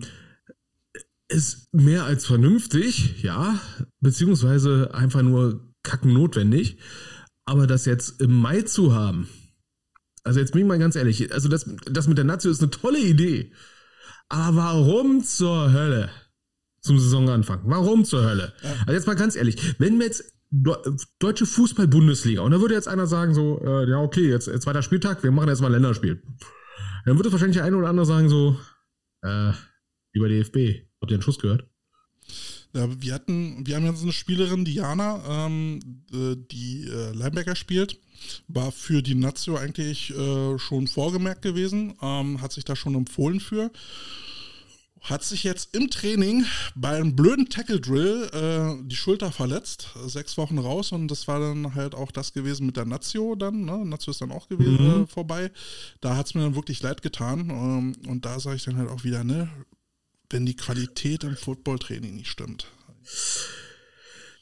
[1.27, 3.59] ist mehr als vernünftig, ja,
[3.99, 6.77] beziehungsweise einfach nur kacken notwendig.
[7.45, 9.27] Aber das jetzt im Mai zu haben,
[10.23, 12.71] also jetzt bin ich mal ganz ehrlich, also das, das mit der Nazio ist eine
[12.71, 13.51] tolle Idee.
[14.29, 16.09] Aber warum zur Hölle?
[16.81, 17.61] Zum Saisonanfang.
[17.65, 18.53] Warum zur Hölle?
[18.81, 20.33] Also jetzt mal ganz ehrlich, wenn wir jetzt
[21.19, 24.83] Deutsche Fußball-Bundesliga und da würde jetzt einer sagen so, äh, ja okay, jetzt, jetzt zweiter
[24.83, 26.21] Spieltag, wir machen jetzt mal Länderspiel.
[27.05, 28.57] Dann würde wahrscheinlich der eine oder andere sagen so,
[29.21, 29.51] äh,
[30.13, 31.67] lieber DFB, Habt ihr einen Schuss gehört?
[32.73, 35.79] Ja, wir hatten, wir haben jetzt eine Spielerin, Diana, ähm,
[36.11, 37.99] äh, die äh, Linebacker spielt,
[38.47, 43.39] war für die Nazio eigentlich äh, schon vorgemerkt gewesen, ähm, hat sich da schon empfohlen
[43.39, 43.69] für.
[44.99, 48.31] Hat sich jetzt im Training bei einem blöden Tackle-Drill
[48.81, 52.65] äh, die Schulter verletzt, sechs Wochen raus und das war dann halt auch das gewesen
[52.65, 53.85] mit der Nazio dann, ne?
[53.85, 55.03] Nazio ist dann auch gewesen, mhm.
[55.03, 55.51] Äh, vorbei.
[56.01, 58.89] Da hat es mir dann wirklich leid getan ähm, und da sage ich dann halt
[58.89, 59.47] auch wieder, ne,
[60.35, 62.67] wenn die Qualität im Footballtraining nicht stimmt.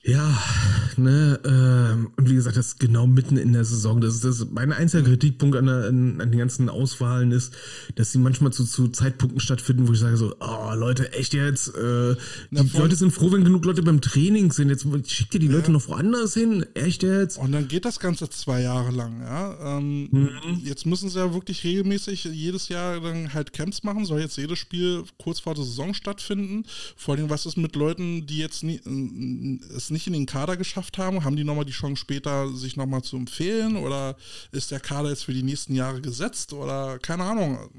[0.06, 0.38] Ja,
[0.98, 4.02] ne, äh, und wie gesagt, das ist genau mitten in der Saison.
[4.02, 7.54] Das ist das, mein einziger Kritikpunkt an, der, an, an, den ganzen Auswahlen ist,
[7.96, 11.70] dass sie manchmal zu, zu Zeitpunkten stattfinden, wo ich sage so, oh Leute, echt jetzt,
[11.70, 12.20] äh, die
[12.52, 14.70] Na, Leute sind froh, wenn genug Leute beim Training sind.
[14.70, 15.48] Jetzt schickt ihr die.
[15.48, 17.38] Leute noch woanders hin, echt jetzt?
[17.38, 19.78] Und dann geht das Ganze zwei Jahre lang, ja.
[19.78, 20.30] Ähm, mhm.
[20.64, 24.60] Jetzt müssen sie ja wirklich regelmäßig jedes Jahr dann halt Camps machen, soll jetzt jedes
[24.60, 26.66] Spiel kurz vor der Saison stattfinden.
[26.98, 30.58] Vor allem, was ist mit Leuten, die jetzt nie, äh, es nicht in den Kader
[30.58, 31.24] geschafft haben?
[31.24, 33.78] Haben die nochmal die Chance später, sich nochmal zu empfehlen?
[33.78, 34.18] Oder
[34.52, 36.52] ist der Kader jetzt für die nächsten Jahre gesetzt?
[36.52, 37.70] Oder keine Ahnung.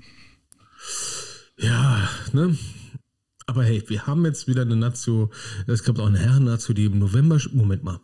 [1.58, 2.56] Ja, ne?
[3.46, 5.30] Aber hey, wir haben jetzt wieder eine Nazio.
[5.66, 7.38] Es gibt auch eine Herren-Nazio, die im November.
[7.52, 8.00] Moment mal.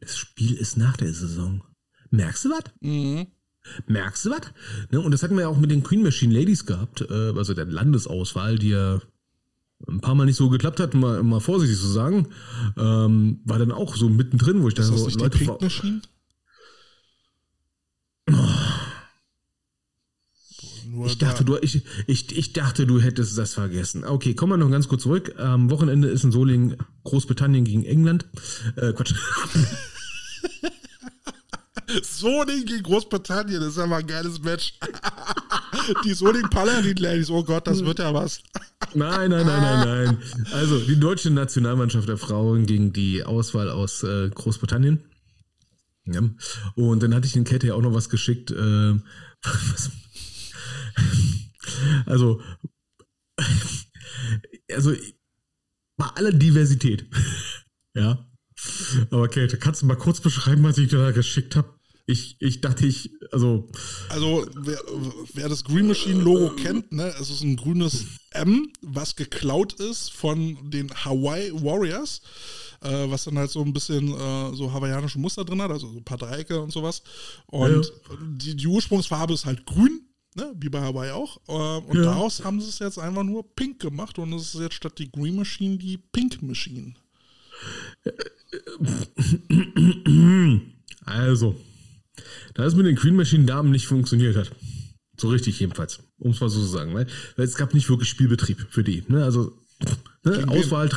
[0.00, 1.62] Das Spiel ist nach der Saison.
[2.10, 2.64] Merkst du was?
[2.80, 3.26] Mhm.
[3.86, 4.40] Merkst du was?
[4.90, 7.52] Ne, und das hatten wir ja auch mit den Queen Machine Ladies gehabt, äh, also
[7.52, 9.00] der Landesauswahl, die ja
[9.88, 12.28] ein paar Mal nicht so geklappt hat, mal, mal vorsichtig zu sagen,
[12.76, 16.02] ähm, war dann auch so mittendrin, wo ich dachte, so, nicht Leute, die Pink Machine?
[21.06, 24.04] Ich dachte, du, ich, ich, ich dachte, du hättest das vergessen.
[24.04, 25.34] Okay, kommen wir noch ganz kurz zurück.
[25.38, 28.26] Am Wochenende ist in Solingen Großbritannien gegen England.
[28.76, 29.14] Äh, Quatsch.
[32.02, 34.78] Soling gegen Großbritannien, das ist ja mal ein geiles Match.
[36.04, 38.40] die Soling Paladin Ladies, oh Gott, das wird ja was.
[38.94, 40.22] Nein, nein, nein, nein, nein.
[40.52, 45.04] Also die deutsche Nationalmannschaft der Frauen gegen die Auswahl aus äh, Großbritannien.
[46.06, 46.22] Ja.
[46.74, 48.50] Und dann hatte ich den Kette ja auch noch was geschickt.
[48.50, 48.54] Äh,
[49.42, 49.90] was,
[52.06, 52.42] also,
[54.72, 54.94] also
[55.96, 57.06] bei aller Diversität.
[57.94, 58.26] ja.
[59.10, 61.79] Aber Kate, kannst du mal kurz beschreiben, was ich dir da geschickt habe?
[62.10, 63.68] Ich, ich dachte, ich, also.
[64.08, 64.80] Also, wer,
[65.34, 70.12] wer das Green Machine Logo kennt, ne, es ist ein grünes M, was geklaut ist
[70.12, 72.20] von den Hawaii Warriors,
[72.82, 75.98] äh, was dann halt so ein bisschen äh, so hawaiianische Muster drin hat, also so
[75.98, 77.02] ein paar Dreiecke und sowas.
[77.46, 78.16] Und ja.
[78.20, 80.00] die, die Ursprungsfarbe ist halt grün,
[80.36, 81.38] Ne, wie bei Hawaii auch.
[81.48, 82.04] Äh, und ja.
[82.04, 85.10] daraus haben sie es jetzt einfach nur pink gemacht und es ist jetzt statt die
[85.10, 86.94] Green Machine die Pink Machine.
[91.04, 91.56] Also,
[92.54, 94.50] da es mit den Green Machine Damen nicht funktioniert hat.
[95.16, 96.94] So richtig jedenfalls, um es mal so zu sagen.
[96.94, 97.06] Weil,
[97.36, 99.04] es gab nicht wirklich Spielbetrieb für die.
[99.08, 99.24] Ne?
[99.24, 99.52] Also
[100.22, 100.90] Ne, Auswahl,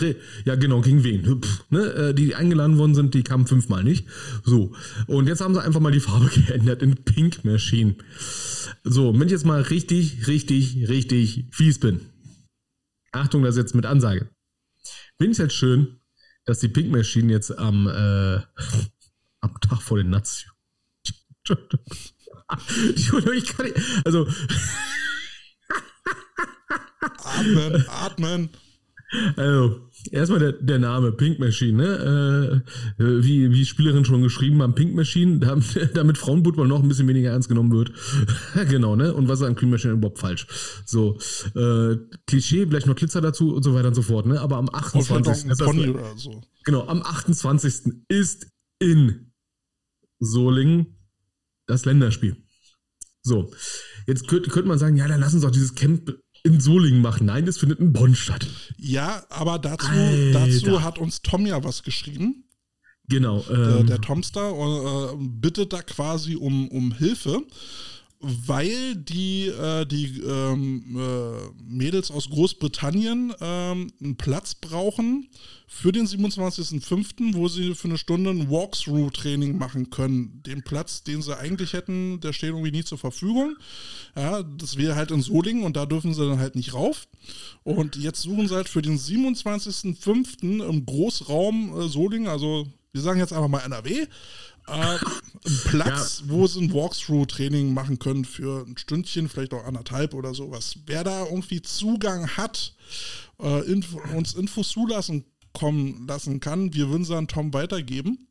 [0.44, 1.42] ja genau, gegen wen?
[1.42, 4.06] Pff, ne, äh, die eingeladen worden sind, die kamen fünfmal nicht.
[4.44, 4.76] So,
[5.08, 7.96] und jetzt haben sie einfach mal die Farbe geändert in Pink Machine.
[8.84, 12.02] So, wenn ich jetzt mal richtig, richtig, richtig fies bin.
[13.14, 14.30] Achtung, das jetzt mit Ansage.
[15.18, 16.02] Bin ich jetzt schön,
[16.44, 18.42] dass die Pink Machine jetzt am, äh,
[19.40, 20.10] am Tag vor den
[21.49, 22.14] Nats.
[22.98, 24.28] ich kann nicht, also.
[27.24, 28.49] atmen, atmen.
[29.36, 32.64] Also, erstmal der, der Name Pink Machine, ne?
[32.98, 37.07] Äh, wie, wie Spielerin schon geschrieben haben, Pink Machine, damit, damit Frauenfootball noch ein bisschen
[37.07, 37.91] weniger ernst genommen wird.
[38.70, 39.14] genau, ne?
[39.14, 40.48] Und was ist an Green Machine überhaupt falsch?
[40.86, 41.18] So,
[41.56, 41.98] äh,
[42.28, 44.40] Klischee, vielleicht noch Glitzer dazu und so weiter und so fort, ne?
[44.40, 45.49] Aber am 28.
[45.52, 45.70] Ist das,
[46.18, 46.41] so.
[46.65, 47.94] Genau, am 28.
[48.07, 48.48] ist
[48.80, 49.32] in
[50.20, 51.03] Solingen
[51.68, 52.38] das Länderspiel.
[53.22, 53.52] So,
[54.06, 56.14] jetzt könnte, könnte man sagen, ja, dann lass uns doch dieses Camp
[56.44, 57.26] in Solingen machen.
[57.26, 58.48] Nein, es findet in Bonn statt.
[58.77, 59.90] Ja, aber dazu,
[60.34, 62.44] dazu hat uns Tom ja was geschrieben.
[63.07, 63.45] Genau.
[63.49, 67.41] Ähm, der, der Tomster äh, bittet da quasi um, um Hilfe
[68.24, 75.28] weil die, äh, die ähm, äh, Mädels aus Großbritannien ähm, einen Platz brauchen
[75.68, 80.41] für den 27.05., wo sie für eine Stunde ein Walkthrough-Training machen können.
[80.44, 83.58] Den Platz, den sie eigentlich hätten, der steht irgendwie nie zur Verfügung.
[84.16, 87.08] Ja, das wäre halt in Solingen und da dürfen sie dann halt nicht rauf.
[87.64, 90.64] Und jetzt suchen sie halt für den 27.05.
[90.64, 94.06] im Großraum äh, Solingen, also wir sagen jetzt einfach mal NRW,
[94.68, 94.98] äh,
[95.65, 96.34] Platz, ja.
[96.34, 100.76] wo sie ein Walkthrough-Training machen können für ein Stündchen, vielleicht auch anderthalb oder sowas.
[100.85, 102.73] Wer da irgendwie Zugang hat,
[103.41, 108.27] äh, Info, uns Infos zulassen kommen lassen kann, wir würden sie an Tom weitergeben.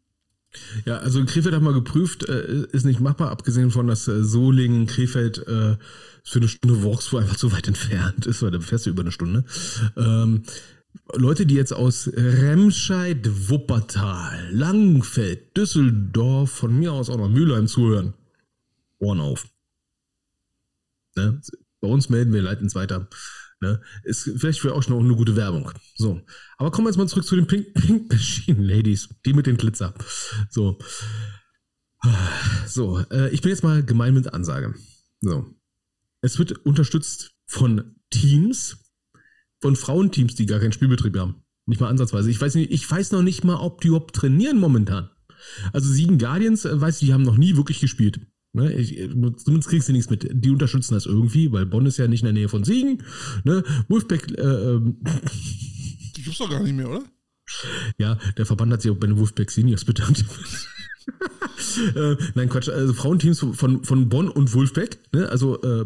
[0.84, 4.22] Ja, also in Krefeld haben wir geprüft, äh, ist nicht machbar, abgesehen von, dass äh,
[4.22, 5.76] Solingen, Krefeld äh,
[6.24, 9.12] für eine Stunde Walkthrough einfach zu weit entfernt ist, weil da fährst du über eine
[9.12, 9.44] Stunde.
[9.96, 10.42] Ähm,
[11.14, 18.14] Leute, die jetzt aus Remscheid, Wuppertal, Langenfeld, Düsseldorf, von mir aus auch noch Mülheim zuhören,
[18.98, 19.46] Ohren auf.
[21.16, 21.40] Ne?
[21.80, 23.08] Bei uns melden wir, leiten es weiter.
[23.60, 23.80] Ne?
[24.02, 25.70] Ist vielleicht für auch schon eine gute Werbung.
[25.94, 26.20] So.
[26.56, 29.08] Aber kommen wir jetzt mal zurück zu den Pink, Pink Machine Ladies.
[29.24, 29.94] Die mit den Glitzer.
[30.50, 30.78] So.
[32.66, 34.74] So, äh, ich bin jetzt mal gemein mit Ansage.
[35.20, 35.54] So.
[36.20, 38.91] Es wird unterstützt von Teams,
[39.62, 41.36] von Frauenteams, die gar keinen Spielbetrieb haben.
[41.66, 42.30] Nicht mal ansatzweise.
[42.30, 45.08] Ich weiß nicht, ich weiß noch nicht mal, ob die überhaupt trainieren momentan.
[45.72, 48.20] Also Siegen Guardians, äh, weiß ich, die haben noch nie wirklich gespielt.
[48.54, 48.98] Ne, ich,
[49.36, 50.28] zumindest kriegst du nichts mit.
[50.30, 53.02] Die unterstützen das irgendwie, weil Bonn ist ja nicht in der Nähe von Siegen.
[53.44, 53.64] Ne?
[53.88, 54.98] Wolfpack, äh, ähm,
[56.16, 57.02] Die gibt's doch gar nicht mehr, oder?
[57.98, 60.24] Ja, der Verband hat sich auch bei den Wolfpack Seniors bedankt.
[61.96, 62.68] Äh, nein, Quatsch.
[62.68, 64.98] Also Frauenteams von, von Bonn und Wolfpack.
[65.12, 65.28] Ne?
[65.28, 65.84] Also äh,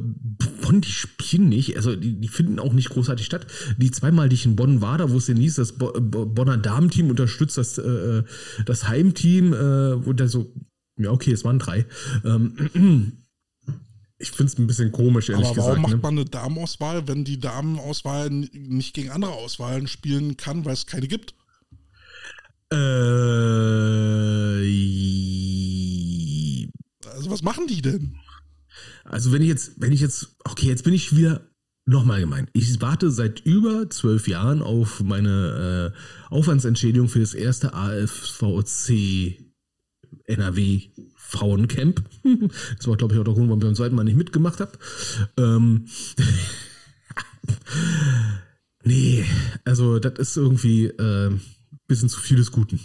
[0.63, 1.77] Bonn, die spielen nicht.
[1.77, 3.47] Also die, die finden auch nicht großartig statt.
[3.79, 6.57] Die zweimal, die ich in Bonn war, da wo es denn hieß, das Bo Bonner
[6.57, 8.23] Damenteam unterstützt das, äh,
[8.65, 9.53] das Heimteam.
[9.53, 10.53] Äh, wo da so,
[10.99, 11.87] ja okay, es waren drei.
[12.25, 13.13] Ähm,
[14.19, 15.79] ich finde es ein bisschen komisch, ehrlich Aber warum gesagt.
[15.79, 16.01] Warum macht ne?
[16.03, 21.09] man eine Damenauswahl, wenn die Damenauswahl nicht gegen andere Auswahlen spielen kann, weil es keine
[21.09, 21.35] gibt?
[22.73, 22.77] Äh,
[27.09, 28.17] also was machen die denn?
[29.05, 31.49] Also wenn ich jetzt, wenn ich jetzt, okay, jetzt bin ich wieder
[31.87, 32.51] nochmal gemeint.
[32.53, 39.39] Ich warte seit über zwölf Jahren auf meine äh, Aufwandsentschädigung für das erste AFVC
[40.25, 42.03] NRW Frauencamp.
[42.77, 44.73] Das war, glaube ich, auch der Grund, warum ich beim zweiten Mal nicht mitgemacht habe.
[45.37, 45.87] Ähm,
[48.85, 49.25] nee,
[49.65, 50.87] also das ist irgendwie.
[50.87, 51.39] Äh,
[51.87, 52.81] bisschen zu viel des Guten.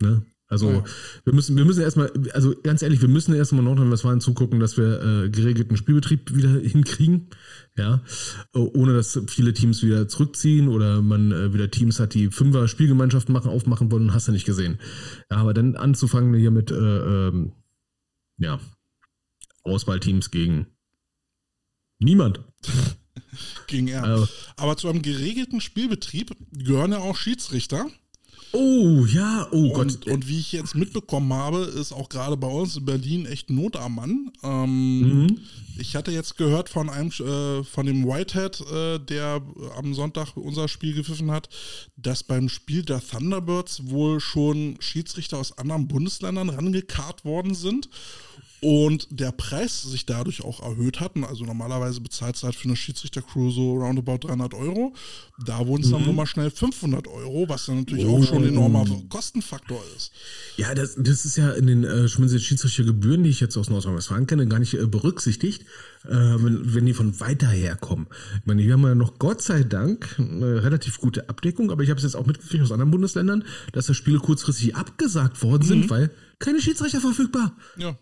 [0.00, 0.24] Ne?
[0.46, 0.84] Also Ja.
[1.24, 5.02] wir müssen, wir müssen erstmal, also ganz ehrlich, wir müssen erstmal Nordrhein-Westfalen zugucken, dass wir
[5.24, 7.28] äh, geregelten Spielbetrieb wieder hinkriegen.
[7.76, 8.02] Ja,
[8.52, 13.32] ohne dass viele Teams wieder zurückziehen oder man äh, wieder Teams hat, die Fünfer Spielgemeinschaften
[13.32, 14.78] machen, aufmachen wollen, hast du nicht gesehen.
[15.30, 16.74] Ja, aber dann anzufangen hier mit, äh,
[17.28, 17.52] ähm,
[18.38, 18.60] ja,
[19.64, 20.66] Auswahlteams gegen
[21.98, 22.40] niemand.
[23.66, 24.04] Gegen er.
[24.04, 27.86] Also- Aber zu einem geregelten Spielbetrieb gehören ja auch Schiedsrichter.
[28.54, 30.06] Oh, ja, oh Und, Gott.
[30.06, 33.76] und wie ich jetzt mitbekommen habe, ist auch gerade bei uns in Berlin echt Not
[33.76, 34.30] am Mann.
[34.42, 35.38] Ähm, Mhm.
[35.76, 39.42] Ich hatte jetzt gehört von einem äh, von dem Whitehead, äh, der
[39.76, 41.48] am Sonntag unser Spiel gepfiffen hat,
[41.96, 47.88] dass beim Spiel der Thunderbirds wohl schon Schiedsrichter aus anderen Bundesländern rangekarrt worden sind
[48.64, 51.12] und der Preis sich dadurch auch erhöht hat.
[51.28, 54.94] Also normalerweise bezahlt es halt für eine Schiedsrichtercrew so roundabout 300 Euro.
[55.44, 58.48] Da wurden es dann wohl mal schnell 500 Euro, was dann natürlich auch schon ein
[58.48, 60.12] enormer Kostenfaktor ist.
[60.56, 64.46] Ja, das, das ist ja in den äh, Schiedsrichtergebühren, die ich jetzt aus Nordrhein-Westfalen kenne,
[64.46, 65.66] gar nicht äh, berücksichtigt,
[66.04, 68.06] äh, wenn, wenn die von weiter her kommen.
[68.40, 71.90] Ich meine, wir haben ja noch Gott sei Dank eine relativ gute Abdeckung, aber ich
[71.90, 75.90] habe es jetzt auch mitgekriegt aus anderen Bundesländern, dass da Spiele kurzfristig abgesagt worden sind,
[75.90, 77.54] weil keine Schiedsrichter verfügbar.
[77.76, 77.98] Ja.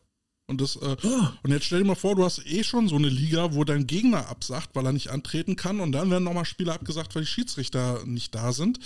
[0.46, 1.28] Und, das, äh, Oh.
[1.42, 3.86] und jetzt stell dir mal vor, du hast eh schon so eine Liga, wo dein
[3.86, 7.28] Gegner absagt, weil er nicht antreten kann und dann werden nochmal Spiele abgesagt, weil die
[7.28, 8.78] Schiedsrichter nicht da sind.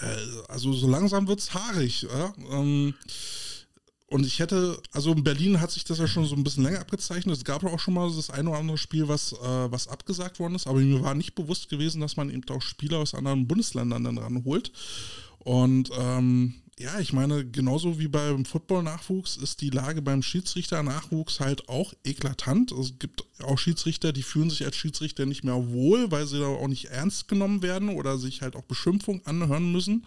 [0.00, 0.16] Äh,
[0.48, 2.02] also so langsam wird's haarig.
[2.02, 2.32] Ja?
[2.50, 2.94] Ähm,
[4.08, 6.80] und ich hätte, also in Berlin hat sich das ja schon so ein bisschen länger
[6.80, 7.36] abgezeichnet.
[7.36, 9.36] Es gab auch schon mal das eine oder andere Spiel, was, äh,
[9.72, 12.98] was abgesagt worden ist, aber mir war nicht bewusst gewesen, dass man eben auch Spieler
[12.98, 14.72] aus anderen Bundesländern dann ranholt.
[15.38, 21.68] Und ähm, ja, ich meine, genauso wie beim Football-Nachwuchs ist die Lage beim Schiedsrichter-Nachwuchs halt
[21.68, 22.72] auch eklatant.
[22.72, 26.46] Es gibt auch Schiedsrichter, die fühlen sich als Schiedsrichter nicht mehr wohl, weil sie da
[26.46, 30.06] auch nicht ernst genommen werden oder sich halt auch Beschimpfung anhören müssen.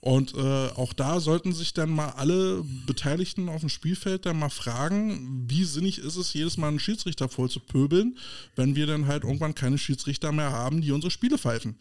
[0.00, 4.50] Und äh, auch da sollten sich dann mal alle Beteiligten auf dem Spielfeld dann mal
[4.50, 8.18] fragen, wie sinnig ist es, jedes Mal einen Schiedsrichter voll zu pöbeln,
[8.54, 11.76] wenn wir dann halt irgendwann keine Schiedsrichter mehr haben, die unsere Spiele pfeifen.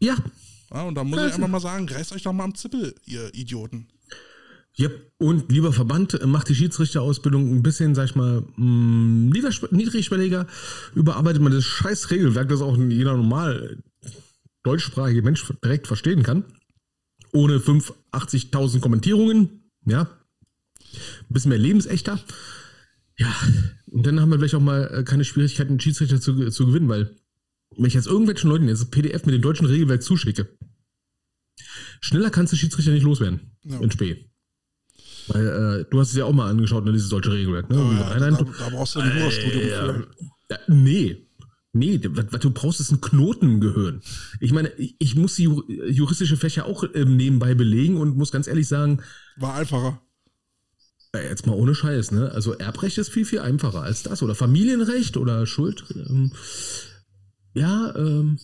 [0.00, 0.16] Ja.
[0.72, 3.32] Ja, und da muss ich einfach mal sagen, reißt euch doch mal am Zippel, ihr
[3.34, 3.88] Idioten.
[4.78, 5.12] Yep.
[5.18, 10.48] Und lieber Verband, äh, macht die Schiedsrichterausbildung ein bisschen, sag ich mal, niederschw- niedrigschwelliger.
[10.94, 13.82] Überarbeitet man das scheiß Regelwerk, das auch jeder normal
[14.64, 16.44] deutschsprachige Mensch direkt verstehen kann.
[17.32, 19.70] Ohne 5, 80.000 Kommentierungen.
[19.86, 20.02] Ja.
[20.02, 22.18] Ein bisschen mehr lebensechter.
[23.16, 23.32] Ja.
[23.86, 26.88] Und dann haben wir vielleicht auch mal äh, keine Schwierigkeiten, einen Schiedsrichter zu, zu gewinnen,
[26.88, 27.14] weil
[27.76, 30.48] wenn ich jetzt irgendwelchen Leuten jetzt das PDF mit dem deutschen Regelwerk zuschicke,
[32.00, 33.56] schneller kannst du Schiedsrichter nicht loswerden.
[33.64, 33.80] Ja.
[33.80, 34.30] In Spee.
[35.28, 37.70] Weil äh, du hast es ja auch mal angeschaut, ne, dieses deutsche Regelwerk.
[37.70, 37.76] Ne?
[37.76, 40.08] Ja, rein- da, da brauchst du ein Jurastudium für.
[40.50, 41.20] ja, nee.
[41.76, 44.00] Nee, was, was du brauchst, ist ein Knotengehirn.
[44.38, 48.30] Ich meine, ich, ich muss die ju- juristische Fächer auch ähm, nebenbei belegen und muss
[48.30, 49.02] ganz ehrlich sagen,
[49.38, 50.00] War einfacher.
[51.16, 52.30] äh, jetzt mal ohne Scheiß, ne?
[52.30, 54.22] Also Erbrecht ist viel, viel einfacher als das.
[54.22, 55.84] Oder Familienrecht oder Schuld.
[55.96, 56.30] Ähm,
[57.54, 58.38] ja, ähm,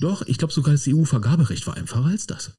[0.00, 2.52] doch, ich glaube sogar das EU-Vergaberecht war einfacher als das.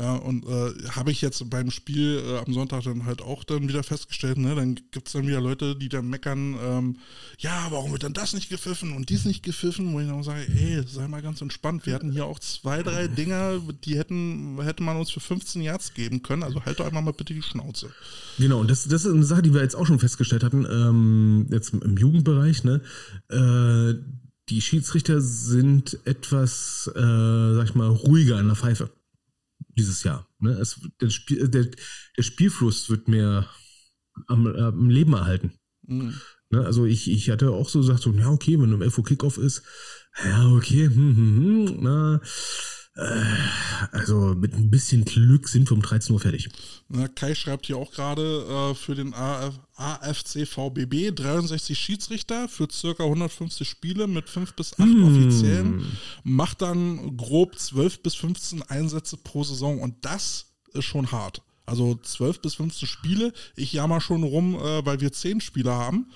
[0.00, 3.68] Ja, und äh, habe ich jetzt beim Spiel äh, am Sonntag dann halt auch dann
[3.68, 4.54] wieder festgestellt, ne?
[4.54, 6.96] Dann gibt es dann wieder Leute, die dann meckern, ähm,
[7.38, 10.46] ja, warum wird dann das nicht gepfiffen und dies nicht gepfiffen, wo ich dann sage,
[10.48, 11.84] ey, sei mal ganz entspannt.
[11.84, 15.92] Wir hatten hier auch zwei, drei Dinger, die hätten, hätte man uns für 15 Yards
[15.92, 16.44] geben können.
[16.44, 17.90] Also halt doch einmal mal bitte die Schnauze.
[18.38, 21.46] Genau, und das, das ist eine Sache, die wir jetzt auch schon festgestellt hatten, ähm,
[21.50, 22.80] jetzt im Jugendbereich, ne?
[23.28, 24.00] Äh,
[24.50, 28.90] die Schiedsrichter sind etwas, äh, sag ich mal, ruhiger in der Pfeife
[29.76, 30.26] dieses Jahr.
[30.40, 30.50] Ne?
[30.52, 31.68] Es, der, Spiel, der,
[32.16, 33.48] der Spielfluss wird mehr
[34.26, 35.52] am, am Leben erhalten.
[35.86, 36.14] Mhm.
[36.50, 36.64] Ne?
[36.64, 39.38] Also ich, ich hatte auch so gesagt, so, ja, okay, wenn um 11 Uhr Kickoff
[39.38, 39.62] ist,
[40.24, 42.20] ja, okay, hm, hm, hm, na,
[43.92, 46.48] also mit ein bisschen Glück sind wir um 13 Uhr fertig.
[46.88, 52.68] Na, Kai schreibt hier auch gerade äh, für den AF, AFC VBB 63 Schiedsrichter für
[52.70, 55.86] circa 150 Spiele mit 5 bis 8 Offiziellen.
[56.24, 61.42] Macht dann grob 12 bis 15 Einsätze pro Saison und das ist schon hart.
[61.70, 63.32] Also 12 bis 15 Spiele.
[63.54, 66.06] Ich jammer schon rum, äh, weil wir 10 Spieler haben.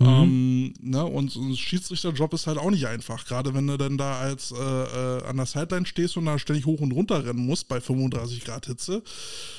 [0.00, 1.04] Ähm, ne?
[1.04, 3.24] Und ein Schiedsrichterjob ist halt auch nicht einfach.
[3.24, 6.66] Gerade wenn du dann da als äh, äh, an der Sideline stehst und da ständig
[6.66, 9.02] hoch und runter rennen musst bei 35 Grad Hitze.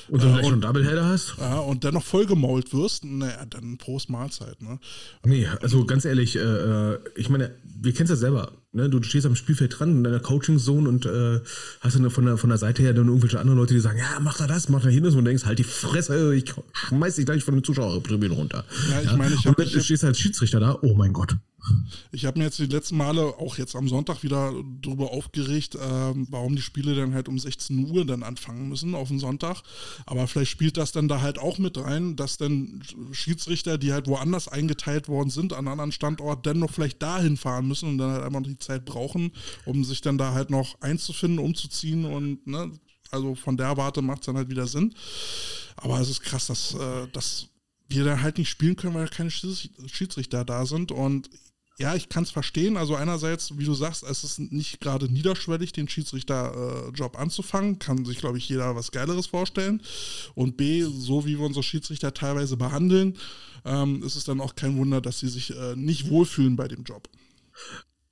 [0.08, 1.34] Und dann Äh, und- schon Doubleheader hast?
[1.38, 4.78] Ja, und dennoch vollgemault wirst, naja, dann Prost Mahlzeit, ne?
[5.24, 8.52] Nee, also ganz ehrlich, äh, äh, ich meine, wir kennen es ja selber.
[8.78, 8.88] Ne?
[8.88, 11.40] Du stehst am Spielfeld dran in deiner Coaching-Zone und äh,
[11.80, 14.20] hast dann von der, von der Seite her dann irgendwelche anderen Leute, die sagen, ja,
[14.20, 17.26] mach da das, mach da hin und du denkst, halt die Fresse, ich schmeiß dich
[17.26, 18.64] gleich von den Zuschauertribünen runter.
[18.90, 21.36] Ja, ich meine, ich und dann stehst du als Schiedsrichter da, oh mein Gott.
[22.12, 25.78] Ich habe mir jetzt die letzten Male, auch jetzt am Sonntag, wieder darüber aufgeregt, äh,
[26.30, 29.62] warum die Spiele dann halt um 16 Uhr dann anfangen müssen auf den Sonntag.
[30.06, 32.82] Aber vielleicht spielt das dann da halt auch mit rein, dass dann
[33.12, 37.66] Schiedsrichter, die halt woanders eingeteilt worden sind, an anderen Standort, dann noch vielleicht dahin fahren
[37.66, 39.32] müssen und dann halt einfach die Zeit brauchen,
[39.64, 42.72] um sich dann da halt noch einzufinden, umzuziehen und ne,
[43.10, 44.94] also von der Warte macht es dann halt wieder Sinn.
[45.76, 47.48] Aber es ist krass, dass, äh, dass
[47.88, 50.92] wir dann halt nicht spielen können, weil keine Schiedsrichter da sind.
[50.92, 51.30] Und
[51.78, 52.76] ja, ich kann es verstehen.
[52.76, 57.78] Also einerseits, wie du sagst, es ist nicht gerade niederschwellig, den Schiedsrichterjob äh, anzufangen.
[57.78, 59.80] Kann sich, glaube ich, jeder was Geileres vorstellen.
[60.34, 63.16] Und B, so wie wir unsere Schiedsrichter teilweise behandeln,
[63.64, 66.82] ähm, ist es dann auch kein Wunder, dass sie sich äh, nicht wohlfühlen bei dem
[66.82, 67.08] Job.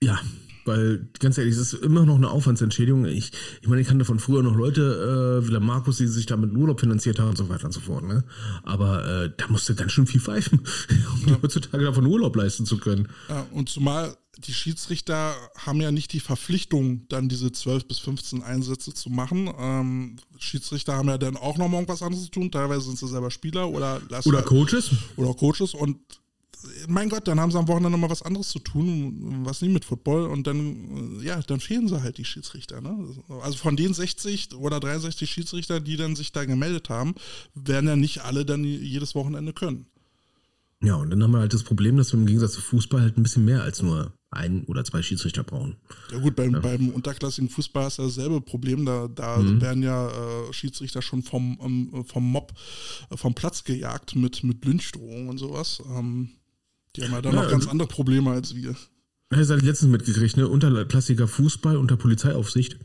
[0.01, 0.20] Ja,
[0.66, 3.05] weil, ganz ehrlich, es ist immer noch eine Aufwandsentschädigung.
[3.06, 6.26] Ich, ich meine, ich kannte von früher noch Leute, äh, wie der Markus, die sich
[6.26, 8.05] damit Urlaub finanziert haben und so weiter und so fort.
[8.05, 8.24] Ne?
[8.62, 10.60] Aber äh, da musste ganz schön viel pfeifen,
[11.22, 11.38] um ja.
[11.43, 13.09] heutzutage davon Urlaub leisten zu können.
[13.28, 18.43] Ja, und zumal die Schiedsrichter haben ja nicht die Verpflichtung, dann diese 12 bis 15
[18.43, 19.51] Einsätze zu machen.
[19.59, 22.51] Ähm, Schiedsrichter haben ja dann auch noch mal irgendwas anderes zu tun.
[22.51, 24.90] Teilweise sind sie selber Spieler oder Oder Coaches.
[25.16, 25.98] Oder Coaches und
[26.88, 29.84] mein Gott, dann haben sie am Wochenende nochmal was anderes zu tun, was nicht mit
[29.84, 32.80] Football und dann, ja, dann fehlen sie halt die Schiedsrichter.
[32.80, 33.14] Ne?
[33.42, 37.14] Also von den 60 oder 63 Schiedsrichter, die dann sich da gemeldet haben,
[37.54, 39.86] werden ja nicht alle dann jedes Wochenende können.
[40.82, 43.16] Ja, und dann haben wir halt das Problem, dass wir im Gegensatz zu Fußball halt
[43.16, 45.76] ein bisschen mehr als nur ein oder zwei Schiedsrichter brauchen.
[46.12, 46.60] Ja gut, beim, ja.
[46.60, 48.84] beim unterklassigen Fußball ist ja dasselbe Problem.
[48.84, 49.60] Da, da mhm.
[49.60, 52.52] werden ja äh, Schiedsrichter schon vom, um, vom Mob
[53.10, 55.82] äh, vom Platz gejagt mit, mit Lynchdrohungen und sowas.
[55.88, 56.30] Ähm,
[56.97, 58.74] die haben ja dann ja, noch ganz also, andere Probleme als wir.
[59.31, 60.48] Das habe ich letztens mitgekriegt, ne?
[60.48, 62.78] Unterklassiker Fußball unter Polizeiaufsicht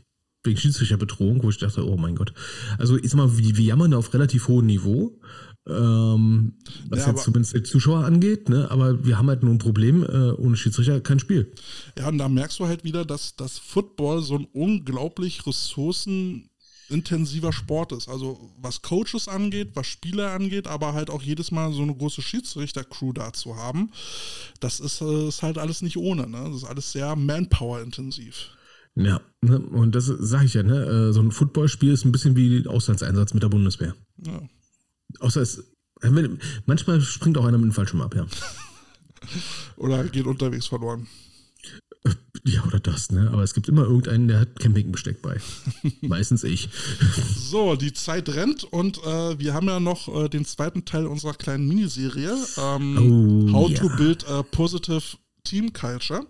[0.44, 2.32] wegen Schiedsrichterbedrohung, wo ich dachte, oh mein Gott.
[2.78, 5.20] Also ich sag mal, wir, wir jammern auf relativ hohem Niveau,
[5.68, 6.54] ähm,
[6.88, 8.68] was ja, jetzt zumindest die Zuschauer angeht, ne?
[8.70, 11.52] aber wir haben halt nur ein Problem, äh, ohne Schiedsrichter kein Spiel.
[11.96, 16.48] Ja, und da merkst du halt wieder, dass das Football so ein unglaublich Ressourcen
[16.92, 18.08] intensiver Sport ist.
[18.08, 22.22] Also was Coaches angeht, was Spieler angeht, aber halt auch jedes Mal so eine große
[22.22, 23.90] Schiedsrichter-Crew da zu haben,
[24.60, 26.28] das ist, äh, ist halt alles nicht ohne.
[26.28, 26.44] Ne?
[26.44, 28.50] Das ist alles sehr Manpower-intensiv.
[28.94, 29.58] Ja, ne?
[29.58, 30.84] und das sage ich ja, ne?
[30.84, 33.94] Äh, so ein Footballspiel ist ein bisschen wie Auslandseinsatz mit der Bundeswehr.
[34.18, 34.42] Ja.
[35.20, 35.64] Außer es,
[36.66, 38.26] manchmal springt auch einer mit dem Fallschirm ab, ja.
[39.76, 41.06] Oder geht unterwegs verloren.
[42.44, 43.30] Ja, oder das, ne?
[43.32, 45.40] Aber es gibt immer irgendeinen, der hat Campingbesteck bei.
[46.00, 46.68] Meistens ich.
[47.36, 51.34] So, die Zeit rennt und äh, wir haben ja noch äh, den zweiten Teil unserer
[51.34, 52.36] kleinen Miniserie.
[52.56, 53.78] Ähm, oh, How ja.
[53.78, 55.02] to Build a Positive
[55.44, 56.26] Team Culture.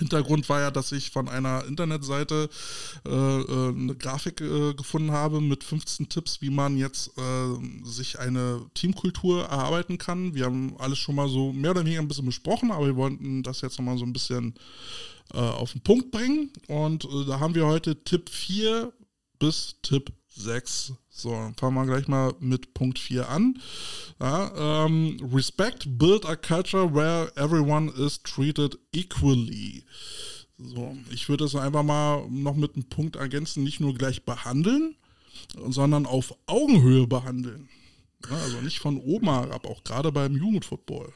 [0.00, 2.48] Hintergrund war ja, dass ich von einer Internetseite
[3.06, 8.18] äh, äh, eine Grafik äh, gefunden habe mit 15 Tipps, wie man jetzt äh, sich
[8.18, 10.34] eine Teamkultur erarbeiten kann.
[10.34, 13.42] Wir haben alles schon mal so mehr oder weniger ein bisschen besprochen, aber wir wollten
[13.42, 14.54] das jetzt nochmal so ein bisschen
[15.34, 16.50] äh, auf den Punkt bringen.
[16.66, 18.92] Und äh, da haben wir heute Tipp 4
[19.38, 20.94] bis Tipp 6.
[21.20, 23.58] So, fangen wir gleich mal mit Punkt 4 an.
[24.20, 29.84] Ja, ähm, respect, build a culture where everyone is treated equally.
[30.56, 34.94] So, ich würde es einfach mal noch mit einem Punkt ergänzen, nicht nur gleich behandeln,
[35.68, 37.68] sondern auf Augenhöhe behandeln.
[38.30, 41.12] Ja, also nicht von oben herab, auch gerade beim Jugendfootball.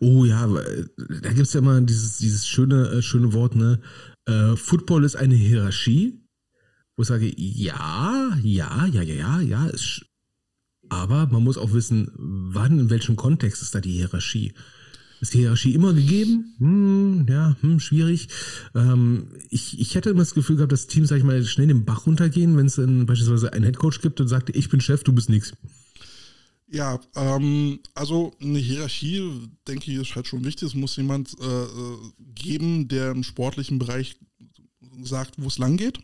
[0.00, 3.80] Oh ja, da gibt es ja immer dieses, dieses schöne, äh, schöne Wort, ne?
[4.26, 6.20] Äh, Football ist eine Hierarchie
[6.98, 10.04] wo ich sage, ja, ja, ja, ja, ja, ja, ist,
[10.88, 14.52] aber man muss auch wissen, wann, in welchem Kontext ist da die Hierarchie.
[15.20, 16.56] Ist die Hierarchie immer gegeben?
[16.58, 18.28] Hm, ja, hm, schwierig.
[18.74, 21.84] Ähm, ich, ich hätte immer das Gefühl gehabt, dass Teams, sag ich mal, schnell den
[21.84, 25.28] Bach runtergehen, wenn es beispielsweise einen Headcoach gibt und sagt, ich bin Chef, du bist
[25.28, 25.52] nix.
[26.66, 30.66] Ja, ähm, also eine Hierarchie, denke ich, ist halt schon wichtig.
[30.66, 31.98] Es muss jemand äh, äh
[32.34, 34.16] geben, der im sportlichen Bereich
[35.04, 36.00] sagt, wo es lang geht.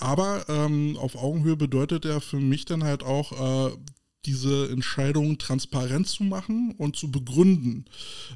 [0.00, 3.76] Aber ähm, auf Augenhöhe bedeutet er für mich dann halt auch, äh,
[4.26, 7.86] diese Entscheidung transparent zu machen und zu begründen,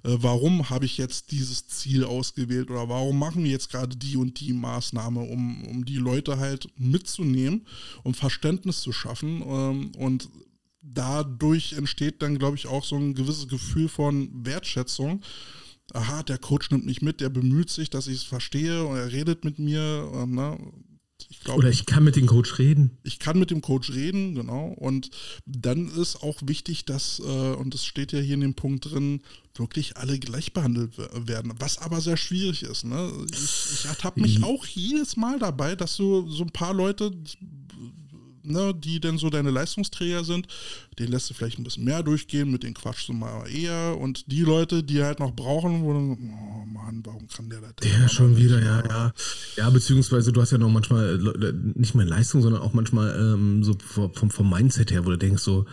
[0.03, 4.16] äh, warum habe ich jetzt dieses Ziel ausgewählt oder warum machen wir jetzt gerade die
[4.16, 7.66] und die Maßnahme, um, um die Leute halt mitzunehmen,
[8.03, 9.43] um Verständnis zu schaffen.
[9.47, 10.28] Ähm, und
[10.81, 15.23] dadurch entsteht dann, glaube ich, auch so ein gewisses Gefühl von Wertschätzung.
[15.93, 19.12] Aha, der Coach nimmt mich mit, der bemüht sich, dass ich es verstehe und er
[19.12, 20.11] redet mit mir.
[20.15, 20.59] Äh, ne?
[21.35, 22.97] Ich glaub, Oder ich kann mit dem Coach reden.
[23.02, 24.69] Ich kann mit dem Coach reden, genau.
[24.69, 25.11] Und
[25.47, 29.20] dann ist auch wichtig, dass, äh, und das steht ja hier in dem Punkt drin,
[29.56, 30.97] wirklich alle gleich behandelt
[31.27, 31.52] werden.
[31.59, 32.85] Was aber sehr schwierig ist.
[32.85, 33.11] Ne?
[33.32, 37.12] Ich, ich ertappe mich auch jedes Mal dabei, dass so, so ein paar Leute
[38.44, 40.46] ne, die denn so deine Leistungsträger sind,
[40.98, 43.96] den lässt du vielleicht ein bisschen mehr durchgehen, mit denen quatschst du mal eher.
[43.98, 47.74] Und die Leute, die halt noch brauchen, wo dann, oh Mann, warum kann der das?
[47.82, 49.12] Der schon wieder, ja, ja.
[49.56, 53.64] Ja, beziehungsweise du hast ja noch manchmal, äh, nicht mehr Leistung, sondern auch manchmal ähm,
[53.64, 55.66] so vom, vom Mindset her, wo du denkst so,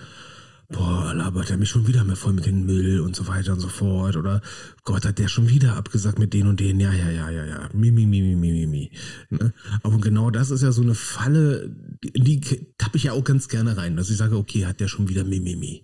[0.71, 3.59] boah, labert er mich schon wieder mehr voll mit dem Müll und so weiter und
[3.59, 4.15] so fort.
[4.15, 4.41] Oder
[4.83, 6.79] Gott, hat der schon wieder abgesagt mit den und denen.
[6.79, 7.69] Ja, ja, ja, ja, ja.
[7.73, 8.91] Mi, mi, mi, mi, mi, mi.
[9.29, 9.53] Ne?
[9.83, 12.41] Aber genau das ist ja so eine Falle, die
[12.77, 13.95] tappe ich ja auch ganz gerne rein.
[13.95, 15.83] Dass ich sage, okay, hat der schon wieder mi, mi, mi.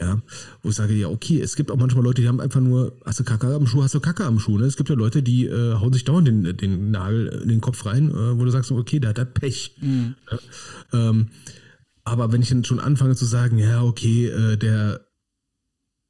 [0.00, 0.20] Ja.
[0.62, 3.20] Wo ich sage, ja, okay, es gibt auch manchmal Leute, die haben einfach nur, hast
[3.20, 4.58] du Kacke am Schuh, hast du Kacke am Schuh.
[4.58, 4.66] Ne?
[4.66, 7.84] Es gibt ja Leute, die äh, hauen sich dauernd den, den Nagel in den Kopf
[7.86, 9.76] rein, äh, wo du sagst, okay, der hat Pech.
[9.80, 10.14] Mhm.
[10.30, 10.38] Ja?
[10.92, 11.28] Ähm,
[12.04, 15.06] aber wenn ich dann schon anfange zu sagen, ja, okay, äh, der,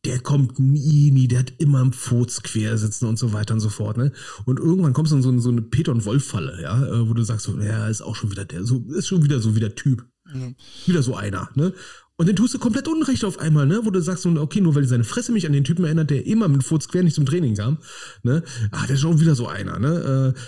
[0.05, 3.61] der kommt nie, nie, der hat immer im Furz quer sitzen und so weiter und
[3.61, 4.13] so fort, ne?
[4.47, 7.23] Und irgendwann kommst du in so, so eine Peter- und Wolf-Falle, ja, äh, wo du
[7.23, 9.75] sagst, so, ja, ist auch schon wieder der, so, ist schon wieder so wie der
[9.75, 10.07] Typ.
[10.33, 10.49] Ja.
[10.87, 11.73] Wieder so einer, ne?
[12.17, 13.81] Und dann tust du komplett Unrecht auf einmal, ne?
[13.85, 16.49] Wo du sagst, okay, nur weil seine Fresse mich an den Typen erinnert, der immer
[16.49, 17.79] mit Furz quer nicht zum Training kam,
[18.23, 18.43] ne?
[18.71, 20.35] Ah, der ist schon wieder so einer, ne?
[20.37, 20.41] Äh,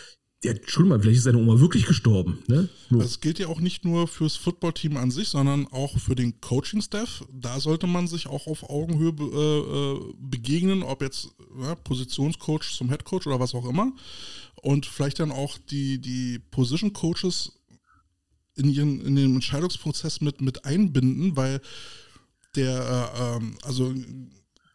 [0.45, 2.43] ja, Entschuldigung mal, vielleicht ist seine Oma wirklich gestorben.
[2.49, 2.69] Ne?
[2.91, 7.25] Das gilt ja auch nicht nur fürs Footballteam an sich, sondern auch für den Coaching-Staff.
[7.33, 11.29] Da sollte man sich auch auf Augenhöhe be äh, äh begegnen, ob jetzt
[11.61, 13.93] ja, Positionscoach zum Headcoach oder was auch immer.
[14.63, 17.53] Und vielleicht dann auch die, die Position-Coaches
[18.57, 21.61] in, in den Entscheidungsprozess mit, mit einbinden, weil
[22.57, 23.95] der, äh, ähm, also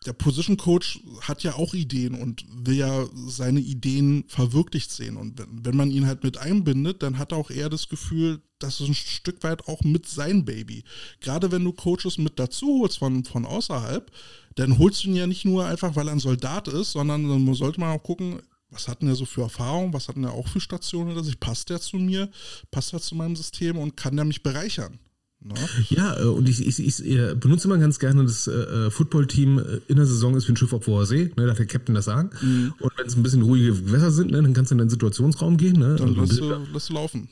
[0.06, 5.18] der Position Coach hat ja auch Ideen und will ja seine Ideen verwirklicht sehen.
[5.18, 8.80] Und wenn, man ihn halt mit einbindet, dann hat er auch eher das Gefühl, das
[8.80, 10.84] ist ein Stück weit auch mit sein Baby.
[11.20, 14.12] Gerade wenn du Coaches mit dazu holst von, von außerhalb,
[14.56, 17.54] dann holst du ihn ja nicht nur einfach, weil er ein Soldat ist, sondern dann
[17.54, 20.34] sollte man auch gucken, was hat denn er so für Erfahrungen, was hat denn er
[20.34, 22.30] auch für Stationen, dass ich passt der zu mir,
[22.72, 25.00] passt er zu meinem System und kann der mich bereichern?
[25.48, 25.56] No?
[25.90, 29.60] Ja, äh, und ich, ich, ich, ich, benutze immer ganz gerne das äh, äh Footballteam
[29.60, 31.96] äh, in der Saison ist wie ein Schiff auf hoher See, ne, darf der Captain
[31.96, 32.30] das sagen.
[32.42, 32.74] Mhm.
[32.80, 35.58] Und wenn es ein bisschen ruhige Gewässer sind, ne, dann kannst du in den Situationsraum
[35.58, 35.80] gehen.
[35.80, 37.30] Ne, dann lässt du, lässt du laufen.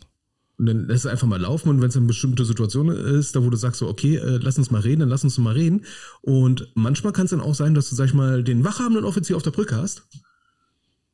[0.58, 3.44] Und dann lässt du einfach mal laufen und wenn es eine bestimmte Situation ist, da
[3.44, 5.86] wo du sagst so, okay, äh, lass uns mal reden, dann lass uns mal reden.
[6.22, 9.36] Und manchmal kann es dann auch sein, dass du, sag ich mal, den wachhabenden Offizier
[9.36, 10.04] auf der Brücke hast.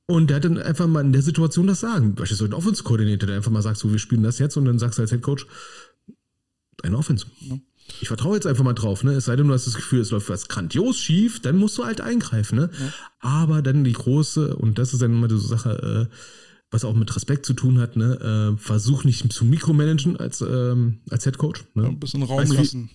[0.06, 2.16] Und der hat dann einfach mal in der Situation das sagen.
[2.16, 5.00] Beispielsweise ein Offense-Koordinator, der einfach mal sagt, so, wir spielen das jetzt und dann sagst
[5.00, 5.48] du als Head Coach,
[6.84, 7.26] eine Offense.
[7.42, 7.58] Ja.
[8.00, 9.14] Ich vertraue jetzt einfach mal drauf, ne?
[9.14, 11.86] Es sei denn, du hast das Gefühl, es läuft was grandios schief, dann musst du
[11.86, 12.70] halt eingreifen, ne?
[12.80, 12.94] Ja.
[13.20, 16.16] Aber dann die große, und das ist dann immer die Sache, äh,
[16.70, 18.54] was auch mit Respekt zu tun hat, ne?
[18.56, 21.66] Äh, versuch nicht zu mikromanagen als, ähm, als Head Coach.
[21.74, 21.84] Ne?
[21.84, 22.90] Ja, ein bisschen Raum weißt, lassen.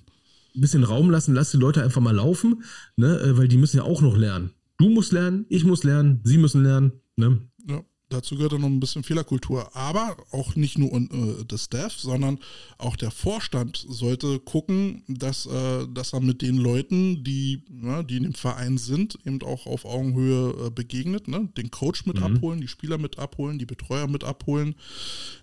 [0.54, 2.62] Ein bisschen Raum lassen, lass die Leute einfach mal laufen,
[2.96, 3.18] ne?
[3.20, 4.52] Äh, weil die müssen ja auch noch lernen.
[4.78, 7.40] Du musst lernen, ich muss lernen, sie müssen lernen, ne?
[7.68, 7.82] Ja.
[8.08, 9.74] Dazu gehört dann noch ein bisschen Fehlerkultur.
[9.74, 12.38] Aber auch nicht nur äh, das Staff, sondern
[12.78, 18.18] auch der Vorstand sollte gucken, dass, äh, dass er mit den Leuten, die, ja, die
[18.18, 21.26] in dem Verein sind, eben auch auf Augenhöhe äh, begegnet.
[21.26, 21.48] Ne?
[21.56, 22.22] Den Coach mit mhm.
[22.22, 24.76] abholen, die Spieler mit abholen, die Betreuer mit abholen.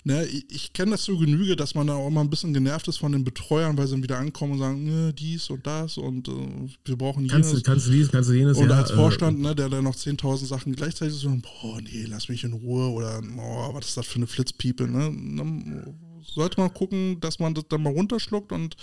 [0.06, 0.26] Ne?
[0.27, 2.98] Ich, ich kenne das so Genüge, dass man da auch mal ein bisschen genervt ist
[2.98, 6.30] von den Betreuern, weil sie dann wieder ankommen und sagen, ne, dies und das und
[6.30, 6.31] äh,
[6.85, 7.49] wir brauchen jenes.
[7.49, 8.57] Kannst, kannst du dies, kannst du jenes.
[8.57, 12.06] Und ja, als äh, Vorstand, ne, der dann noch 10.000 Sachen gleichzeitig so, boah, nee,
[12.07, 15.94] lass mich in in Ruhe oder oh, was ist das für eine Flitzpiepe, ne?
[16.26, 18.78] Sollte man gucken, dass man das dann mal runterschluckt und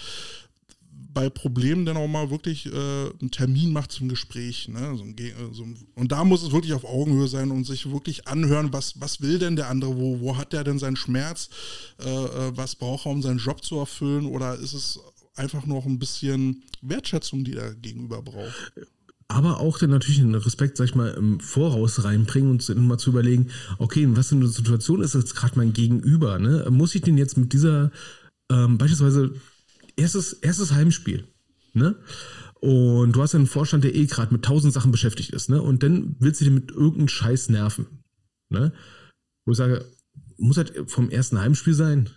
[1.13, 4.69] bei Problemen dann auch mal wirklich äh, einen Termin macht zum Gespräch.
[4.69, 4.97] Ne?
[4.97, 5.17] So ein,
[5.53, 9.21] so und da muss es wirklich auf Augenhöhe sein und sich wirklich anhören, was, was
[9.21, 11.49] will denn der andere, wo, wo hat der denn seinen Schmerz,
[12.01, 15.01] äh, äh was braucht er, um seinen Job zu erfüllen oder ist es
[15.35, 18.73] einfach noch ein bisschen Wertschätzung, die er gegenüber braucht?
[19.31, 23.11] Aber auch dann natürlich einen Respekt, sag ich mal, im Voraus reinbringen und mal zu
[23.11, 26.67] überlegen, okay, in was für eine Situation ist jetzt gerade mein Gegenüber, ne?
[26.71, 27.93] Muss ich den jetzt mit dieser,
[28.51, 29.33] ähm, beispielsweise,
[29.97, 31.29] erstes, erstes Heimspiel,
[31.75, 31.95] ne?
[32.61, 35.63] Und du hast einen Vorstand, der eh gerade mit tausend Sachen beschäftigt ist, ne?
[35.63, 37.87] Und dann willst du den mit irgendeinem Scheiß nerven,
[38.49, 38.73] ne?
[39.47, 39.85] Wo ich sage,
[40.39, 42.11] muss halt vom ersten Heimspiel sein?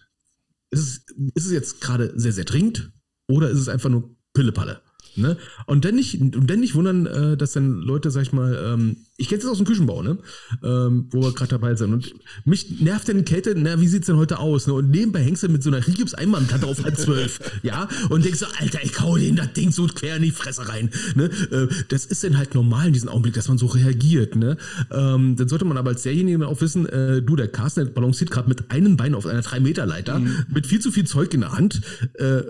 [0.72, 2.92] Ist es, ist es jetzt gerade sehr, sehr dringend?
[3.30, 4.82] Oder ist es einfach nur Pillepalle?
[5.16, 5.38] Ne?
[5.66, 8.98] Und dann nicht, und dann nicht wundern, äh, dass dann Leute, sag ich mal, ähm,
[9.18, 10.18] ich kenne es aus dem Küchenbau, ne?
[10.64, 11.94] Ähm, wo wir gerade dabei sind.
[11.94, 12.14] Und
[12.46, 14.66] mich nervt dann Kälte, na, wie sieht's denn heute aus?
[14.66, 14.74] Ne?
[14.74, 17.88] Und nebenbei hängst du mit so einer Rigips Einmannplatte auf halb zwölf, ja?
[18.10, 20.90] Und denkst so, Alter, ich hau den das Ding so quer in die Fresse rein.
[21.16, 21.26] Ne?
[21.52, 24.58] Äh, das ist dann halt normal in diesem Augenblick, dass man so reagiert, ne?
[24.92, 28.32] Ähm, dann sollte man aber als derjenige auch wissen, äh, du, der Carsten der balanciert
[28.32, 30.46] gerade mit einem Bein auf einer 3-Meter-Leiter, mhm.
[30.54, 31.82] mit viel zu viel Zeug in der Hand.
[32.16, 32.44] Äh,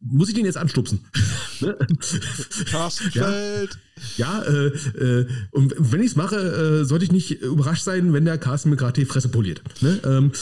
[0.00, 1.04] muss ich den jetzt anstupsen?
[1.60, 1.76] ne?
[2.70, 3.78] Carsten Feld.
[4.16, 8.24] Ja, äh, äh, und wenn ich es mache, äh, sollte ich nicht überrascht sein, wenn
[8.24, 9.62] der Carsten mir gerade die Fresse poliert.
[9.80, 10.00] Ne?
[10.04, 10.32] Ähm,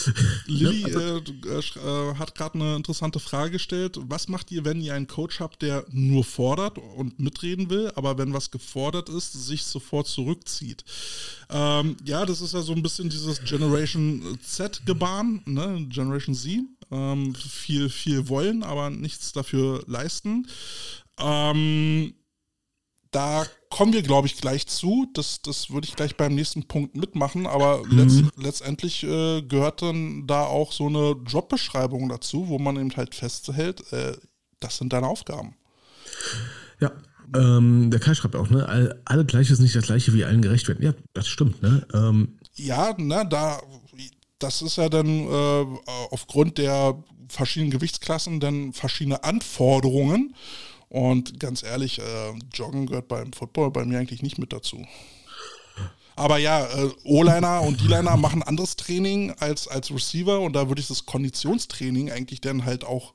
[0.47, 1.23] Lilly ne?
[1.47, 3.99] äh, hat gerade eine interessante Frage gestellt.
[4.09, 8.19] Was macht ihr, wenn ihr einen Coach habt, der nur fordert und mitreden will, aber
[8.19, 10.85] wenn was gefordert ist, sich sofort zurückzieht?
[11.49, 15.87] Ähm, ja, das ist ja so ein bisschen dieses Generation Z-Gebaren, ne?
[15.89, 16.61] Generation Z.
[16.91, 20.47] Ähm, viel, viel wollen, aber nichts dafür leisten.
[21.19, 22.15] Ähm,
[23.11, 25.07] da kommen wir, glaube ich, gleich zu.
[25.15, 27.47] Das, das würde ich gleich beim nächsten Punkt mitmachen.
[27.47, 27.99] Aber mhm.
[27.99, 33.15] letzt, letztendlich äh, gehört dann da auch so eine Jobbeschreibung dazu, wo man eben halt
[33.15, 34.17] festhält, äh,
[34.61, 35.57] das sind deine Aufgaben.
[36.81, 36.93] Ja,
[37.35, 40.43] ähm, der Kai schreibt auch, ne, all, alle gleich ist nicht das gleiche, wie allen
[40.43, 40.85] gerecht werden.
[40.85, 41.87] Ja, das stimmt, ne?
[41.93, 43.61] Ähm, ja, ne, da,
[44.39, 45.67] das ist ja dann äh,
[46.11, 50.35] aufgrund der verschiedenen Gewichtsklassen dann verschiedene Anforderungen.
[50.89, 54.85] Und ganz ehrlich, äh, Joggen gehört beim Football bei mir eigentlich nicht mit dazu.
[56.15, 60.81] Aber ja, äh, O-Liner und D-Liner machen anderes Training als, als Receiver und da würde
[60.81, 63.13] ich das Konditionstraining eigentlich dann halt auch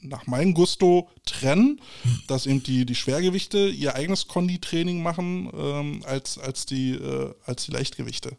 [0.00, 1.80] nach meinem Gusto trennen,
[2.26, 7.66] dass eben die, die Schwergewichte ihr eigenes Kondi-Training machen ähm, als, als, die, äh, als
[7.66, 8.36] die Leichtgewichte.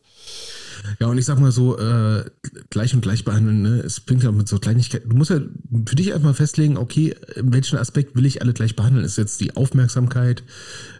[0.99, 2.25] Ja, und ich sag mal so, äh,
[2.69, 3.79] gleich und gleich behandeln, ne?
[3.79, 5.09] es bringt ja mit so Kleinigkeiten.
[5.09, 5.39] Du musst ja
[5.85, 9.05] für dich erstmal festlegen, okay, in welchen Aspekt will ich alle gleich behandeln?
[9.05, 10.43] Ist jetzt die Aufmerksamkeit,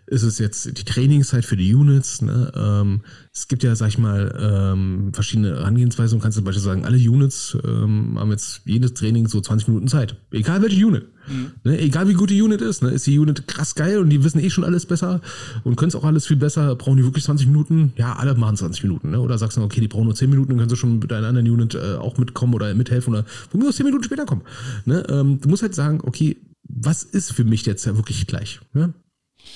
[0.08, 2.22] ist es jetzt die Trainingszeit für die Units.
[2.22, 2.52] Ne?
[2.56, 3.02] Ähm,
[3.34, 6.20] es gibt ja, sag ich mal, ähm, verschiedene Herangehensweisen.
[6.20, 9.88] Du kannst zum Beispiel sagen, alle Units ähm, haben jetzt jedes Training so 20 Minuten
[9.88, 10.16] Zeit.
[10.32, 11.08] Egal welche Unit.
[11.28, 11.52] Mhm.
[11.64, 11.80] Ne?
[11.80, 12.84] Egal wie gut die Unit ist.
[12.84, 12.90] Ne?
[12.90, 15.22] Ist die Unit krass geil und die wissen eh schon alles besser
[15.64, 16.76] und können es auch alles viel besser.
[16.76, 17.94] Brauchen die wirklich 20 Minuten?
[17.98, 19.12] Ja, alle machen 20 Minuten.
[19.12, 19.20] Ne?
[19.20, 21.28] Oder sagst du, okay, die brauchen nur 10 Minuten, dann können sie schon mit einer
[21.28, 24.44] anderen Unit äh, auch mitkommen oder mithelfen oder von mir aus 10 Minuten später kommen.
[24.86, 25.06] Ne?
[25.10, 28.60] Ähm, du musst halt sagen, okay, was ist für mich jetzt ja wirklich gleich?
[28.74, 28.94] Ne?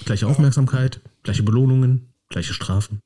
[0.05, 2.99] Gleiche Aufmerksamkeit, gleiche Belohnungen, gleiche Strafen.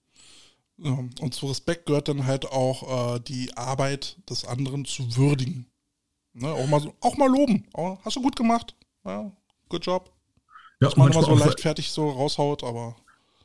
[0.78, 5.68] Ja, und zu Respekt gehört dann halt auch äh, die Arbeit des anderen zu würdigen.
[6.34, 7.66] Ne, auch, mal so, auch mal loben.
[7.74, 8.76] Oh, hast du gut gemacht.
[9.06, 9.32] Ja,
[9.70, 10.12] good job.
[10.82, 12.96] Ja, Dass man immer so leichtfertig so raushaut, aber.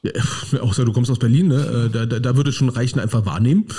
[0.03, 0.13] Ja,
[0.61, 1.89] außer du kommst aus Berlin, ne?
[1.89, 3.67] Äh, da, da, da würde es schon reichen, einfach wahrnehmen.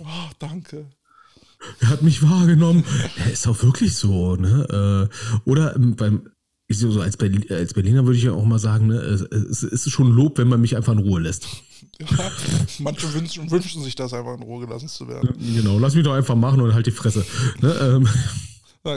[0.00, 0.86] Oh, danke.
[1.80, 2.84] Er hat mich wahrgenommen.
[3.18, 5.08] Ja, ist auch wirklich so, ne?
[5.10, 6.30] Äh, oder ähm, beim,
[6.68, 9.90] ich so als, Berlin, als Berliner würde ich ja auch mal sagen, ne, es, ist
[9.90, 11.46] schon Lob, wenn man mich einfach in Ruhe lässt.
[12.00, 12.30] Ja,
[12.78, 15.30] manche wünschen, wünschen, sich das einfach in Ruhe gelassen zu werden.
[15.36, 17.26] Genau, lass mich doch einfach machen und halt die Fresse.
[17.60, 18.08] Ne, ähm.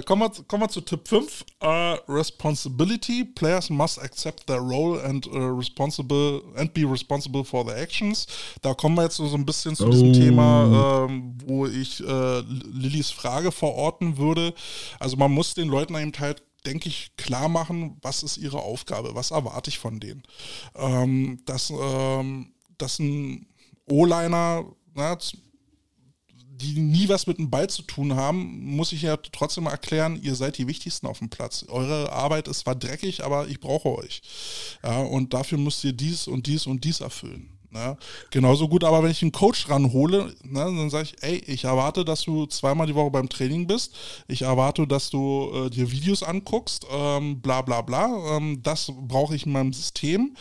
[0.06, 1.46] Kommen wir, kommen wir zu Tipp 5.
[1.64, 3.26] Uh, responsibility.
[3.26, 8.28] Players must accept their role and uh, responsible and be responsible for their actions.
[8.62, 9.90] Da kommen wir jetzt so ein bisschen zu oh.
[9.90, 12.40] diesem Thema, ähm, wo ich äh,
[12.72, 14.54] Lillys Frage verorten würde.
[15.00, 19.16] Also man muss den Leuten eben halt denke ich, klar machen, was ist ihre Aufgabe,
[19.16, 20.24] was erwarte ich von denen.
[20.76, 23.48] Ähm, dass, ähm, dass ein
[23.90, 24.66] O-Liner,
[26.62, 30.36] die nie was mit dem Ball zu tun haben, muss ich ja trotzdem erklären, ihr
[30.36, 31.66] seid die Wichtigsten auf dem Platz.
[31.68, 34.22] Eure Arbeit ist zwar dreckig, aber ich brauche euch.
[34.84, 37.51] Ja, und dafür müsst ihr dies und dies und dies erfüllen.
[37.72, 37.98] Ne?
[38.32, 42.04] Genauso gut, aber wenn ich einen Coach ranhole, ne, dann sage ich, ey, ich erwarte,
[42.04, 43.96] dass du zweimal die Woche beim Training bist.
[44.28, 48.36] Ich erwarte, dass du äh, dir Videos anguckst, ähm, bla bla bla.
[48.36, 50.36] Ähm, das brauche ich in meinem System.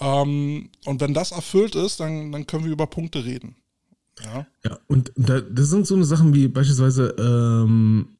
[0.00, 3.54] Ähm, und wenn das erfüllt ist, dann, dann können wir über Punkte reden.
[4.24, 8.16] Ja, ja und da, das sind so eine Sachen wie beispielsweise ähm,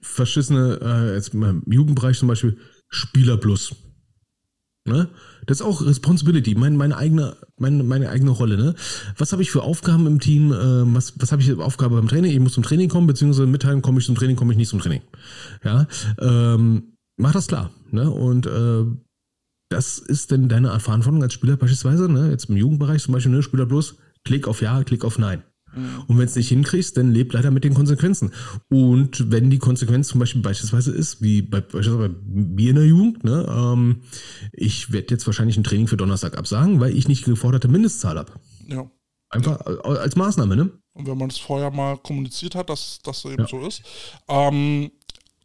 [0.00, 2.58] verschissene, äh, jetzt im Jugendbereich zum Beispiel,
[2.88, 3.76] Spieler Plus.
[4.86, 5.08] Ne?
[5.46, 8.56] Das ist auch Responsibility, mein, meine, eigene, meine, meine eigene Rolle.
[8.56, 8.74] Ne?
[9.16, 10.52] Was habe ich für Aufgaben im Team?
[10.52, 12.32] Äh, was was habe ich für Aufgabe beim Training?
[12.32, 14.80] Ich muss zum Training kommen, beziehungsweise mitteilen, komme ich zum Training, komme ich nicht zum
[14.80, 15.02] Training.
[15.64, 15.86] Ja,
[16.20, 17.70] ähm, mach das klar.
[17.90, 18.10] Ne?
[18.10, 18.84] Und äh,
[19.68, 22.30] das ist denn deine Verantwortung als Spieler beispielsweise, ne?
[22.30, 23.42] jetzt im Jugendbereich zum Beispiel, ne?
[23.42, 25.42] Spieler bloß, klick auf Ja, klick auf Nein.
[25.76, 26.02] Mhm.
[26.06, 28.32] Und wenn es nicht hinkriegst, dann leb leider mit den Konsequenzen.
[28.68, 32.86] Und wenn die Konsequenz zum Beispiel beispielsweise ist, wie bei, beispielsweise bei mir in der
[32.86, 34.02] Jugend, ne, ähm,
[34.52, 38.32] ich werde jetzt wahrscheinlich ein Training für Donnerstag absagen, weil ich nicht geforderte Mindestzahl habe.
[38.66, 38.90] Ja.
[39.28, 39.80] Einfach ja.
[39.80, 40.70] als Maßnahme, ne?
[40.92, 43.48] Und wenn man es vorher mal kommuniziert hat, dass das eben ja.
[43.48, 43.82] so ist.
[44.28, 44.90] Ähm,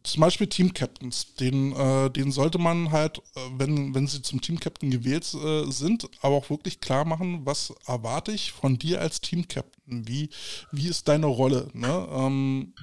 [0.04, 4.90] zum Beispiel Team-Captains, den, äh, den sollte man halt, äh, wenn, wenn sie zum Team-Captain
[4.90, 10.08] gewählt äh, sind, aber auch wirklich klar machen, was erwarte ich von dir als Team-Captain?
[10.08, 10.30] Wie,
[10.70, 11.68] wie ist deine Rolle?
[11.74, 12.08] Ne?
[12.12, 12.74] Ähm,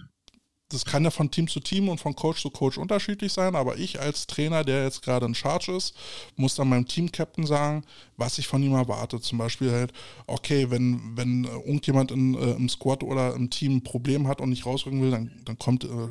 [0.72, 3.78] das kann ja von Team zu Team und von Coach zu Coach unterschiedlich sein, aber
[3.78, 5.96] ich als Trainer, der jetzt gerade in Charge ist,
[6.36, 7.84] muss dann meinem Team-Captain sagen,
[8.18, 9.20] was ich von ihm erwarte.
[9.20, 9.92] Zum Beispiel halt,
[10.28, 14.52] okay, wenn, wenn irgendjemand in, äh, im Squad oder im Team ein Problem hat und
[14.52, 16.08] nicht rausrücken will, dann, dann kommt äh,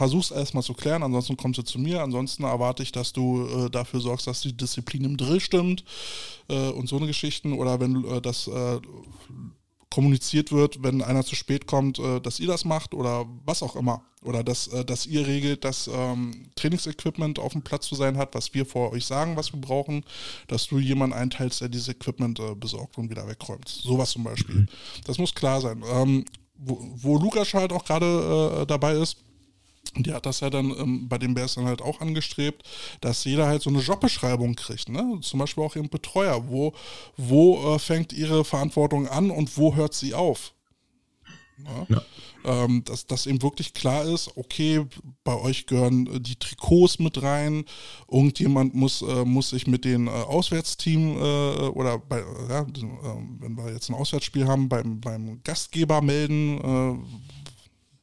[0.00, 3.68] versuch's erstmal zu klären, ansonsten kommst du zu mir, ansonsten erwarte ich, dass du äh,
[3.68, 5.84] dafür sorgst, dass die Disziplin im Drill stimmt
[6.48, 8.80] äh, und so eine Geschichten oder wenn äh, das äh,
[9.90, 13.76] kommuniziert wird, wenn einer zu spät kommt, äh, dass ihr das macht oder was auch
[13.76, 14.02] immer.
[14.22, 18.34] Oder dass, äh, dass ihr regelt, dass ähm, Trainingsequipment auf dem Platz zu sein hat,
[18.34, 20.02] was wir vor euch sagen, was wir brauchen,
[20.48, 23.68] dass du jemanden einteilst, der dieses Equipment äh, besorgt und wieder wegräumt.
[23.68, 24.60] Sowas zum Beispiel.
[24.60, 24.68] Mhm.
[25.04, 25.84] Das muss klar sein.
[25.92, 26.24] Ähm,
[26.56, 29.18] wo, wo Lukas halt auch gerade äh, dabei ist,
[29.96, 32.62] die hat das ja dann ähm, bei den Bears dann halt auch angestrebt,
[33.00, 34.88] dass jeder halt so eine Jobbeschreibung kriegt.
[34.88, 35.18] Ne?
[35.22, 36.48] Zum Beispiel auch im Betreuer.
[36.48, 36.72] Wo,
[37.16, 40.52] wo äh, fängt ihre Verantwortung an und wo hört sie auf?
[41.64, 41.86] Ja?
[41.88, 42.02] Ja.
[42.42, 44.86] Ähm, dass, dass eben wirklich klar ist, okay,
[45.24, 47.64] bei euch gehören die Trikots mit rein,
[48.10, 52.66] irgendjemand muss, äh, muss sich mit den äh, Auswärtsteam äh, oder bei, ja, äh,
[53.40, 57.39] wenn wir jetzt ein Auswärtsspiel haben, beim, beim Gastgeber melden, äh,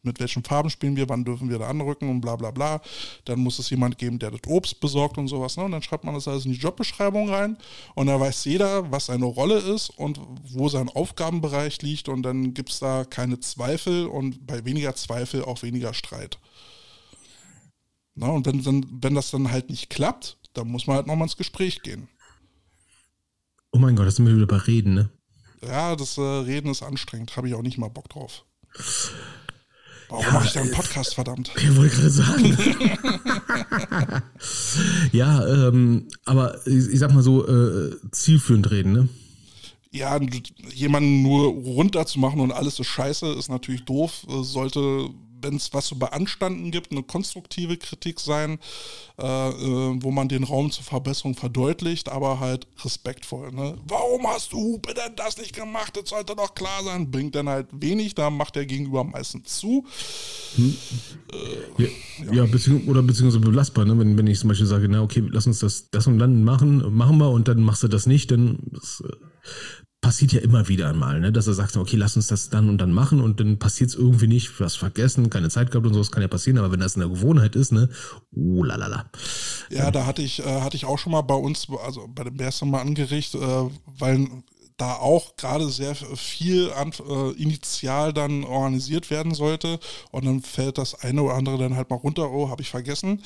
[0.08, 2.82] mit welchen Farben spielen wir, wann dürfen wir da anrücken und bla bla bla.
[3.26, 5.58] Dann muss es jemand geben, der das Obst besorgt und sowas.
[5.58, 5.64] Ne?
[5.64, 7.58] Und dann schreibt man das alles in die Jobbeschreibung rein
[7.94, 10.20] und da weiß jeder, was seine Rolle ist und
[10.50, 15.44] wo sein Aufgabenbereich liegt und dann gibt es da keine Zweifel und bei weniger Zweifel
[15.44, 16.40] auch weniger Streit.
[18.16, 21.28] Na, und wenn, dann, wenn das dann halt nicht klappt, dann muss man halt nochmal
[21.28, 22.08] ins Gespräch gehen.
[23.72, 25.10] Oh mein Gott, das sind wir wieder bei Reden, ne?
[25.62, 28.44] Ja, das äh, Reden ist anstrengend, habe ich auch nicht mal Bock drauf.
[30.10, 31.52] Warum ja, mache ich da einen Podcast, verdammt?
[31.58, 32.58] Ich wollte gerade sagen.
[35.12, 39.10] ja, ähm, aber ich, ich, sag mal so, äh, zielführend reden, ne?
[39.92, 40.20] Ja,
[40.74, 44.26] jemanden nur runterzumachen und alles ist scheiße, ist natürlich doof.
[44.42, 45.10] Sollte
[45.41, 48.59] wenn es was zu beanstanden gibt, eine konstruktive Kritik sein,
[49.19, 53.51] äh, äh, wo man den Raum zur Verbesserung verdeutlicht, aber halt respektvoll.
[53.51, 53.77] Ne?
[53.88, 55.97] Warum hast du Hupe denn das nicht gemacht?
[55.97, 57.11] Das sollte doch klar sein.
[57.11, 59.85] Bringt dann halt wenig, da macht der Gegenüber meistens zu.
[60.55, 60.77] Hm.
[61.31, 61.89] Äh, ja,
[62.26, 62.34] ja.
[62.34, 63.97] ja beziehungs oder beziehungsweise belastbar, ne?
[63.99, 66.95] wenn, wenn ich zum Beispiel sage, na okay, lass uns das, das und dann machen,
[66.95, 69.03] machen wir und dann machst du das nicht, dann das,
[70.08, 71.34] passiert ja immer wieder einmal, ne?
[71.34, 73.96] dass er sagt, okay, lass uns das dann und dann machen und dann passiert es
[73.98, 76.96] irgendwie nicht, was vergessen, keine Zeit gehabt und sowas kann ja passieren, aber wenn das
[76.96, 77.90] eine Gewohnheit ist, ne,
[78.34, 79.12] oh lalala.
[79.70, 82.38] Ja, da hatte ich, äh, hatte ich auch schon mal bei uns, also bei dem
[82.38, 83.70] Bärsten mal angerichtet, äh,
[84.00, 84.30] weil
[84.78, 89.78] da auch gerade sehr viel an, äh, initial dann organisiert werden sollte
[90.12, 93.24] und dann fällt das eine oder andere dann halt mal runter, oh, habe ich vergessen.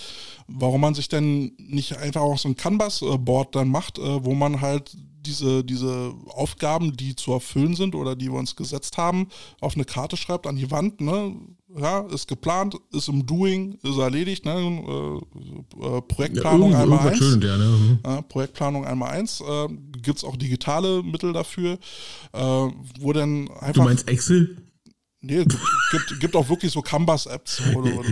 [0.48, 4.62] Warum man sich denn nicht einfach auch so ein Canvas-Board dann macht, äh, wo man
[4.62, 9.28] halt diese, diese Aufgaben, die zu erfüllen sind oder die wir uns gesetzt haben,
[9.60, 11.36] auf eine Karte schreibt, an die Wand, ne?
[11.74, 14.52] Ja, ist geplant, ist im Doing, ist erledigt, ne?
[14.52, 17.18] Äh, äh, Projektplanung ja, einmal eins.
[17.18, 17.66] Schön, ja, ne?
[17.66, 18.00] Mhm.
[18.04, 19.42] äh, Projektplanung einmal eins.
[19.42, 19.68] Äh,
[20.02, 21.78] Gibt es auch digitale Mittel dafür,
[22.34, 22.40] äh,
[23.00, 23.74] wo dann einfach.
[23.74, 24.58] Du meinst Excel?
[25.24, 25.46] Nee,
[25.92, 27.62] gibt, gibt auch wirklich so Canvas-Apps.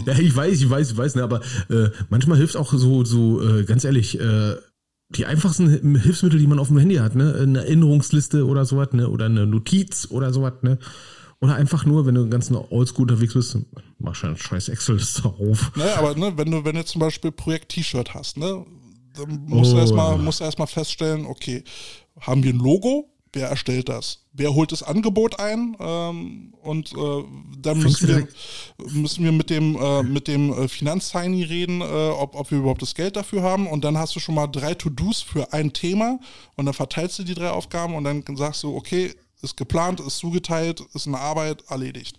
[0.05, 3.41] Ja, ich weiß, ich weiß, ich weiß, ne, aber äh, manchmal hilft auch so, so
[3.41, 4.55] äh, ganz ehrlich, äh,
[5.09, 7.35] die einfachsten Hilfsmittel, die man auf dem Handy hat, ne?
[7.41, 9.09] Eine Erinnerungsliste oder sowas, ne?
[9.09, 10.77] Oder eine Notiz oder sowas, ne?
[11.41, 13.57] Oder einfach nur, wenn du ganz oldschool unterwegs bist,
[13.97, 15.71] mach schon scheiß Excel-Liste auf.
[15.75, 18.65] Naja, aber ne, wenn du, wenn du zum Beispiel Projekt-T-Shirt hast, ne,
[19.15, 19.75] dann musst oh.
[19.75, 21.63] du erstmal erst feststellen, okay,
[22.19, 23.09] haben wir ein Logo?
[23.33, 24.25] Wer erstellt das?
[24.33, 25.75] Wer holt das Angebot ein?
[25.79, 27.23] Ähm, und äh,
[27.59, 28.27] dann müssen wir,
[28.91, 32.81] müssen wir mit dem, äh, mit dem äh, Finanzheini reden, äh, ob, ob wir überhaupt
[32.81, 33.67] das Geld dafür haben.
[33.67, 36.19] Und dann hast du schon mal drei To-Dos für ein Thema
[36.55, 40.17] und dann verteilst du die drei Aufgaben und dann sagst du, okay, ist geplant, ist
[40.17, 42.17] zugeteilt, ist eine Arbeit, erledigt.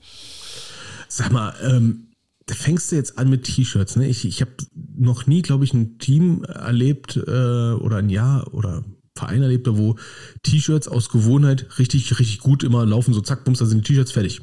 [1.09, 2.11] Sag mal, ähm,
[2.47, 3.97] da fängst du jetzt an mit T-Shirts.
[3.97, 4.09] Ne?
[4.09, 4.53] Ich, ich habe
[4.97, 8.85] noch nie, glaube ich, ein Team erlebt äh, oder ein Jahr oder
[9.21, 9.97] Verein erlebt habe, wo
[10.43, 14.13] T-Shirts aus Gewohnheit richtig, richtig gut immer laufen, so zack, bums, da sind die T-Shirts
[14.13, 14.41] fertig.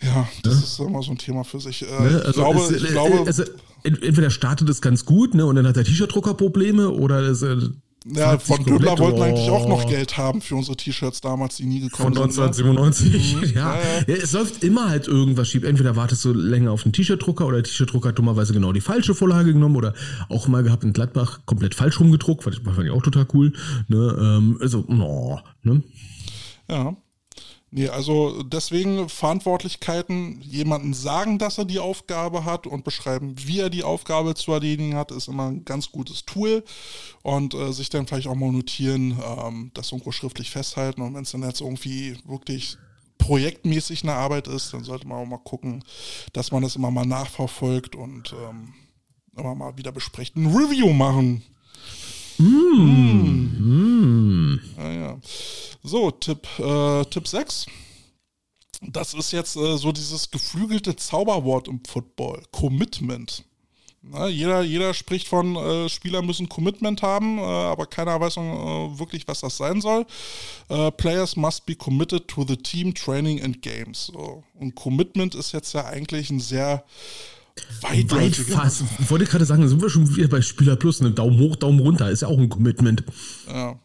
[0.00, 0.60] Ja, das ja?
[0.60, 1.82] ist immer so ein Thema für sich.
[1.82, 2.22] Äh, ne?
[2.24, 3.42] also ich glaube, es, ich glaube also,
[3.82, 7.56] entweder startet es ganz gut, ne, und dann hat der T-Shirt-Drucker Probleme, oder es, äh,
[8.14, 9.22] ja, von wollten oh.
[9.22, 12.32] eigentlich auch noch Geld haben für unsere T-Shirts damals, die nie gekommen sind.
[12.34, 13.34] Von 1997.
[13.34, 13.46] Ne?
[13.46, 13.54] Mhm.
[13.54, 13.78] Ja.
[14.06, 15.64] Ja, es läuft immer halt irgendwas schief.
[15.64, 19.14] Entweder wartest du länger auf den T-Shirt-Drucker oder der T-Shirt-Drucker hat dummerweise genau die falsche
[19.14, 19.94] Vorlage genommen oder
[20.28, 23.52] auch mal gehabt in Gladbach komplett falsch rumgedruckt, fand ich auch total cool.
[23.88, 24.16] Ne?
[24.18, 25.82] Ähm, also, no, ne?
[26.68, 26.96] Ja.
[27.70, 33.68] Nee, also deswegen Verantwortlichkeiten, jemanden sagen, dass er die Aufgabe hat und beschreiben, wie er
[33.68, 36.64] die Aufgabe zu erledigen hat, ist immer ein ganz gutes Tool.
[37.22, 41.02] Und äh, sich dann vielleicht auch mal notieren, ähm, das irgendwo schriftlich festhalten.
[41.02, 42.78] Und wenn es dann jetzt irgendwie wirklich
[43.18, 45.84] projektmäßig eine Arbeit ist, dann sollte man auch mal gucken,
[46.32, 48.72] dass man das immer mal nachverfolgt und ähm,
[49.36, 50.36] immer mal wieder bespricht.
[50.36, 51.42] Ein Review machen.
[52.38, 53.48] Mm.
[53.58, 54.60] Mm.
[54.76, 55.18] Ja, ja.
[55.82, 57.66] So, Tipp, äh, Tipp 6.
[58.82, 63.44] das ist jetzt äh, so dieses geflügelte Zauberwort im Football, Commitment.
[64.02, 68.98] Na, jeder, jeder spricht von, äh, Spieler müssen Commitment haben, äh, aber keiner weiß äh,
[68.98, 70.06] wirklich, was das sein soll.
[70.68, 74.06] Äh, players must be committed to the team, training and games.
[74.06, 74.44] So.
[74.54, 76.84] Und Commitment ist jetzt ja eigentlich ein sehr
[77.82, 78.84] weit fast.
[78.98, 81.10] Ich wollte gerade sagen, sind wir schon wieder bei Spieler Plus, ne?
[81.10, 83.04] Daumen hoch, Daumen runter, ist ja auch ein Commitment.
[83.48, 83.78] Ja.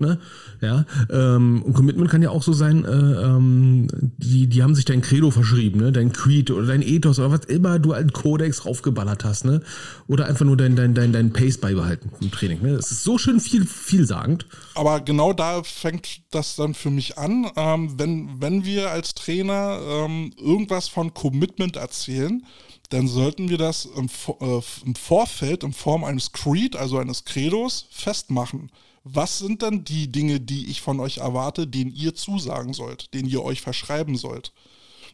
[0.00, 0.18] Ne?
[0.60, 4.84] Ja, ähm, und Commitment kann ja auch so sein, äh, ähm, die, die haben sich
[4.84, 5.92] dein Credo verschrieben, ne?
[5.92, 9.62] dein Creed oder dein Ethos oder was immer du einen Kodex raufgeballert hast, ne?
[10.06, 12.62] Oder einfach nur dein, dein, dein, dein Pace beibehalten im Training.
[12.62, 12.76] Ne?
[12.76, 14.46] Das ist so schön viel, vielsagend.
[14.74, 17.50] Aber genau da fängt das dann für mich an.
[17.56, 22.42] Ähm, wenn, wenn wir als Trainer ähm, irgendwas von Commitment erzählen,
[22.90, 24.08] dann sollten wir das im,
[24.40, 28.70] äh, im Vorfeld in Form eines Creed, also eines Credos, festmachen
[29.04, 33.28] was sind dann die Dinge, die ich von euch erwarte, denen ihr zusagen sollt, denen
[33.28, 34.52] ihr euch verschreiben sollt?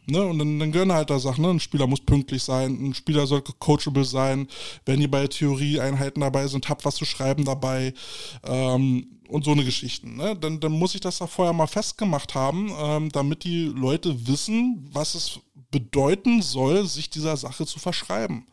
[0.07, 0.23] Ne?
[0.23, 1.49] Und dann, dann gehören halt da Sachen, ne?
[1.49, 4.47] ein Spieler muss pünktlich sein, ein Spieler soll coachable sein,
[4.85, 7.93] wenn ihr bei Theorieeinheiten dabei sind, habt was zu schreiben dabei
[8.45, 10.15] ähm, und so eine Geschichten.
[10.15, 10.35] Ne?
[10.37, 14.89] Dann, dann muss ich das da vorher mal festgemacht haben, ähm, damit die Leute wissen,
[14.91, 15.39] was es
[15.71, 18.45] bedeuten soll, sich dieser Sache zu verschreiben.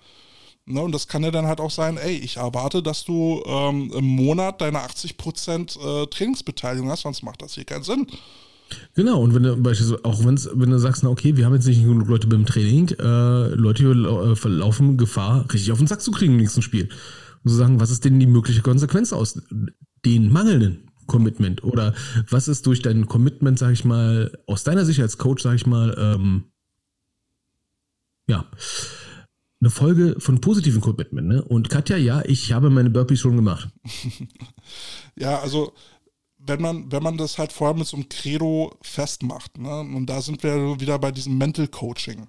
[0.70, 3.90] Ne, und das kann ja dann halt auch sein, ey, ich erwarte, dass du ähm,
[3.95, 8.07] im Monat deine 80% äh, Trainingsbeteiligung hast, sonst macht das hier keinen Sinn.
[8.95, 11.66] Genau, und wenn du beispielsweise auch wenn's, wenn du sagst, na okay, wir haben jetzt
[11.66, 16.11] nicht genug Leute beim Training, äh, Leute äh, laufen Gefahr, richtig auf den Sack zu
[16.11, 16.90] kriegen im nächsten Spiel.
[17.45, 19.40] Und zu sagen, was ist denn die mögliche Konsequenz aus
[20.05, 21.65] den mangelnden Commitment?
[21.65, 21.95] Oder
[22.28, 25.66] was ist durch dein Commitment, sag ich mal, aus deiner Sicht als Coach, sag ich
[25.66, 26.45] mal, ähm,
[28.28, 28.44] ja,
[29.60, 31.26] eine Folge von positiven Commitment.
[31.28, 31.42] Ne?
[31.42, 33.68] Und Katja, ja, ich habe meine Burpees schon gemacht.
[35.16, 35.72] ja, also
[36.38, 39.80] wenn man, wenn man das halt vorher mit so einem Credo festmacht, ne?
[39.80, 42.28] und da sind wir wieder bei diesem Mental Coaching.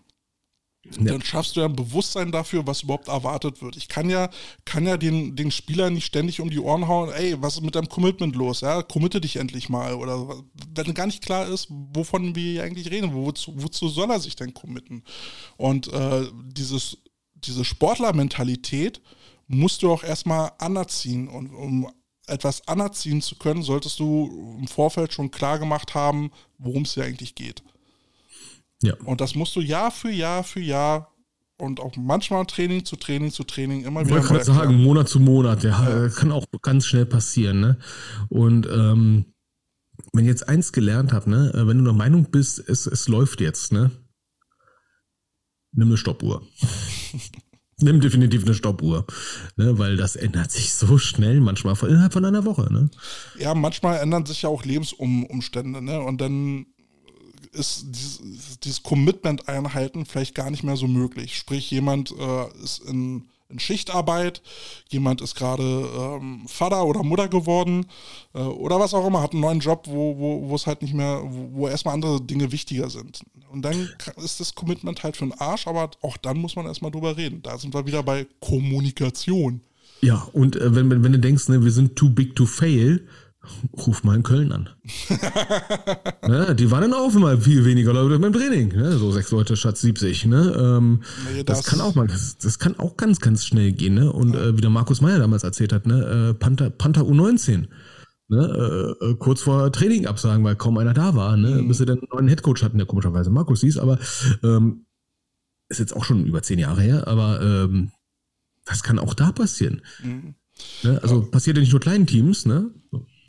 [0.86, 1.12] Ja.
[1.12, 3.76] Dann schaffst du ja ein Bewusstsein dafür, was überhaupt erwartet wird.
[3.76, 4.30] Ich kann ja,
[4.66, 7.76] kann ja den, den Spieler nicht ständig um die Ohren hauen, ey, was ist mit
[7.76, 8.62] deinem Commitment los?
[8.62, 9.94] Ja, committe dich endlich mal.
[9.94, 10.42] Oder
[10.74, 14.36] wenn gar nicht klar ist, wovon wir hier eigentlich reden, wozu, wozu soll er sich
[14.36, 15.04] denn committen?
[15.58, 16.98] Und äh, dieses
[17.46, 19.02] diese Sportlermentalität
[19.48, 21.28] musst du auch erstmal anerziehen.
[21.28, 21.92] Und um
[22.28, 27.06] etwas anerziehen zu können, solltest du im Vorfeld schon klar gemacht haben, worum es hier
[27.06, 27.64] eigentlich geht.
[28.82, 28.94] Ja.
[29.06, 31.14] Und das musst du Jahr für Jahr für Jahr
[31.58, 34.18] und auch manchmal Training zu Training zu Training immer wieder.
[34.18, 37.60] Ich wollte gerade sagen, Monat zu Monat, ja, ja, kann auch ganz schnell passieren.
[37.60, 37.78] Ne?
[38.30, 39.26] Und ähm,
[40.14, 43.42] wenn ich jetzt eins gelernt habe, ne, wenn du der Meinung bist, es, es läuft
[43.42, 43.92] jetzt, ne,
[45.74, 46.42] nimm eine Stoppuhr.
[47.82, 49.06] nimm definitiv eine Stoppuhr,
[49.58, 52.72] ne, weil das ändert sich so schnell, manchmal innerhalb von einer Woche.
[52.72, 52.90] Ne?
[53.38, 56.00] Ja, manchmal ändern sich ja auch Lebensumstände, ne?
[56.00, 56.68] Und dann
[57.52, 61.38] ist dieses, dieses Commitment einhalten vielleicht gar nicht mehr so möglich.
[61.38, 64.42] Sprich, jemand äh, ist in in Schichtarbeit,
[64.90, 67.88] jemand ist gerade ähm, Vater oder Mutter geworden
[68.34, 70.94] äh, oder was auch immer, hat einen neuen Job, wo, wo, wo es halt nicht
[70.94, 73.22] mehr, wo, wo erstmal andere Dinge wichtiger sind.
[73.52, 73.90] Und dann
[74.24, 77.42] ist das Commitment halt für den Arsch, aber auch dann muss man erstmal drüber reden.
[77.42, 79.62] Da sind wir wieder bei Kommunikation.
[80.02, 83.08] Ja, und äh, wenn, wenn, wenn du denkst, ne, wir sind too big to fail,
[83.86, 84.70] Ruf mal in Köln an.
[86.28, 88.70] ne, die waren dann auch immer viel weniger Leute beim Training.
[88.70, 88.98] Ne?
[88.98, 90.26] So sechs Leute statt 70.
[90.26, 90.56] Ne?
[90.58, 91.04] Ähm,
[91.34, 93.96] nee, das, das, kann auch mal, das, das, kann auch ganz, ganz schnell gehen.
[93.96, 94.12] Ne?
[94.12, 94.42] Und ja.
[94.42, 96.32] äh, wie der Markus Meyer damals erzählt hat, ne?
[96.32, 97.68] Äh, Panther, Panther U19.
[98.30, 98.96] Ne?
[99.02, 101.62] Äh, äh, kurz vor Training absagen, weil kaum einer da war, ne?
[101.62, 101.68] Mhm.
[101.68, 103.98] bis sie dann einen neuen Headcoach hatten, der komischerweise Markus hieß, aber
[104.44, 104.86] ähm,
[105.68, 107.92] ist jetzt auch schon über zehn Jahre her, aber ähm,
[108.66, 109.82] das kann auch da passieren.
[110.04, 110.36] Mhm.
[110.84, 111.00] Ne?
[111.02, 111.28] Also ja.
[111.28, 112.70] passiert ja nicht nur kleinen Teams, ne?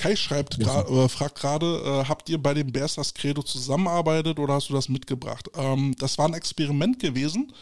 [0.01, 4.55] Kai schreibt äh, fragt gerade, äh, habt ihr bei den Bears das Credo zusammenarbeitet oder
[4.55, 5.51] hast du das mitgebracht?
[5.55, 7.52] Ähm, das war ein Experiment gewesen.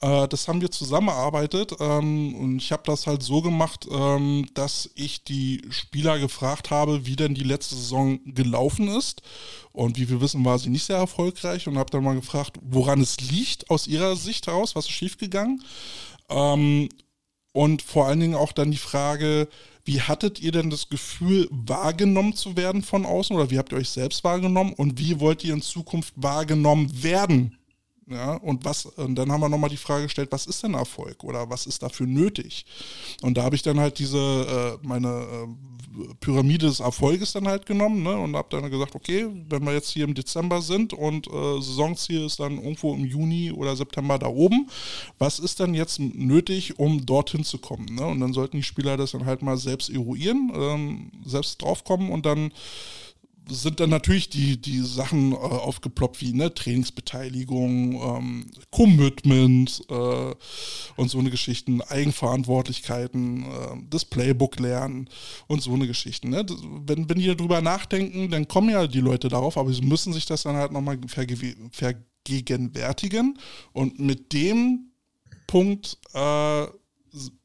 [0.00, 4.90] Äh, das haben wir zusammengearbeitet ähm, und ich habe das halt so gemacht, ähm, dass
[4.96, 9.22] ich die Spieler gefragt habe, wie denn die letzte Saison gelaufen ist.
[9.70, 13.00] Und wie wir wissen, war sie nicht sehr erfolgreich und habe dann mal gefragt, woran
[13.00, 15.62] es liegt aus ihrer Sicht heraus, was ist schiefgegangen.
[16.28, 16.88] Ähm,
[17.52, 19.48] und vor allen Dingen auch dann die Frage,
[19.84, 23.78] wie hattet ihr denn das Gefühl, wahrgenommen zu werden von außen oder wie habt ihr
[23.78, 27.58] euch selbst wahrgenommen und wie wollt ihr in Zukunft wahrgenommen werden?
[28.06, 31.24] Ja, und was, und dann haben wir nochmal die Frage gestellt, was ist denn Erfolg
[31.24, 32.66] oder was ist dafür nötig?
[33.22, 34.18] Und da habe ich dann halt diese,
[34.82, 35.46] äh, meine äh,
[36.20, 39.90] Pyramide des Erfolges dann halt genommen ne, und habe dann gesagt, okay, wenn wir jetzt
[39.90, 44.26] hier im Dezember sind und äh, Saisonziel ist dann irgendwo im Juni oder September da
[44.26, 44.68] oben,
[45.18, 47.86] was ist denn jetzt nötig, um dorthin zu kommen?
[47.94, 48.04] Ne?
[48.06, 52.26] Und dann sollten die Spieler das dann halt mal selbst eruieren, ähm, selbst draufkommen und
[52.26, 52.52] dann
[53.48, 60.34] sind dann natürlich die, die Sachen äh, aufgeploppt wie ne, Trainingsbeteiligung, ähm, Commitment äh,
[60.96, 65.08] und so eine Geschichten, Eigenverantwortlichkeiten, äh, das Playbook lernen
[65.46, 66.30] und so eine Geschichten.
[66.30, 66.44] Ne?
[66.86, 70.26] Wenn, wenn die darüber nachdenken, dann kommen ja die Leute darauf, aber sie müssen sich
[70.26, 73.38] das dann halt nochmal vergegenwärtigen
[73.72, 74.90] und mit dem
[75.46, 76.66] Punkt äh,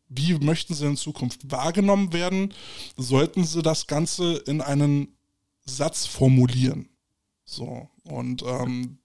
[0.09, 2.53] wie möchten sie in Zukunft wahrgenommen werden,
[2.97, 5.18] sollten sie das Ganze in einen
[5.69, 6.89] Satz formulieren.
[7.45, 8.99] So, und ähm,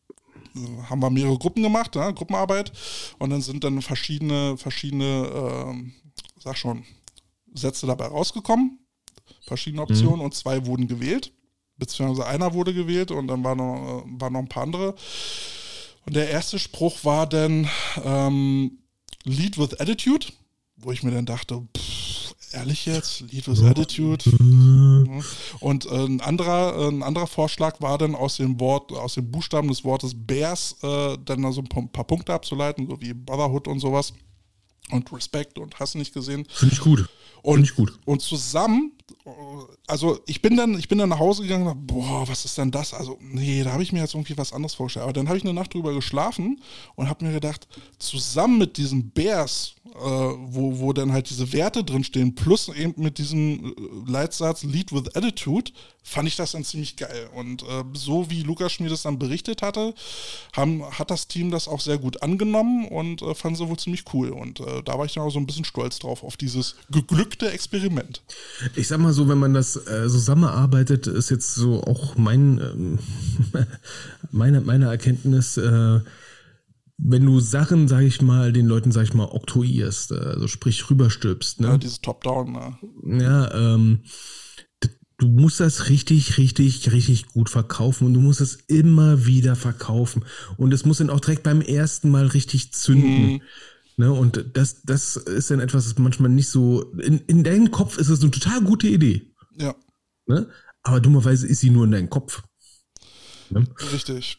[0.88, 2.72] haben wir mehrere Gruppen gemacht, ja, Gruppenarbeit,
[3.18, 6.84] und dann sind dann verschiedene, verschiedene, äh, sag schon,
[7.54, 8.78] Sätze dabei rausgekommen,
[9.46, 9.90] verschiedene mhm.
[9.90, 10.24] Optionen, mhm.
[10.24, 11.32] und zwei wurden gewählt,
[11.76, 14.94] beziehungsweise einer wurde gewählt und dann waren noch, äh, waren noch ein paar andere.
[16.06, 17.68] Und der erste Spruch war dann
[18.04, 18.78] ähm,
[19.24, 20.26] Lead with Attitude
[20.76, 24.24] wo ich mir dann dachte, pff, ehrlich jetzt, Lead with Attitude.
[25.60, 29.30] Und äh, ein, anderer, äh, ein anderer Vorschlag war dann aus dem Wort, aus den
[29.30, 33.80] Buchstaben des Wortes Bears äh, dann so ein paar Punkte abzuleiten, so wie Brotherhood und
[33.80, 34.12] sowas.
[34.90, 36.46] Und Respect und hast nicht gesehen.
[36.50, 37.08] Finde ich gut.
[37.42, 37.98] Und, Find ich gut.
[38.04, 38.92] Und zusammen
[39.86, 42.56] also ich bin dann, ich bin dann nach Hause gegangen und dachte, boah, was ist
[42.56, 42.94] denn das?
[42.94, 45.04] Also, nee, da habe ich mir jetzt irgendwie was anderes vorgestellt.
[45.04, 46.60] Aber dann habe ich eine Nacht drüber geschlafen
[46.94, 47.66] und habe mir gedacht,
[47.98, 53.18] zusammen mit diesen Bears, äh, wo, wo dann halt diese Werte drinstehen, plus eben mit
[53.18, 55.70] diesem äh, Leitsatz Lead with Attitude,
[56.04, 57.28] fand ich das dann ziemlich geil.
[57.34, 59.94] Und äh, so wie Lukas mir das dann berichtet hatte,
[60.52, 64.04] haben, hat das Team das auch sehr gut angenommen und äh, fanden sie wohl ziemlich
[64.12, 64.28] cool.
[64.28, 67.50] Und äh, da war ich dann auch so ein bisschen stolz drauf, auf dieses geglückte
[67.50, 68.22] Experiment.
[68.76, 73.64] Ich sag mal so, wenn man das äh, zusammenarbeitet, ist jetzt so auch mein, äh,
[74.30, 76.00] meine, meine Erkenntnis, äh,
[76.96, 80.88] wenn du Sachen, sag ich mal, den Leuten, sag ich mal, oktroyierst, äh, also sprich
[80.90, 81.60] rüberstülpst.
[81.60, 81.68] Ne?
[81.68, 83.22] Ja, dieses Top-Down, ne?
[83.22, 84.00] Ja, ähm,
[85.18, 90.24] du musst das richtig, richtig, richtig gut verkaufen und du musst es immer wieder verkaufen.
[90.56, 93.32] Und es muss dann auch direkt beim ersten Mal richtig zünden.
[93.34, 93.42] Mhm.
[93.96, 96.90] Ne, und das, das ist dann etwas, das manchmal nicht so.
[96.94, 99.32] In, in deinem Kopf ist es eine total gute Idee.
[99.56, 99.74] Ja.
[100.26, 100.48] Ne?
[100.82, 102.42] Aber dummerweise ist sie nur in deinem Kopf.
[103.50, 103.66] Ne?
[103.92, 104.38] Richtig.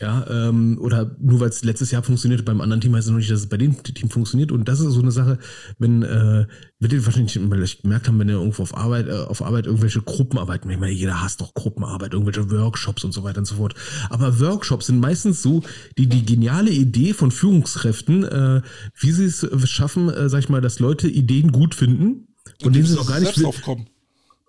[0.00, 3.18] Ja, ähm, oder nur weil es letztes Jahr funktioniert, beim anderen Team heißt es noch
[3.18, 4.52] nicht, dass es bei dem Team funktioniert.
[4.52, 5.38] Und das ist so eine Sache,
[5.78, 6.46] wenn, äh,
[6.80, 10.02] wird ihr wahrscheinlich vielleicht gemerkt haben, wenn ihr irgendwo auf Arbeit, äh, auf Arbeit irgendwelche
[10.02, 13.74] Gruppenarbeiten, ich meine, jeder hasst doch Gruppenarbeit, irgendwelche Workshops und so weiter und so fort.
[14.10, 15.62] Aber Workshops sind meistens so
[15.96, 18.62] die, die geniale Idee von Führungskräften, äh,
[18.98, 22.28] wie sie es schaffen, äh, sag ich mal, dass Leute Ideen gut finden
[22.60, 23.44] und, und denen sie auch gar nicht.
[23.44, 23.86] Aufkommen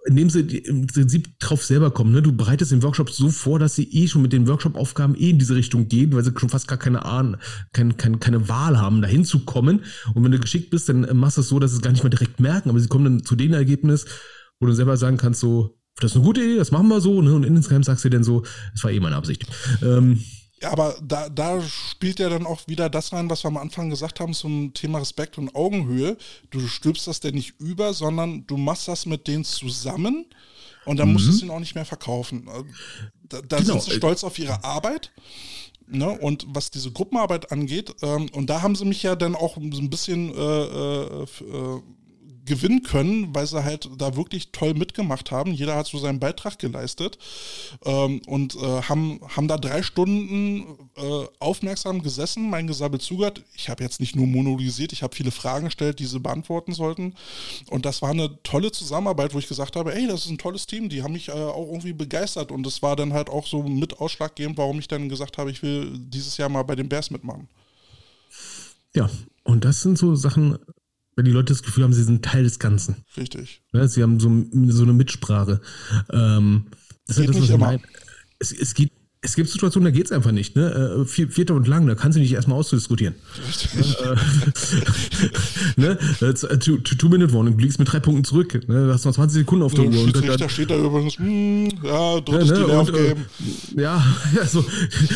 [0.05, 2.11] indem sie im Prinzip drauf selber kommen.
[2.11, 2.21] Ne?
[2.21, 5.39] Du bereitest den Workshop so vor, dass sie eh schon mit den Workshop-Aufgaben eh in
[5.39, 7.37] diese Richtung gehen, weil sie schon fast gar keine Ahnung,
[7.73, 9.81] keine, keine, keine Wahl haben, dahin zu kommen.
[10.13, 12.03] Und wenn du geschickt bist, dann machst du es so, dass sie es gar nicht
[12.03, 14.05] mehr direkt merken, aber sie kommen dann zu dem Ergebnis,
[14.59, 17.21] wo du selber sagen kannst, so, das ist eine gute Idee, das machen wir so,
[17.21, 17.33] ne?
[17.33, 19.45] Und insgeheim sagst du dann so, das war eh meine Absicht.
[19.81, 20.19] Ähm,
[20.63, 24.19] aber da, da spielt ja dann auch wieder das rein, was wir am Anfang gesagt
[24.19, 26.17] haben zum Thema Respekt und Augenhöhe.
[26.49, 30.25] Du stülpst das denn nicht über, sondern du machst das mit denen zusammen
[30.85, 31.13] und dann mhm.
[31.13, 32.47] musst du es ihnen auch nicht mehr verkaufen.
[32.47, 32.63] Äh,
[33.27, 33.73] da, da genau.
[33.73, 35.11] sind sie stolz auf ihre Arbeit.
[35.87, 39.55] Ne, und was diese Gruppenarbeit angeht, ähm, und da haben sie mich ja dann auch
[39.55, 41.81] so ein bisschen äh, äh, äh
[42.45, 45.53] gewinnen können, weil sie halt da wirklich toll mitgemacht haben.
[45.53, 47.17] Jeder hat so seinen Beitrag geleistet
[47.83, 53.43] ähm, und äh, haben, haben da drei Stunden äh, aufmerksam gesessen, mein Gesabbel zugehört.
[53.55, 57.15] Ich habe jetzt nicht nur monologisiert, ich habe viele Fragen gestellt, die sie beantworten sollten.
[57.69, 60.67] Und das war eine tolle Zusammenarbeit, wo ich gesagt habe, ey, das ist ein tolles
[60.67, 62.51] Team, die haben mich äh, auch irgendwie begeistert.
[62.51, 65.63] Und das war dann halt auch so mit ausschlaggebend, warum ich dann gesagt habe, ich
[65.63, 67.47] will dieses Jahr mal bei den Bears mitmachen.
[68.93, 69.09] Ja,
[69.43, 70.57] und das sind so Sachen,
[71.15, 73.05] wenn die Leute das Gefühl haben, sie sind Teil des Ganzen.
[73.15, 73.61] Richtig.
[73.73, 74.29] Ja, sie haben so,
[74.71, 75.61] so eine Mitsprache.
[76.11, 76.65] Ähm,
[77.07, 77.81] das geht ist das, was ich meine.
[78.39, 78.91] Es, es, geht,
[79.25, 80.55] es gibt Situationen, da geht es einfach nicht.
[80.55, 81.01] Ne?
[81.01, 83.15] Äh, Vierter und lang, da kannst du nicht erstmal ausdiskutieren.
[85.75, 85.97] ne?
[86.21, 88.53] Äh, äh, Two-Minute-Warning, du liegst mit drei Punkten zurück.
[88.67, 88.87] Ne?
[88.87, 90.03] Du hast noch 20 Sekunden auf der Uhr.
[90.03, 92.61] Und da, da steht da übrigens, hm, ja, drittes ja, ne?
[92.61, 93.25] Delay aufgeben.
[93.75, 94.05] Äh, ja,
[94.39, 94.63] also,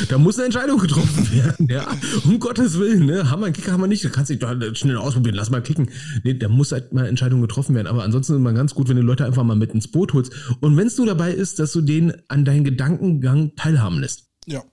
[0.10, 1.68] da muss eine Entscheidung getroffen werden.
[1.70, 1.88] Ja,
[2.26, 3.06] um Gottes Willen.
[3.06, 3.30] Ne?
[3.30, 4.04] Haben wir einen Kicker, haben wir nicht.
[4.04, 5.90] Da kannst du dich schnell ausprobieren, lass mal kicken.
[6.24, 7.88] Nee, da muss halt mal Entscheidung getroffen werden.
[7.88, 10.34] Aber ansonsten ist mal ganz gut, wenn du Leute einfach mal mit ins Boot holst.
[10.62, 14.26] Und wenn es nur dabei ist, dass du denen an deinen Gedankengang teilhaben lässt.
[14.46, 14.64] Ja.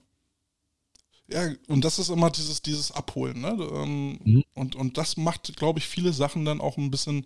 [1.29, 3.57] Ja, und das ist immer dieses, dieses Abholen, ne?
[3.73, 4.43] Ähm, mhm.
[4.53, 7.25] und, und das macht, glaube ich, viele Sachen dann auch ein bisschen,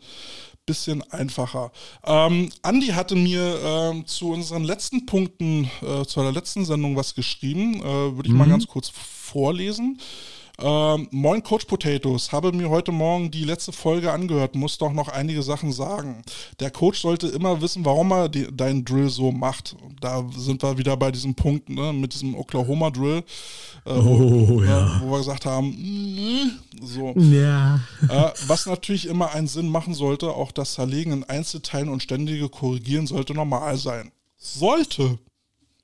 [0.66, 1.72] bisschen einfacher.
[2.04, 7.14] Ähm, Andi hatte mir ähm, zu unseren letzten Punkten, äh, zu der letzten Sendung was
[7.14, 7.76] geschrieben.
[7.76, 8.40] Äh, Würde ich mhm.
[8.40, 10.00] mal ganz kurz vorlesen.
[10.60, 15.08] Ähm, Moin Coach Potatoes, habe mir heute Morgen die letzte Folge angehört, muss doch noch
[15.08, 16.22] einige Sachen sagen.
[16.60, 19.76] Der Coach sollte immer wissen, warum er die, deinen Drill so macht.
[20.02, 23.24] Da sind wir wieder bei diesem Punkt ne, mit diesem Oklahoma Drill,
[23.86, 24.98] äh, Oh, wo, ja.
[24.98, 27.14] äh, wo wir gesagt haben, so.
[27.16, 27.80] Ja.
[28.08, 32.50] Äh, was natürlich immer einen Sinn machen sollte, auch das Zerlegen in Einzelteilen und ständige
[32.50, 34.12] Korrigieren sollte normal sein.
[34.38, 35.18] Sollte.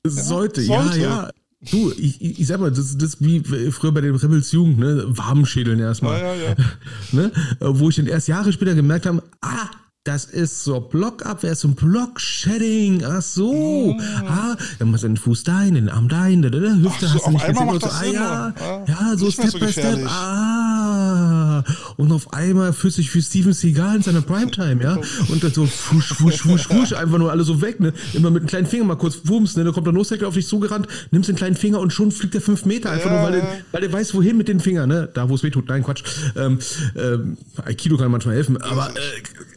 [0.03, 0.99] Sollte, sollte.
[0.99, 1.31] ja, ja.
[1.59, 4.77] Du, ich, ich, ich sag mal, das das ist wie früher bei den Rebels Jugend,
[4.77, 5.05] ne?
[5.07, 6.19] Warmschädeln erstmal.
[6.19, 6.55] Ja, ja, ja.
[7.11, 7.31] Ne?
[7.59, 9.69] Wo ich dann erst Jahre später gemerkt habe, ah,
[10.07, 13.03] das ist so Blockabwehr, ist so ein Block-Shedding.
[13.03, 13.93] Ach so.
[14.25, 17.13] Ah, dann machst du den Fuß dahin, den Arm dahin, da, da, da, Hüfte Ach
[17.13, 17.65] so, hast du nicht gesehen.
[17.65, 18.85] macht so, ah, Sinn, ja, ja.
[18.87, 20.07] ja, so Step so by Step.
[20.07, 21.63] Ah.
[21.97, 24.97] Und auf einmal fühlt sich für Steven Seagal in seiner Primetime, ja.
[25.27, 27.91] Und dann so fusch, fusch, fusch, fusch, einfach nur alle so weg, ne.
[28.13, 29.65] Immer mit dem kleinen Finger mal kurz wumms, ne.
[29.65, 32.41] Da kommt der Nose auf dich zugerannt, nimmst den kleinen Finger und schon fliegt der
[32.41, 32.91] fünf Meter.
[32.91, 35.09] Einfach Ja, nur, weil, der, weil der weiß, wohin mit den Fingern, ne.
[35.13, 35.67] Da, wo es weh tut.
[35.67, 36.03] Nein, Quatsch.
[36.37, 36.59] Ähm,
[36.95, 39.56] ähm, Aikido kann manchmal helfen, aber, äh,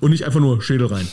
[0.00, 1.06] und nicht einfach nur Schädel rein.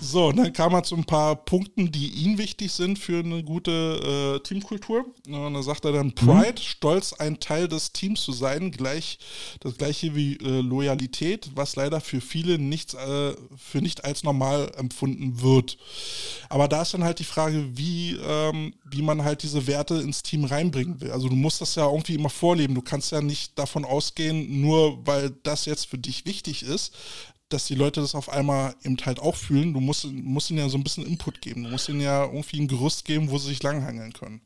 [0.00, 3.42] So, und dann kam er zu ein paar Punkten, die ihm wichtig sind für eine
[3.42, 5.06] gute äh, Teamkultur.
[5.26, 9.18] Und da sagt er dann Pride, Stolz, ein Teil des Teams zu sein, gleich
[9.60, 14.72] das gleiche wie äh, Loyalität, was leider für viele nichts, äh, für nicht als normal
[14.76, 15.78] empfunden wird.
[16.48, 20.22] Aber da ist dann halt die Frage, wie, ähm, wie man halt diese Werte ins
[20.22, 21.10] Team reinbringen will.
[21.10, 22.74] Also du musst das ja irgendwie immer vorleben.
[22.74, 26.92] Du kannst ja nicht davon ausgehen, nur weil das jetzt für dich wichtig ist,
[27.54, 29.72] dass die Leute das auf einmal eben halt auch fühlen.
[29.72, 31.64] Du musst, musst ihnen ja so ein bisschen Input geben.
[31.64, 34.40] Du musst ihnen ja irgendwie ein Gerüst geben, wo sie sich langhangeln können.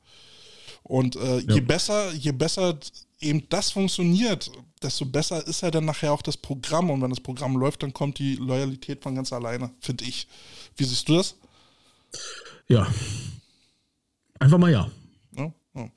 [0.83, 2.79] Und äh, je besser, je besser
[3.21, 4.51] eben das funktioniert,
[4.83, 6.91] desto besser ist ja dann nachher auch das Programm.
[6.91, 10.29] Und wenn das Programm läuft, dann kommt die Loyalität von ganz alleine, finde ich.
[10.77, 11.35] Wie siehst du das?
[12.69, 12.87] Ja.
[14.39, 14.91] Einfach mal ja.
[15.37, 15.91] Ja, ja.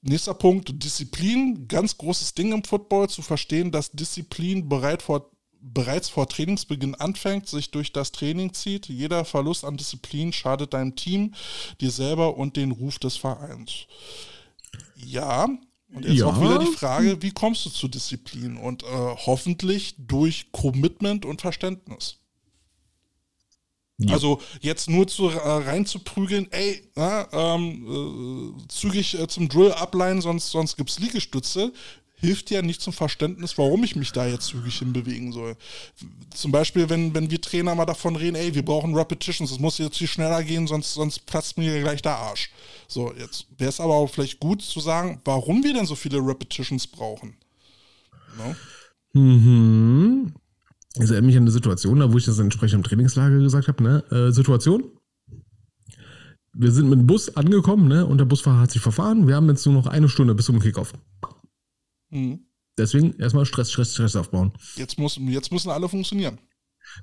[0.00, 1.68] Nächster Punkt, Disziplin.
[1.68, 5.31] Ganz großes Ding im Football, zu verstehen, dass Disziplin bereit vor,
[5.62, 8.88] bereits vor Trainingsbeginn anfängt, sich durch das Training zieht.
[8.88, 11.34] Jeder Verlust an Disziplin schadet deinem Team,
[11.80, 13.86] dir selber und den Ruf des Vereins.
[14.96, 15.44] Ja,
[15.94, 16.26] und jetzt Ja.
[16.26, 18.56] auch wieder die Frage, wie kommst du zu Disziplin?
[18.56, 22.16] Und äh, hoffentlich durch Commitment und Verständnis.
[23.98, 24.14] Ja.
[24.14, 30.20] Also jetzt nur zu, äh, reinzuprügeln, ey, na, ähm, äh, zügig äh, zum Drill ableihen,
[30.20, 31.72] sonst, sonst gibt es Liegestütze,
[32.22, 35.56] hilft ja nicht zum Verständnis, warum ich mich da jetzt zügig hinbewegen soll.
[36.32, 39.78] Zum Beispiel, wenn, wenn wir Trainer mal davon reden, ey, wir brauchen Repetitions, es muss
[39.78, 42.50] jetzt viel schneller gehen, sonst, sonst platzt mir gleich der Arsch.
[42.86, 46.18] So, jetzt wäre es aber auch vielleicht gut zu sagen, warum wir denn so viele
[46.18, 47.34] Repetitions brauchen.
[48.38, 49.20] No?
[49.20, 50.32] Mhm.
[50.94, 53.82] Das erinnert mich an eine Situation, da wo ich das entsprechend im Trainingslager gesagt habe,
[53.82, 54.04] ne?
[54.10, 54.84] Äh, Situation.
[56.54, 58.06] Wir sind mit dem Bus angekommen, ne?
[58.06, 59.26] Und der Busfahrer hat sich verfahren.
[59.26, 60.92] Wir haben jetzt nur noch eine Stunde bis zum Kickoff.
[62.12, 62.46] Mhm.
[62.78, 64.52] Deswegen erstmal Stress, Stress, Stress aufbauen.
[64.76, 66.38] Jetzt, muss, jetzt müssen alle funktionieren.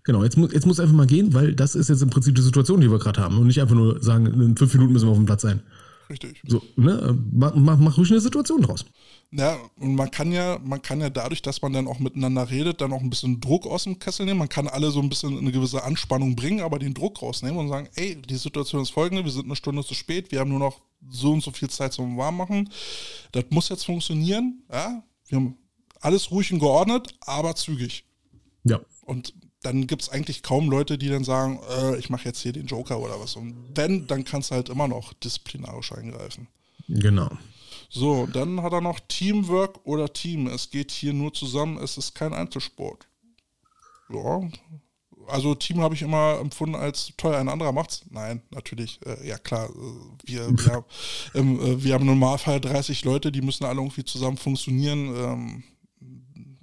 [0.04, 2.42] Genau, jetzt, muss jetzt muss einfach mal gehen, weil das ist jetzt im Prinzip die
[2.42, 3.38] Situation, die wir gerade haben.
[3.38, 5.62] Und nicht einfach nur sagen, in fünf Minuten müssen wir auf dem Platz sein.
[6.10, 6.42] Richtig.
[6.48, 7.18] So, ne?
[7.32, 8.86] Mach, mach, mach ruhig eine Situation draus.
[9.32, 12.82] Ja, und man kann ja, man kann ja dadurch, dass man dann auch miteinander redet,
[12.82, 14.40] dann auch ein bisschen Druck aus dem Kessel nehmen.
[14.40, 17.70] Man kann alle so ein bisschen eine gewisse Anspannung bringen, aber den Druck rausnehmen und
[17.70, 20.60] sagen, ey, die Situation ist folgende, wir sind eine Stunde zu spät, wir haben nur
[20.60, 22.70] noch so und so viel Zeit zum Warmmachen.
[23.32, 25.04] Das muss jetzt funktionieren, ja.
[25.28, 25.58] Wir haben
[26.02, 28.06] alles ruhig und geordnet, aber zügig.
[28.64, 28.80] Ja.
[29.06, 32.54] Und dann gibt es eigentlich kaum Leute, die dann sagen, äh, ich mache jetzt hier
[32.54, 33.36] den Joker oder was.
[33.36, 36.48] Und wenn, dann kannst du halt immer noch disziplinarisch eingreifen.
[36.88, 37.30] Genau.
[37.90, 40.48] So, dann hat er noch Teamwork oder Team.
[40.48, 43.08] Es geht hier nur zusammen, es ist kein Einzelsport.
[44.10, 44.42] Ja,
[45.28, 48.02] also Team habe ich immer empfunden als toll, ein anderer macht's.
[48.10, 49.74] Nein, natürlich, äh, ja klar, äh,
[50.26, 50.86] wir, wir,
[51.36, 55.16] ähm, äh, wir haben im Normalfall 30 Leute, die müssen alle irgendwie zusammen funktionieren.
[55.16, 55.64] Ähm,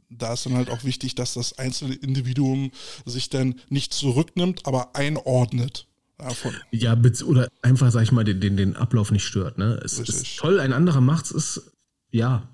[0.08, 2.70] da ist dann halt auch wichtig, dass das einzelne Individuum
[3.04, 5.86] sich dann nicht zurücknimmt, aber einordnet.
[6.20, 9.58] Ja, von, Ja, oder einfach, sag ich mal, den, den, den Ablauf nicht stört.
[9.58, 9.80] Ne?
[9.84, 10.16] Es Richtig.
[10.16, 11.72] ist toll, ein anderer macht's, ist,
[12.10, 12.48] ja,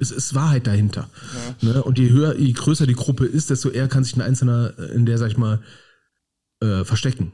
[0.00, 1.10] es ist Wahrheit dahinter.
[1.60, 1.82] Ne?
[1.82, 5.04] Und je höher, je größer die Gruppe ist, desto eher kann sich ein Einzelner in
[5.06, 5.60] der, sag ich mal,
[6.60, 7.32] äh, verstecken.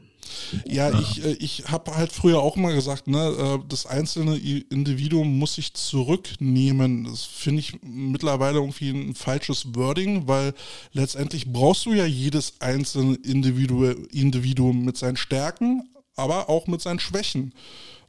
[0.65, 5.37] Ja, ich, äh, ich habe halt früher auch immer gesagt, ne, äh, das einzelne Individuum
[5.37, 7.05] muss sich zurücknehmen.
[7.05, 10.53] Das finde ich mittlerweile irgendwie ein falsches Wording, weil
[10.93, 16.99] letztendlich brauchst du ja jedes einzelne Individu Individuum mit seinen Stärken, aber auch mit seinen
[16.99, 17.53] Schwächen.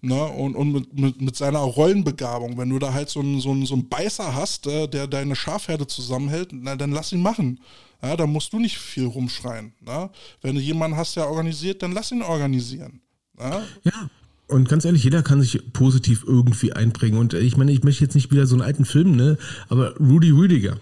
[0.03, 2.57] Ne, und und mit, mit, mit seiner Rollenbegabung.
[2.57, 5.37] Wenn du da halt so einen, so einen, so einen Beißer hast, äh, der deine
[5.37, 7.61] Schafherde zusammenhält, na, dann lass ihn machen.
[8.03, 9.73] Ja, da musst du nicht viel rumschreien.
[9.81, 10.11] Ne?
[10.43, 13.01] Wenn du jemanden hast, der organisiert, dann lass ihn organisieren.
[13.39, 13.63] Ja?
[13.85, 14.11] Ja.
[14.49, 17.19] und ganz ehrlich, jeder kann sich positiv irgendwie einbringen.
[17.19, 19.39] Und ich meine, ich möchte jetzt nicht wieder so einen alten Film, ne?
[19.69, 20.79] Aber Rudy Rüdiger,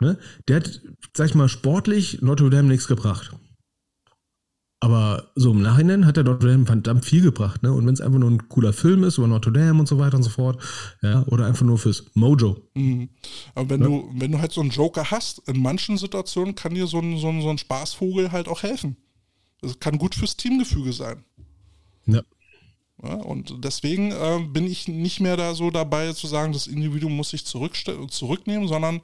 [0.00, 0.18] ne?
[0.48, 0.80] Der hat,
[1.16, 3.32] sag ich mal, sportlich Notre Dame nichts gebracht.
[4.82, 7.70] Aber so im Nachhinein hat der Notre Dame verdammt viel gebracht, ne?
[7.70, 10.16] Und wenn es einfach nur ein cooler Film ist über Notre Dame und so weiter
[10.16, 10.58] und so fort,
[11.02, 12.56] ja, oder einfach nur fürs Mojo.
[12.72, 13.10] Mhm.
[13.54, 13.86] Aber wenn ja.
[13.86, 17.18] du, wenn du halt so einen Joker hast, in manchen Situationen kann dir so ein,
[17.18, 18.96] so ein, so ein Spaßvogel halt auch helfen.
[19.60, 21.24] Das kann gut fürs Teamgefüge sein.
[22.06, 22.22] Ja.
[23.02, 27.14] ja und deswegen äh, bin ich nicht mehr da so dabei zu sagen, das Individuum
[27.14, 29.02] muss sich zurücknehmen, sondern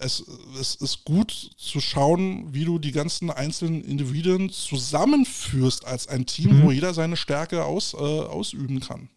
[0.00, 0.24] es,
[0.60, 6.58] es ist gut zu schauen, wie du die ganzen einzelnen Individuen zusammenführst als ein Team,
[6.58, 6.62] mhm.
[6.64, 9.08] wo jeder seine Stärke aus, äh, ausüben kann.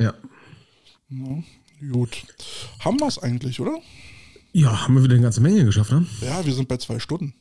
[0.00, 0.14] Ja.
[1.10, 1.42] ja.
[1.92, 2.24] Gut.
[2.80, 3.78] Haben wir es eigentlich, oder?
[4.52, 6.06] Ja, haben wir wieder eine ganze Menge geschafft, ne?
[6.22, 7.34] Ja, wir sind bei zwei Stunden.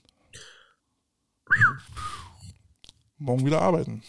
[3.17, 4.03] Morgen wieder arbeiten.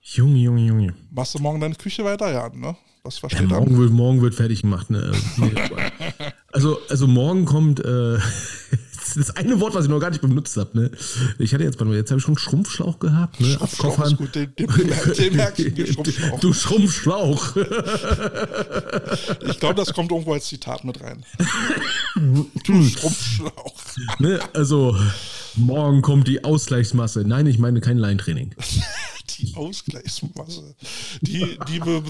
[0.00, 0.94] Junge, Junge, Junge.
[1.10, 2.32] Machst du morgen deine Küche weiter?
[2.32, 2.76] Ja, ne?
[3.04, 4.90] Was versteht ja, morgen, wird, morgen wird fertig gemacht.
[4.90, 5.12] Ne?
[6.58, 8.18] also, also morgen kommt äh,
[9.16, 10.76] das eine Wort, was ich noch gar nicht benutzt habe.
[10.76, 10.90] Ne?
[11.38, 13.40] Ich hatte jetzt, jetzt habe ich schon Schrumpfschlauch gehabt.
[13.40, 13.52] Ne?
[13.52, 16.40] Schrumpfschlauch ist gut, den, den, den merke ich Schrumpfschlauch.
[16.40, 17.56] Du Schrumpfschlauch.
[19.48, 21.24] ich glaube, das kommt irgendwo als Zitat mit rein.
[22.64, 23.74] du Schrumpfschlauch.
[24.18, 24.40] Ne?
[24.52, 24.98] Also,
[25.54, 27.20] morgen kommt die Ausgleichsmasse.
[27.24, 28.56] Nein, ich meine kein Leintraining
[29.38, 30.74] die Ausgleichsmasse,
[31.20, 32.02] die, die be,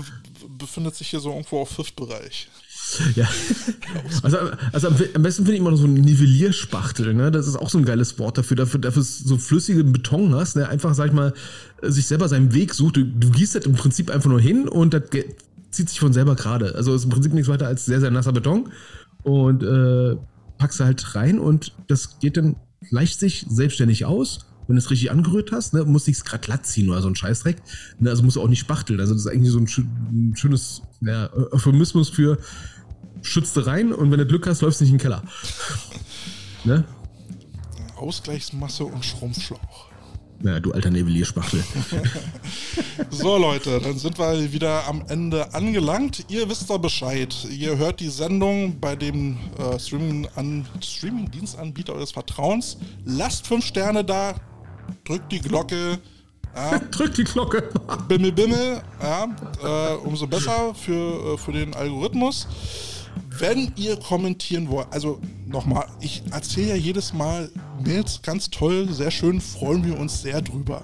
[0.59, 2.49] befindet sich hier so irgendwo auf Fifth-Bereich.
[3.15, 3.29] Ja.
[4.23, 4.39] Also,
[4.73, 7.31] also am besten finde ich immer noch so ein Nivellierspachtel, ne?
[7.31, 10.69] Das ist auch so ein geiles Wort dafür, dafür, dafür so flüssigen Beton hast, der
[10.69, 11.35] einfach, sag ich mal,
[11.83, 12.97] sich selber seinen Weg sucht.
[12.97, 15.03] Du, du gießt das im Prinzip einfach nur hin und das
[15.71, 16.75] zieht sich von selber gerade.
[16.75, 18.71] Also ist im Prinzip nichts weiter als sehr, sehr nasser Beton.
[19.23, 20.17] Und äh,
[20.59, 22.57] packst du halt rein und das geht dann
[22.91, 26.43] leicht sich selbstständig aus wenn du es richtig angerührt hast, ne, musst du es gerade
[26.43, 27.57] glatt ziehen oder so ein Scheißdreck.
[27.99, 29.01] Ne, also musst du auch nicht spachteln.
[29.01, 29.67] Also das ist eigentlich so ein,
[30.13, 32.39] ein schönes ja, Euphemismus für
[33.23, 35.23] schützte rein und wenn du Glück hast, läufst du nicht in den Keller.
[36.65, 36.85] ne?
[37.97, 39.89] Ausgleichsmasse und Schrumpfschlauch.
[40.45, 41.65] Ja, du alter Nivellierspachtel.
[43.11, 46.27] so, Leute, dann sind wir wieder am Ende angelangt.
[46.29, 47.35] Ihr wisst doch Bescheid.
[47.51, 52.77] Ihr hört die Sendung bei dem äh, Streaming-Dienstanbieter eures Vertrauens.
[53.05, 54.37] Lasst fünf Sterne da,
[55.05, 55.99] drückt die Glocke.
[56.55, 56.79] Ja.
[56.93, 57.71] drückt die Glocke.
[58.07, 58.81] bimmel, bimmel.
[59.03, 59.27] Ja,
[59.63, 62.47] äh, umso besser für, äh, für den Algorithmus.
[63.39, 67.51] Wenn ihr kommentieren wollt, also nochmal, ich erzähle ja jedes Mal
[67.85, 70.83] Mails, ganz toll, sehr schön, freuen wir uns sehr drüber.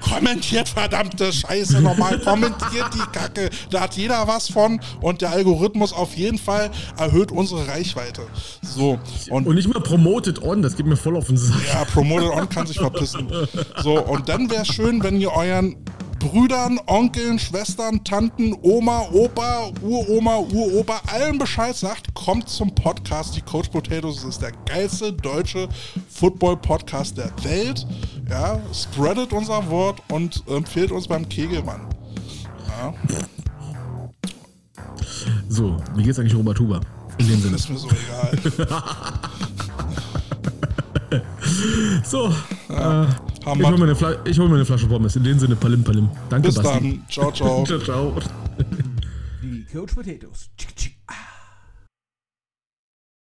[0.00, 3.48] Kommentiert verdammte Scheiße nochmal, kommentiert die Kacke.
[3.70, 8.22] Da hat jeder was von und der Algorithmus auf jeden Fall erhöht unsere Reichweite.
[8.62, 8.98] So.
[9.30, 11.56] Und, und nicht mal promoted on, das geht mir voll auf den Sack.
[11.72, 13.28] Ja, promoted on kann sich verpissen.
[13.82, 15.76] So, und dann wäre es schön, wenn ihr euren
[16.18, 23.36] Brüdern, Onkeln, Schwestern, Tanten, Oma, Opa, Uroma, Uropa, allen Bescheid sagt, kommt zum Podcast.
[23.36, 25.68] Die Coach Potatoes ist der geilste deutsche
[26.08, 27.86] Football-Podcast der Welt.
[28.28, 31.80] Ja, spreadet unser Wort und empfehlt uns beim Kegelmann.
[32.68, 32.94] Ja.
[35.48, 36.80] So, wie geht's eigentlich Robert Huber?
[37.18, 37.56] In dem Sinne.
[37.56, 38.38] Ist mir so egal.
[42.04, 42.32] so,
[42.68, 43.04] ja.
[43.04, 43.06] äh,
[43.44, 43.94] ich hole mir,
[44.38, 45.16] hol mir, eine Flasche Pommes.
[45.16, 46.08] In dem Sinne, Palim Palim.
[46.28, 46.72] Danke, Bis Basti.
[46.72, 47.08] dann.
[47.08, 47.64] Ciao, ciao.
[47.66, 48.14] ciao, ciao.
[49.42, 50.50] Die Coach Potatoes.